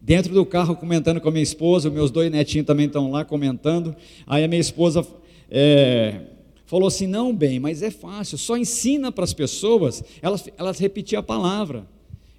Dentro 0.00 0.32
do 0.32 0.46
carro, 0.46 0.76
comentando 0.76 1.20
com 1.20 1.28
a 1.28 1.32
minha 1.32 1.42
esposa, 1.42 1.90
meus 1.90 2.12
dois 2.12 2.30
netinhos 2.30 2.66
também 2.66 2.86
estão 2.86 3.10
lá 3.10 3.24
comentando. 3.24 3.96
Aí 4.24 4.44
a 4.44 4.48
minha 4.48 4.60
esposa 4.60 5.04
é, 5.50 6.20
falou 6.64 6.86
assim: 6.86 7.08
não, 7.08 7.34
bem, 7.34 7.58
mas 7.58 7.82
é 7.82 7.90
fácil, 7.90 8.38
só 8.38 8.56
ensina 8.56 9.10
para 9.10 9.24
as 9.24 9.34
pessoas 9.34 10.04
elas, 10.22 10.48
elas 10.56 10.78
repetir 10.78 11.18
a 11.18 11.22
palavra. 11.24 11.84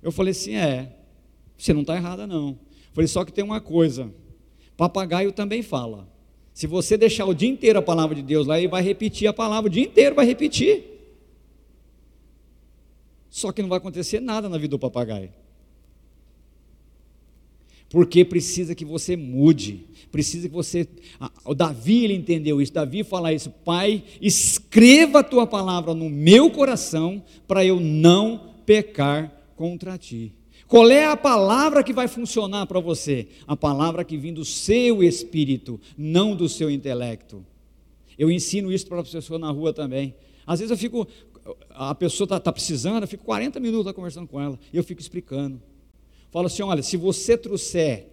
Eu 0.01 0.13
falei 0.13 0.31
assim: 0.31 0.55
é. 0.55 0.94
Você 1.57 1.73
não 1.73 1.81
está 1.81 1.95
errada, 1.95 2.27
não. 2.27 2.57
Falei, 2.93 3.07
só 3.07 3.23
que 3.25 3.33
tem 3.33 3.43
uma 3.43 3.59
coisa: 3.59 4.11
papagaio 4.77 5.31
também 5.31 5.61
fala. 5.61 6.07
Se 6.53 6.67
você 6.67 6.97
deixar 6.97 7.25
o 7.25 7.33
dia 7.33 7.49
inteiro 7.49 7.79
a 7.79 7.81
palavra 7.81 8.15
de 8.15 8.21
Deus 8.21 8.47
lá, 8.47 8.57
ele 8.57 8.69
vai 8.69 8.81
repetir 8.81 9.27
a 9.27 9.33
palavra 9.33 9.69
o 9.69 9.73
dia 9.73 9.83
inteiro, 9.83 10.15
vai 10.15 10.25
repetir. 10.25 10.83
Só 13.29 13.51
que 13.51 13.61
não 13.61 13.67
vai 13.67 13.77
acontecer 13.77 14.21
nada 14.21 14.47
na 14.47 14.57
vida 14.57 14.71
do 14.71 14.79
papagaio. 14.79 15.29
Porque 17.89 18.23
precisa 18.23 18.73
que 18.73 18.85
você 18.85 19.17
mude, 19.17 19.85
precisa 20.11 20.47
que 20.47 20.55
você. 20.55 20.87
O 21.43 21.53
Davi 21.53 22.05
ele 22.05 22.13
entendeu 22.13 22.61
isso. 22.61 22.71
Davi 22.71 23.03
fala 23.03 23.33
isso, 23.33 23.49
Pai, 23.49 24.03
escreva 24.21 25.19
a 25.19 25.23
tua 25.23 25.45
palavra 25.45 25.93
no 25.93 26.09
meu 26.09 26.49
coração 26.49 27.21
para 27.45 27.65
eu 27.65 27.79
não 27.79 28.53
pecar 28.65 29.29
contra 29.57 29.97
ti. 29.97 30.33
Qual 30.67 30.89
é 30.89 31.05
a 31.05 31.15
palavra 31.15 31.83
que 31.83 31.93
vai 31.93 32.07
funcionar 32.07 32.65
para 32.65 32.79
você? 32.79 33.27
A 33.45 33.55
palavra 33.55 34.03
que 34.03 34.17
vem 34.17 34.33
do 34.33 34.43
seu 34.43 35.03
espírito, 35.03 35.79
não 35.97 36.35
do 36.35 36.49
seu 36.49 36.69
intelecto. 36.71 37.45
Eu 38.17 38.31
ensino 38.31 38.71
isso 38.71 38.87
para 38.87 38.99
a 38.99 39.03
pessoa 39.03 39.37
na 39.37 39.51
rua 39.51 39.71
também. 39.73 40.15
Às 40.45 40.59
vezes 40.59 40.71
eu 40.71 40.77
fico, 40.77 41.07
a 41.69 41.93
pessoa 41.93 42.25
está 42.25 42.39
tá 42.39 42.51
precisando, 42.51 43.03
eu 43.03 43.07
fico 43.07 43.23
40 43.23 43.59
minutos 43.59 43.91
conversando 43.91 44.27
com 44.27 44.41
ela, 44.41 44.59
e 44.73 44.77
eu 44.77 44.83
fico 44.83 45.01
explicando. 45.01 45.61
Falo 46.31 46.47
assim: 46.47 46.63
olha, 46.63 46.81
se 46.81 46.97
você 46.97 47.37
trouxer 47.37 48.07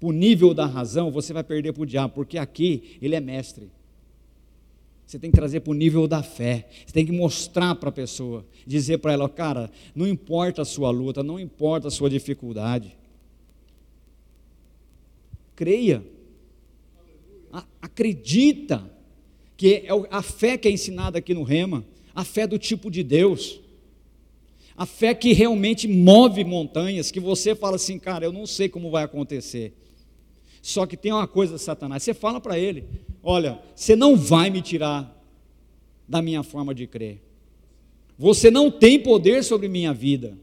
o 0.00 0.12
nível 0.12 0.52
da 0.52 0.66
razão, 0.66 1.10
você 1.10 1.32
vai 1.32 1.44
perder 1.44 1.72
para 1.72 1.82
o 1.82 1.86
diabo, 1.86 2.14
porque 2.14 2.38
aqui 2.38 2.98
ele 3.00 3.14
é 3.14 3.20
mestre. 3.20 3.70
Você 5.06 5.18
tem 5.18 5.30
que 5.30 5.36
trazer 5.36 5.60
para 5.60 5.70
o 5.70 5.74
nível 5.74 6.08
da 6.08 6.22
fé. 6.22 6.68
Você 6.84 6.92
tem 6.92 7.04
que 7.04 7.12
mostrar 7.12 7.74
para 7.74 7.90
a 7.90 7.92
pessoa, 7.92 8.44
dizer 8.66 8.98
para 8.98 9.12
ela, 9.12 9.28
cara, 9.28 9.70
não 9.94 10.06
importa 10.06 10.62
a 10.62 10.64
sua 10.64 10.90
luta, 10.90 11.22
não 11.22 11.38
importa 11.38 11.88
a 11.88 11.90
sua 11.90 12.08
dificuldade. 12.08 12.96
Creia. 15.54 16.04
Acredita 17.80 18.90
que 19.56 19.74
é 19.74 19.88
a 20.10 20.22
fé 20.22 20.58
que 20.58 20.66
é 20.66 20.70
ensinada 20.70 21.18
aqui 21.18 21.32
no 21.32 21.44
Rema, 21.44 21.84
a 22.14 22.24
fé 22.24 22.46
do 22.46 22.58
tipo 22.58 22.90
de 22.90 23.02
Deus. 23.02 23.60
A 24.76 24.86
fé 24.86 25.14
que 25.14 25.32
realmente 25.32 25.86
move 25.86 26.42
montanhas, 26.42 27.12
que 27.12 27.20
você 27.20 27.54
fala 27.54 27.76
assim, 27.76 27.98
cara, 27.98 28.24
eu 28.24 28.32
não 28.32 28.46
sei 28.46 28.68
como 28.68 28.90
vai 28.90 29.04
acontecer. 29.04 29.72
Só 30.60 30.86
que 30.86 30.96
tem 30.96 31.12
uma 31.12 31.28
coisa, 31.28 31.58
Satanás, 31.58 32.02
você 32.02 32.12
fala 32.12 32.40
para 32.40 32.58
ele: 32.58 32.84
olha, 33.24 33.58
você 33.74 33.96
não 33.96 34.14
vai 34.14 34.50
me 34.50 34.62
tirar 34.62 35.10
da 36.08 36.20
minha 36.22 36.42
forma 36.42 36.74
de 36.74 36.86
crer. 36.86 37.20
Você 38.18 38.50
não 38.50 38.70
tem 38.70 39.00
poder 39.00 39.42
sobre 39.42 39.66
minha 39.66 39.92
vida. 39.92 40.38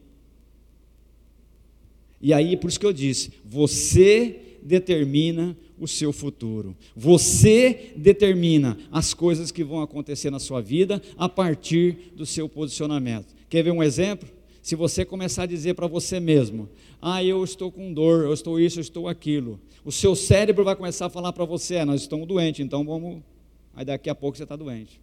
E 2.19 2.33
aí, 2.33 2.57
por 2.57 2.69
isso 2.69 2.79
que 2.79 2.85
eu 2.85 2.93
disse: 2.93 3.31
você 3.45 4.57
determina 4.61 5.55
o 5.79 5.87
seu 5.87 6.13
futuro. 6.13 6.75
Você 6.95 7.91
determina 7.95 8.77
as 8.91 9.13
coisas 9.13 9.51
que 9.51 9.63
vão 9.63 9.81
acontecer 9.81 10.29
na 10.29 10.39
sua 10.39 10.61
vida 10.61 11.01
a 11.17 11.27
partir 11.27 12.11
do 12.15 12.25
seu 12.25 12.47
posicionamento. 12.47 13.33
Quer 13.49 13.63
ver 13.63 13.71
um 13.71 13.81
exemplo? 13.81 14.29
Se 14.61 14.75
você 14.75 15.03
começar 15.03 15.43
a 15.43 15.47
dizer 15.47 15.73
para 15.73 15.87
você 15.87 16.19
mesmo: 16.19 16.69
Ah, 17.01 17.23
eu 17.23 17.43
estou 17.43 17.71
com 17.71 17.93
dor, 17.93 18.25
eu 18.25 18.33
estou 18.33 18.59
isso, 18.59 18.79
eu 18.79 18.81
estou 18.81 19.07
aquilo. 19.07 19.59
O 19.83 19.91
seu 19.91 20.15
cérebro 20.15 20.63
vai 20.63 20.75
começar 20.75 21.07
a 21.07 21.09
falar 21.09 21.33
para 21.33 21.45
você: 21.45 21.75
é, 21.75 21.85
Nós 21.85 22.01
estamos 22.01 22.27
doentes, 22.27 22.63
então 22.63 22.85
vamos. 22.85 23.21
Aí 23.73 23.85
daqui 23.85 24.09
a 24.09 24.15
pouco 24.15 24.37
você 24.37 24.43
está 24.43 24.55
doente. 24.55 24.99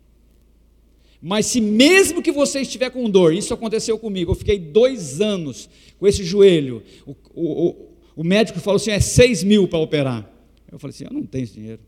Mas 1.20 1.46
se 1.46 1.60
mesmo 1.60 2.22
que 2.22 2.30
você 2.30 2.60
estiver 2.60 2.90
com 2.90 3.10
dor, 3.10 3.34
isso 3.34 3.52
aconteceu 3.52 3.98
comigo, 3.98 4.30
eu 4.30 4.36
fiquei 4.36 4.58
dois 4.58 5.20
anos 5.20 5.68
com 5.98 6.06
esse 6.06 6.22
joelho. 6.22 6.82
O, 7.04 7.16
o, 7.34 7.68
o, 7.68 7.88
o 8.16 8.24
médico 8.24 8.60
falou 8.60 8.76
assim: 8.76 8.92
é 8.92 9.00
seis 9.00 9.42
mil 9.42 9.66
para 9.66 9.80
operar. 9.80 10.30
Eu 10.70 10.78
falei 10.78 10.94
assim: 10.94 11.04
eu 11.04 11.12
não 11.12 11.26
tenho 11.26 11.44
esse 11.44 11.54
dinheiro. 11.54 11.80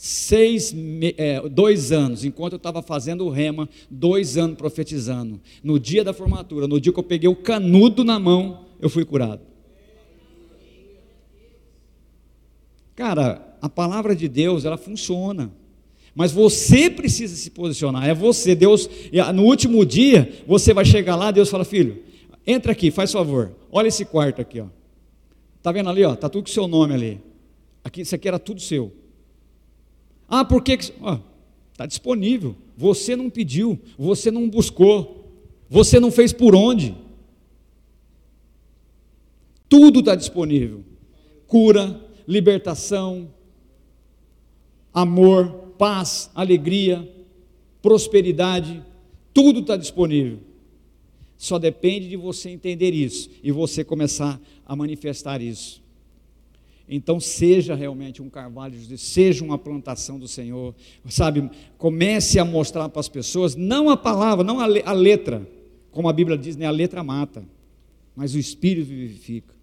Seis, 0.00 0.72
é, 1.16 1.40
dois 1.48 1.90
anos, 1.90 2.24
enquanto 2.24 2.52
eu 2.52 2.58
estava 2.58 2.80
fazendo 2.80 3.26
o 3.26 3.30
rema, 3.30 3.68
dois 3.90 4.36
anos 4.38 4.56
profetizando. 4.56 5.40
No 5.60 5.76
dia 5.76 6.04
da 6.04 6.12
formatura, 6.12 6.68
no 6.68 6.80
dia 6.80 6.92
que 6.92 7.00
eu 7.00 7.02
peguei 7.02 7.28
o 7.28 7.34
canudo 7.34 8.04
na 8.04 8.16
mão, 8.16 8.66
eu 8.80 8.88
fui 8.88 9.04
curado. 9.04 9.40
Cara, 12.94 13.58
a 13.60 13.68
palavra 13.68 14.14
de 14.14 14.28
Deus, 14.28 14.64
ela 14.64 14.76
funciona. 14.76 15.52
Mas 16.14 16.30
você 16.30 16.88
precisa 16.88 17.34
se 17.34 17.50
posicionar, 17.50 18.08
é 18.08 18.14
você. 18.14 18.54
Deus, 18.54 18.88
no 19.34 19.42
último 19.42 19.84
dia, 19.84 20.44
você 20.46 20.72
vai 20.72 20.84
chegar 20.84 21.16
lá, 21.16 21.32
Deus 21.32 21.48
fala: 21.48 21.64
Filho, 21.64 22.04
entra 22.46 22.70
aqui, 22.70 22.92
faz 22.92 23.10
favor, 23.10 23.52
olha 23.68 23.88
esse 23.88 24.04
quarto 24.04 24.40
aqui, 24.40 24.60
ó. 24.60 24.66
Tá 25.60 25.72
vendo 25.72 25.90
ali, 25.90 26.04
ó? 26.04 26.14
Tá 26.14 26.28
tudo 26.28 26.44
com 26.44 26.52
seu 26.52 26.68
nome 26.68 26.94
ali. 26.94 27.20
Aqui, 27.82 28.02
isso 28.02 28.14
aqui 28.14 28.28
era 28.28 28.38
tudo 28.38 28.60
seu. 28.60 28.92
Ah, 30.28 30.44
por 30.44 30.62
que? 30.62 30.72
Está 30.72 31.86
disponível. 31.86 32.54
Você 32.76 33.16
não 33.16 33.30
pediu, 33.30 33.78
você 33.96 34.30
não 34.30 34.48
buscou, 34.48 35.32
você 35.68 35.98
não 35.98 36.10
fez 36.10 36.32
por 36.32 36.54
onde. 36.54 36.94
Tudo 39.68 40.00
está 40.00 40.14
disponível: 40.14 40.84
cura, 41.46 42.00
libertação, 42.26 43.32
amor, 44.92 45.50
paz, 45.78 46.30
alegria, 46.34 47.08
prosperidade, 47.80 48.82
tudo 49.32 49.60
está 49.60 49.76
disponível. 49.76 50.40
Só 51.36 51.58
depende 51.58 52.08
de 52.08 52.16
você 52.16 52.50
entender 52.50 52.92
isso 52.92 53.30
e 53.42 53.52
você 53.52 53.84
começar 53.84 54.40
a 54.66 54.74
manifestar 54.74 55.40
isso. 55.40 55.80
Então 56.88 57.20
seja 57.20 57.74
realmente 57.74 58.22
um 58.22 58.30
carvalho 58.30 58.78
seja 58.96 59.44
uma 59.44 59.58
plantação 59.58 60.18
do 60.18 60.26
Senhor, 60.26 60.74
sabe? 61.08 61.50
Comece 61.76 62.38
a 62.38 62.44
mostrar 62.44 62.88
para 62.88 63.00
as 63.00 63.08
pessoas, 63.08 63.54
não 63.54 63.90
a 63.90 63.96
palavra, 63.96 64.42
não 64.42 64.58
a, 64.58 64.92
letra, 64.92 65.46
como 65.90 66.08
a 66.08 66.12
Bíblia 66.12 66.38
diz, 66.38 66.56
né? 66.56 66.64
a 66.64 66.70
letra 66.70 67.04
mata, 67.04 67.44
mas 68.16 68.34
o 68.34 68.38
Espírito 68.38 68.86
vivifica. 68.88 69.54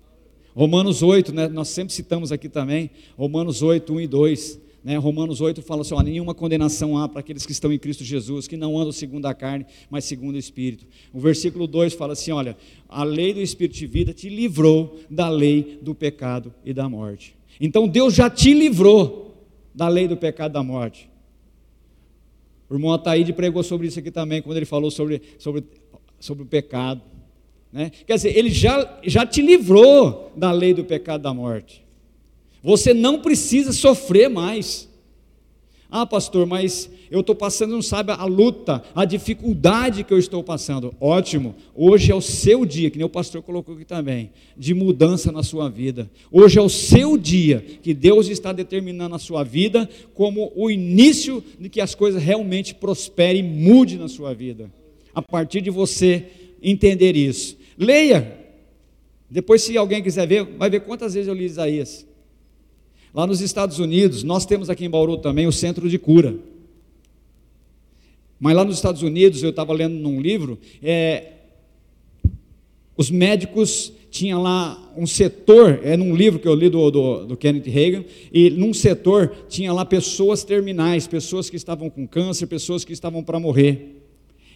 Romanos 0.53 1.01
8, 1.01 1.33
né? 1.33 1.47
nós 1.47 1.69
sempre 1.69 1.93
citamos 1.93 2.31
aqui 2.31 2.47
também, 2.47 2.91
Romanos 3.17 3.61
8, 3.61 3.91
1 3.91 4.01
e 4.01 4.07
2. 4.07 4.64
Né? 4.85 4.97
Romanos 4.97 5.41
8 5.41 5.63
fala 5.63 5.81
assim: 5.81 5.95
ó, 5.95 6.01
nenhuma 6.01 6.35
condenação 6.35 6.95
há 6.95 7.09
para 7.09 7.21
aqueles 7.21 7.43
que 7.43 7.51
estão 7.51 7.73
em 7.73 7.79
Cristo 7.79 8.03
Jesus, 8.03 8.47
que 8.47 8.55
não 8.55 8.77
andam 8.77 8.91
segundo 8.91 9.25
a 9.25 9.33
carne, 9.33 9.65
mas 9.89 10.05
segundo 10.05 10.35
o 10.35 10.37
Espírito. 10.37 10.85
O 11.11 11.19
versículo 11.19 11.65
2 11.65 11.95
fala 11.95 12.13
assim: 12.13 12.31
olha, 12.31 12.55
a 12.87 13.03
lei 13.03 13.33
do 13.33 13.41
Espírito 13.41 13.75
de 13.75 13.87
vida 13.87 14.13
te 14.13 14.29
livrou 14.29 14.99
da 15.09 15.27
lei 15.27 15.79
do 15.81 15.95
pecado 15.95 16.53
e 16.63 16.71
da 16.71 16.87
morte. 16.87 17.35
Então 17.59 17.87
Deus 17.87 18.13
já 18.13 18.29
te 18.29 18.53
livrou 18.53 19.43
da 19.73 19.87
lei 19.87 20.07
do 20.07 20.15
pecado 20.15 20.51
e 20.51 20.53
da 20.53 20.61
morte. 20.61 21.09
O 22.69 22.75
irmão 22.75 22.93
Ataíde 22.93 23.33
pregou 23.33 23.63
sobre 23.63 23.87
isso 23.87 23.97
aqui 23.97 24.11
também, 24.11 24.39
quando 24.39 24.57
ele 24.57 24.65
falou 24.67 24.91
sobre, 24.91 25.19
sobre, 25.39 25.63
sobre 26.19 26.43
o 26.43 26.45
pecado. 26.45 27.01
Né? 27.73 27.91
Quer 28.05 28.15
dizer, 28.15 28.37
ele 28.37 28.51
já, 28.51 28.99
já 29.03 29.25
te 29.25 29.41
livrou 29.41 30.31
da 30.35 30.51
lei 30.51 30.75
do 30.75 30.83
pecado 30.83 31.21
e 31.21 31.23
da 31.23 31.33
morte. 31.33 31.84
Você 32.65 32.95
não 32.95 33.21
precisa 33.21 33.71
sofrer 33.71 34.27
mais. 34.27 34.89
Ah, 35.87 36.03
pastor, 36.03 36.47
mas 36.47 36.89
eu 37.11 37.19
estou 37.19 37.35
passando, 37.35 37.75
não 37.75 37.81
sabe, 37.83 38.11
a 38.11 38.25
luta, 38.25 38.83
a 38.95 39.05
dificuldade 39.05 40.03
que 40.03 40.11
eu 40.11 40.17
estou 40.17 40.43
passando. 40.43 40.91
Ótimo, 40.99 41.53
hoje 41.75 42.11
é 42.11 42.15
o 42.15 42.19
seu 42.21 42.65
dia, 42.65 42.89
que 42.89 42.97
nem 42.97 43.05
o 43.05 43.09
pastor 43.09 43.43
colocou 43.43 43.75
aqui 43.75 43.85
também, 43.85 44.31
de 44.57 44.73
mudança 44.73 45.31
na 45.31 45.43
sua 45.43 45.69
vida. 45.69 46.09
Hoje 46.31 46.57
é 46.57 46.61
o 46.61 46.67
seu 46.67 47.19
dia 47.19 47.63
que 47.83 47.93
Deus 47.93 48.29
está 48.29 48.51
determinando 48.51 49.13
a 49.13 49.19
sua 49.19 49.43
vida 49.43 49.87
como 50.15 50.51
o 50.55 50.71
início 50.71 51.43
de 51.59 51.69
que 51.69 51.79
as 51.79 51.93
coisas 51.93 52.19
realmente 52.19 52.73
prosperem 52.73 53.41
e 53.41 53.47
mude 53.47 53.95
na 53.95 54.07
sua 54.07 54.33
vida. 54.33 54.71
A 55.13 55.21
partir 55.21 55.61
de 55.61 55.69
você 55.69 56.25
entender 56.63 57.15
isso. 57.15 57.59
Leia. 57.77 58.39
Depois, 59.29 59.61
se 59.61 59.77
alguém 59.77 60.01
quiser 60.01 60.27
ver, 60.27 60.43
vai 60.57 60.67
ver 60.71 60.79
quantas 60.79 61.13
vezes 61.13 61.27
eu 61.27 61.35
li 61.35 61.45
Isaías. 61.45 62.07
Lá 63.15 63.25
nos 63.25 63.39
Estados 63.39 63.79
Unidos, 63.79 64.23
nós 64.23 64.45
temos 64.45 64.69
aqui 64.69 64.83
em 64.83 64.89
Bauru 64.89 65.15
também 65.15 65.47
o 65.47 65.51
centro 65.51 65.87
de 65.87 65.97
cura. 65.97 66.35
Mas 68.37 68.53
lá 68.53 68.65
nos 68.65 68.75
Estados 68.75 69.03
Unidos, 69.03 69.41
eu 69.41 69.51
estava 69.51 69.71
lendo 69.71 69.93
num 69.93 70.19
livro, 70.19 70.59
é, 70.83 71.31
os 72.97 73.09
médicos 73.09 73.93
tinham 74.11 74.41
lá 74.41 74.77
um 74.97 75.07
setor, 75.07 75.79
é 75.81 75.95
num 75.95 76.13
livro 76.13 76.39
que 76.39 76.47
eu 76.47 76.53
li 76.53 76.69
do, 76.69 76.91
do, 76.91 77.25
do 77.27 77.37
Kenneth 77.37 77.69
Reagan, 77.69 78.03
e 78.33 78.49
num 78.49 78.73
setor 78.73 79.33
tinha 79.47 79.71
lá 79.71 79.85
pessoas 79.85 80.43
terminais, 80.43 81.07
pessoas 81.07 81.49
que 81.49 81.55
estavam 81.55 81.89
com 81.89 82.05
câncer, 82.05 82.47
pessoas 82.47 82.83
que 82.83 82.91
estavam 82.91 83.23
para 83.23 83.39
morrer. 83.39 83.95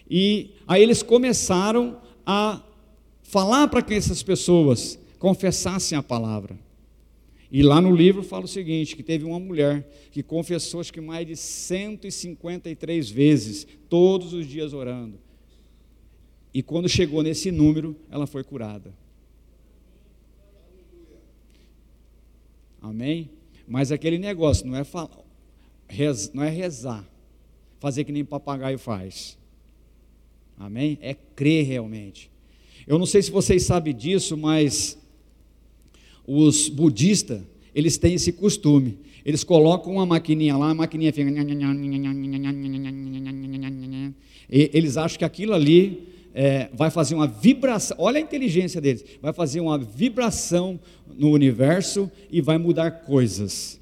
E 0.10 0.50
aí 0.68 0.84
eles 0.84 1.02
começaram 1.02 1.96
a 2.26 2.62
falar 3.24 3.70
para 3.70 3.82
que 3.82 3.94
essas 3.94 4.22
pessoas 4.22 5.00
confessassem 5.18 5.98
a 5.98 6.04
palavra. 6.04 6.68
E 7.52 7.64
lá 7.64 7.82
no 7.82 7.96
livro 7.96 8.22
fala 8.22 8.46
o 8.46 8.48
seguinte: 8.48 8.96
que 8.96 9.04
teve 9.04 9.26
uma 9.26 9.40
mulher 9.40 9.88
que 10.12 10.22
confessou 10.22 10.80
acho 10.80 10.94
que 10.94 11.02
mais 11.02 11.26
de 11.26 11.36
153 11.36 13.10
vezes, 13.10 13.68
todos 13.88 14.34
os 14.34 14.48
dias 14.48 14.74
orando. 14.74 15.20
E 16.54 16.62
quando 16.62 16.90
chegou 16.90 17.22
nesse 17.22 17.52
número, 17.52 17.96
ela 18.10 18.28
foi 18.28 18.44
curada. 18.44 18.94
Amém? 22.82 23.30
Mas 23.68 23.92
aquele 23.92 24.18
negócio 24.18 24.66
não 24.66 24.76
é, 24.76 24.84
falar, 24.84 25.12
não 26.34 26.44
é 26.44 26.50
rezar, 26.50 27.08
fazer 27.80 28.04
que 28.04 28.12
nem 28.12 28.26
papagaio 28.26 28.80
faz. 28.80 29.38
Amém? 30.58 30.98
É 31.02 31.14
crer 31.14 31.66
realmente. 31.66 32.32
Eu 32.88 32.98
não 32.98 33.06
sei 33.06 33.22
se 33.22 33.30
vocês 33.30 33.64
sabem 33.64 33.96
disso, 33.96 34.36
mas 34.36 34.98
os 36.30 36.70
budistas, 36.70 37.42
eles 37.74 37.98
têm 37.98 38.14
esse 38.14 38.32
costume. 38.32 39.00
Eles 39.26 39.44
colocam 39.44 39.94
uma 39.94 40.06
maquininha 40.06 40.56
lá, 40.56 40.70
a 40.70 40.74
maquininha 40.76 41.12
fica. 41.12 41.32
E 44.50 44.70
eles 44.74 44.96
acham 44.96 45.18
que 45.18 45.26
aquilo 45.26 45.54
ali 45.54 46.08
é, 46.34 46.70
vai 46.72 46.92
fazer 46.92 47.16
uma 47.16 47.28
vibração. 47.28 47.98
Olha 48.00 48.20
a 48.20 48.22
inteligência 48.22 48.80
deles. 48.80 49.04
Vai 49.20 49.34
fazer 49.34 49.60
uma 49.60 49.78
vibração 49.80 50.80
no 51.18 51.32
universo 51.32 52.12
e 52.32 52.42
vai 52.42 52.60
mudar 52.60 52.92
coisas. 52.92 53.80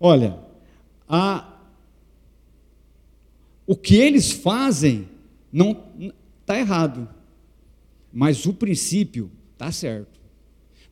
Olha, 0.00 0.38
a, 1.06 1.60
o 3.66 3.76
que 3.76 3.96
eles 3.96 4.30
fazem 4.30 5.06
não 5.52 5.84
está 6.40 6.58
errado, 6.58 7.06
mas 8.10 8.46
o 8.46 8.54
princípio 8.54 9.30
está 9.52 9.70
certo. 9.70 10.15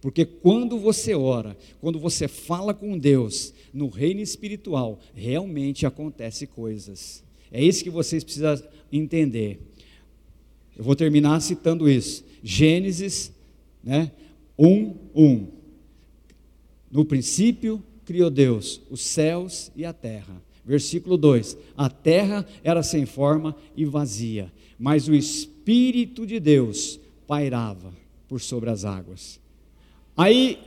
Porque 0.04 0.26
quando 0.26 0.78
você 0.78 1.14
ora, 1.14 1.56
quando 1.80 1.98
você 1.98 2.28
fala 2.28 2.74
com 2.74 2.98
Deus 2.98 3.54
no 3.72 3.88
reino 3.88 4.20
espiritual, 4.20 5.00
realmente 5.14 5.86
acontece 5.86 6.46
coisas. 6.46 7.24
É 7.50 7.64
isso 7.64 7.82
que 7.82 7.88
vocês 7.88 8.22
precisam 8.22 8.62
entender. 8.92 9.58
Eu 10.76 10.84
vou 10.84 10.94
terminar 10.94 11.40
citando 11.40 11.88
isso. 11.88 12.22
Gênesis, 12.42 13.32
né? 13.82 14.12
1, 14.58 14.94
1. 15.14 15.46
No 16.90 17.06
princípio 17.06 17.82
criou 18.04 18.28
Deus 18.28 18.82
os 18.90 19.00
céus 19.00 19.72
e 19.74 19.86
a 19.86 19.92
terra. 19.94 20.36
Versículo 20.66 21.16
2: 21.16 21.56
A 21.74 21.88
terra 21.88 22.46
era 22.62 22.82
sem 22.82 23.06
forma 23.06 23.56
e 23.74 23.86
vazia, 23.86 24.52
mas 24.78 25.08
o 25.08 25.14
Espírito 25.14 26.26
de 26.26 26.38
Deus 26.38 27.00
pairava 27.26 27.90
por 28.28 28.38
sobre 28.38 28.68
as 28.68 28.84
águas. 28.84 29.42
Aí, 30.16 30.58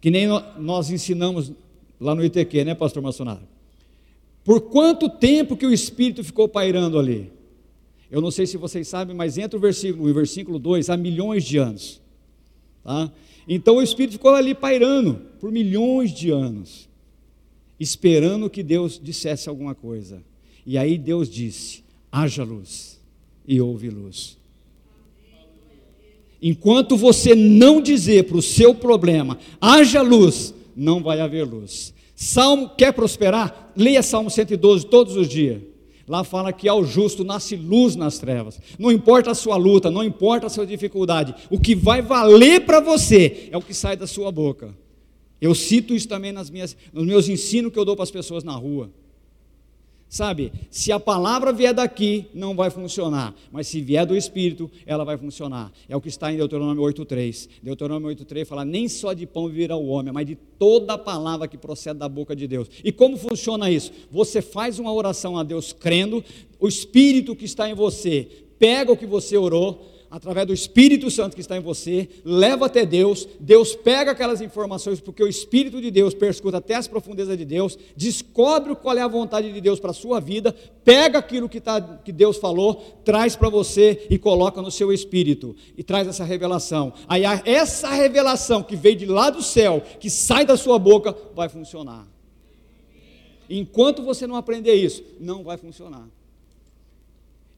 que 0.00 0.10
nem 0.10 0.26
nós 0.58 0.90
ensinamos 0.90 1.52
lá 2.00 2.14
no 2.14 2.24
ITQ, 2.24 2.64
né, 2.64 2.74
pastor 2.74 3.02
Maçonaro? 3.02 3.42
Por 4.44 4.60
quanto 4.62 5.08
tempo 5.08 5.56
que 5.56 5.66
o 5.66 5.72
Espírito 5.72 6.22
ficou 6.22 6.48
pairando 6.48 6.98
ali? 6.98 7.32
Eu 8.10 8.20
não 8.20 8.30
sei 8.30 8.46
se 8.46 8.56
vocês 8.56 8.86
sabem, 8.86 9.16
mas 9.16 9.38
entre 9.38 9.56
o 9.56 9.60
versículo 9.60 10.04
1 10.04 10.08
e 10.08 10.10
o 10.10 10.14
versículo 10.14 10.58
2 10.58 10.90
há 10.90 10.96
milhões 10.96 11.44
de 11.44 11.56
anos. 11.56 12.00
Tá? 12.82 13.10
Então 13.48 13.76
o 13.76 13.82
Espírito 13.82 14.12
ficou 14.12 14.34
ali 14.34 14.54
pairando 14.54 15.22
por 15.40 15.50
milhões 15.50 16.12
de 16.12 16.30
anos, 16.30 16.88
esperando 17.80 18.50
que 18.50 18.62
Deus 18.62 19.00
dissesse 19.02 19.48
alguma 19.48 19.74
coisa. 19.74 20.22
E 20.66 20.78
aí 20.78 20.96
Deus 20.98 21.28
disse: 21.28 21.82
haja 22.12 22.44
luz, 22.44 23.00
e 23.46 23.60
houve 23.60 23.88
luz. 23.90 24.38
Enquanto 26.46 26.94
você 26.94 27.34
não 27.34 27.80
dizer 27.80 28.24
para 28.24 28.36
o 28.36 28.42
seu 28.42 28.74
problema, 28.74 29.38
haja 29.58 30.02
luz, 30.02 30.52
não 30.76 31.02
vai 31.02 31.18
haver 31.18 31.42
luz. 31.42 31.94
Salmo, 32.14 32.68
quer 32.76 32.92
prosperar? 32.92 33.72
Leia 33.74 34.02
Salmo 34.02 34.28
112 34.28 34.84
todos 34.84 35.16
os 35.16 35.26
dias. 35.26 35.62
Lá 36.06 36.22
fala 36.22 36.52
que 36.52 36.68
ao 36.68 36.84
justo 36.84 37.24
nasce 37.24 37.56
luz 37.56 37.96
nas 37.96 38.18
trevas. 38.18 38.60
Não 38.78 38.92
importa 38.92 39.30
a 39.30 39.34
sua 39.34 39.56
luta, 39.56 39.90
não 39.90 40.04
importa 40.04 40.48
a 40.48 40.50
sua 40.50 40.66
dificuldade, 40.66 41.34
o 41.48 41.58
que 41.58 41.74
vai 41.74 42.02
valer 42.02 42.66
para 42.66 42.78
você 42.78 43.48
é 43.50 43.56
o 43.56 43.62
que 43.62 43.72
sai 43.72 43.96
da 43.96 44.06
sua 44.06 44.30
boca. 44.30 44.76
Eu 45.40 45.54
cito 45.54 45.94
isso 45.94 46.06
também 46.06 46.30
nas 46.30 46.50
minhas, 46.50 46.76
nos 46.92 47.06
meus 47.06 47.26
ensinos 47.26 47.72
que 47.72 47.78
eu 47.78 47.86
dou 47.86 47.96
para 47.96 48.02
as 48.02 48.10
pessoas 48.10 48.44
na 48.44 48.52
rua. 48.52 48.90
Sabe, 50.14 50.52
se 50.70 50.92
a 50.92 51.00
palavra 51.00 51.52
vier 51.52 51.74
daqui, 51.74 52.26
não 52.32 52.54
vai 52.54 52.70
funcionar, 52.70 53.34
mas 53.50 53.66
se 53.66 53.80
vier 53.80 54.06
do 54.06 54.16
Espírito, 54.16 54.70
ela 54.86 55.04
vai 55.04 55.18
funcionar. 55.18 55.72
É 55.88 55.96
o 55.96 56.00
que 56.00 56.08
está 56.08 56.32
em 56.32 56.36
Deuteronômio 56.36 56.84
8,3. 56.84 57.48
Deuteronômio 57.60 58.14
8,3 58.14 58.46
fala: 58.46 58.64
nem 58.64 58.86
só 58.88 59.12
de 59.12 59.26
pão 59.26 59.48
viverá 59.48 59.74
o 59.74 59.88
homem, 59.88 60.12
mas 60.12 60.24
de 60.24 60.36
toda 60.36 60.92
a 60.92 60.98
palavra 60.98 61.48
que 61.48 61.58
procede 61.58 61.98
da 61.98 62.08
boca 62.08 62.36
de 62.36 62.46
Deus. 62.46 62.68
E 62.84 62.92
como 62.92 63.16
funciona 63.16 63.68
isso? 63.68 63.90
Você 64.08 64.40
faz 64.40 64.78
uma 64.78 64.92
oração 64.92 65.36
a 65.36 65.42
Deus 65.42 65.72
crendo, 65.72 66.22
o 66.60 66.68
Espírito 66.68 67.34
que 67.34 67.44
está 67.44 67.68
em 67.68 67.74
você 67.74 68.28
pega 68.56 68.92
o 68.92 68.96
que 68.96 69.06
você 69.06 69.36
orou, 69.36 69.84
através 70.14 70.46
do 70.46 70.54
Espírito 70.54 71.10
Santo 71.10 71.34
que 71.34 71.40
está 71.40 71.56
em 71.56 71.60
você, 71.60 72.08
leva 72.24 72.66
até 72.66 72.86
Deus, 72.86 73.26
Deus 73.40 73.74
pega 73.74 74.12
aquelas 74.12 74.40
informações, 74.40 75.00
porque 75.00 75.24
o 75.24 75.26
Espírito 75.26 75.82
de 75.82 75.90
Deus 75.90 76.14
perscuta 76.14 76.58
até 76.58 76.76
as 76.76 76.86
profundezas 76.86 77.36
de 77.36 77.44
Deus, 77.44 77.76
descobre 77.96 78.76
qual 78.76 78.96
é 78.96 79.02
a 79.02 79.08
vontade 79.08 79.52
de 79.52 79.60
Deus 79.60 79.80
para 79.80 79.90
a 79.90 79.94
sua 79.94 80.20
vida, 80.20 80.54
pega 80.84 81.18
aquilo 81.18 81.48
que, 81.48 81.60
tá, 81.60 81.80
que 81.80 82.12
Deus 82.12 82.36
falou, 82.36 82.76
traz 83.04 83.34
para 83.34 83.48
você 83.48 84.06
e 84.08 84.16
coloca 84.16 84.62
no 84.62 84.70
seu 84.70 84.92
espírito, 84.92 85.56
e 85.76 85.82
traz 85.82 86.06
essa 86.06 86.22
revelação. 86.22 86.92
Aí 87.08 87.24
essa 87.44 87.88
revelação 87.88 88.62
que 88.62 88.76
veio 88.76 88.94
de 88.94 89.06
lá 89.06 89.30
do 89.30 89.42
céu, 89.42 89.82
que 89.98 90.08
sai 90.08 90.46
da 90.46 90.56
sua 90.56 90.78
boca, 90.78 91.12
vai 91.34 91.48
funcionar. 91.48 92.06
Enquanto 93.50 94.00
você 94.00 94.28
não 94.28 94.36
aprender 94.36 94.74
isso, 94.74 95.02
não 95.18 95.42
vai 95.42 95.56
funcionar. 95.56 96.08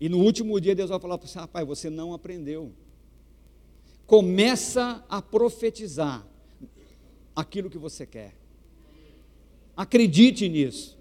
E 0.00 0.08
no 0.08 0.18
último 0.18 0.60
dia 0.60 0.74
Deus 0.74 0.90
vai 0.90 1.00
falar 1.00 1.18
para 1.18 1.26
você, 1.26 1.38
rapaz, 1.38 1.66
você 1.66 1.90
não 1.90 2.12
aprendeu. 2.12 2.72
Começa 4.06 5.04
a 5.08 5.20
profetizar 5.20 6.26
aquilo 7.34 7.70
que 7.70 7.78
você 7.78 8.06
quer. 8.06 8.36
Acredite 9.76 10.48
nisso. 10.48 10.96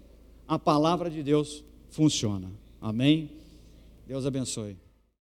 A 0.46 0.58
palavra 0.58 1.10
de 1.10 1.22
Deus 1.22 1.64
funciona. 1.88 2.50
Amém? 2.80 3.30
Deus 4.06 4.26
abençoe. 4.26 4.76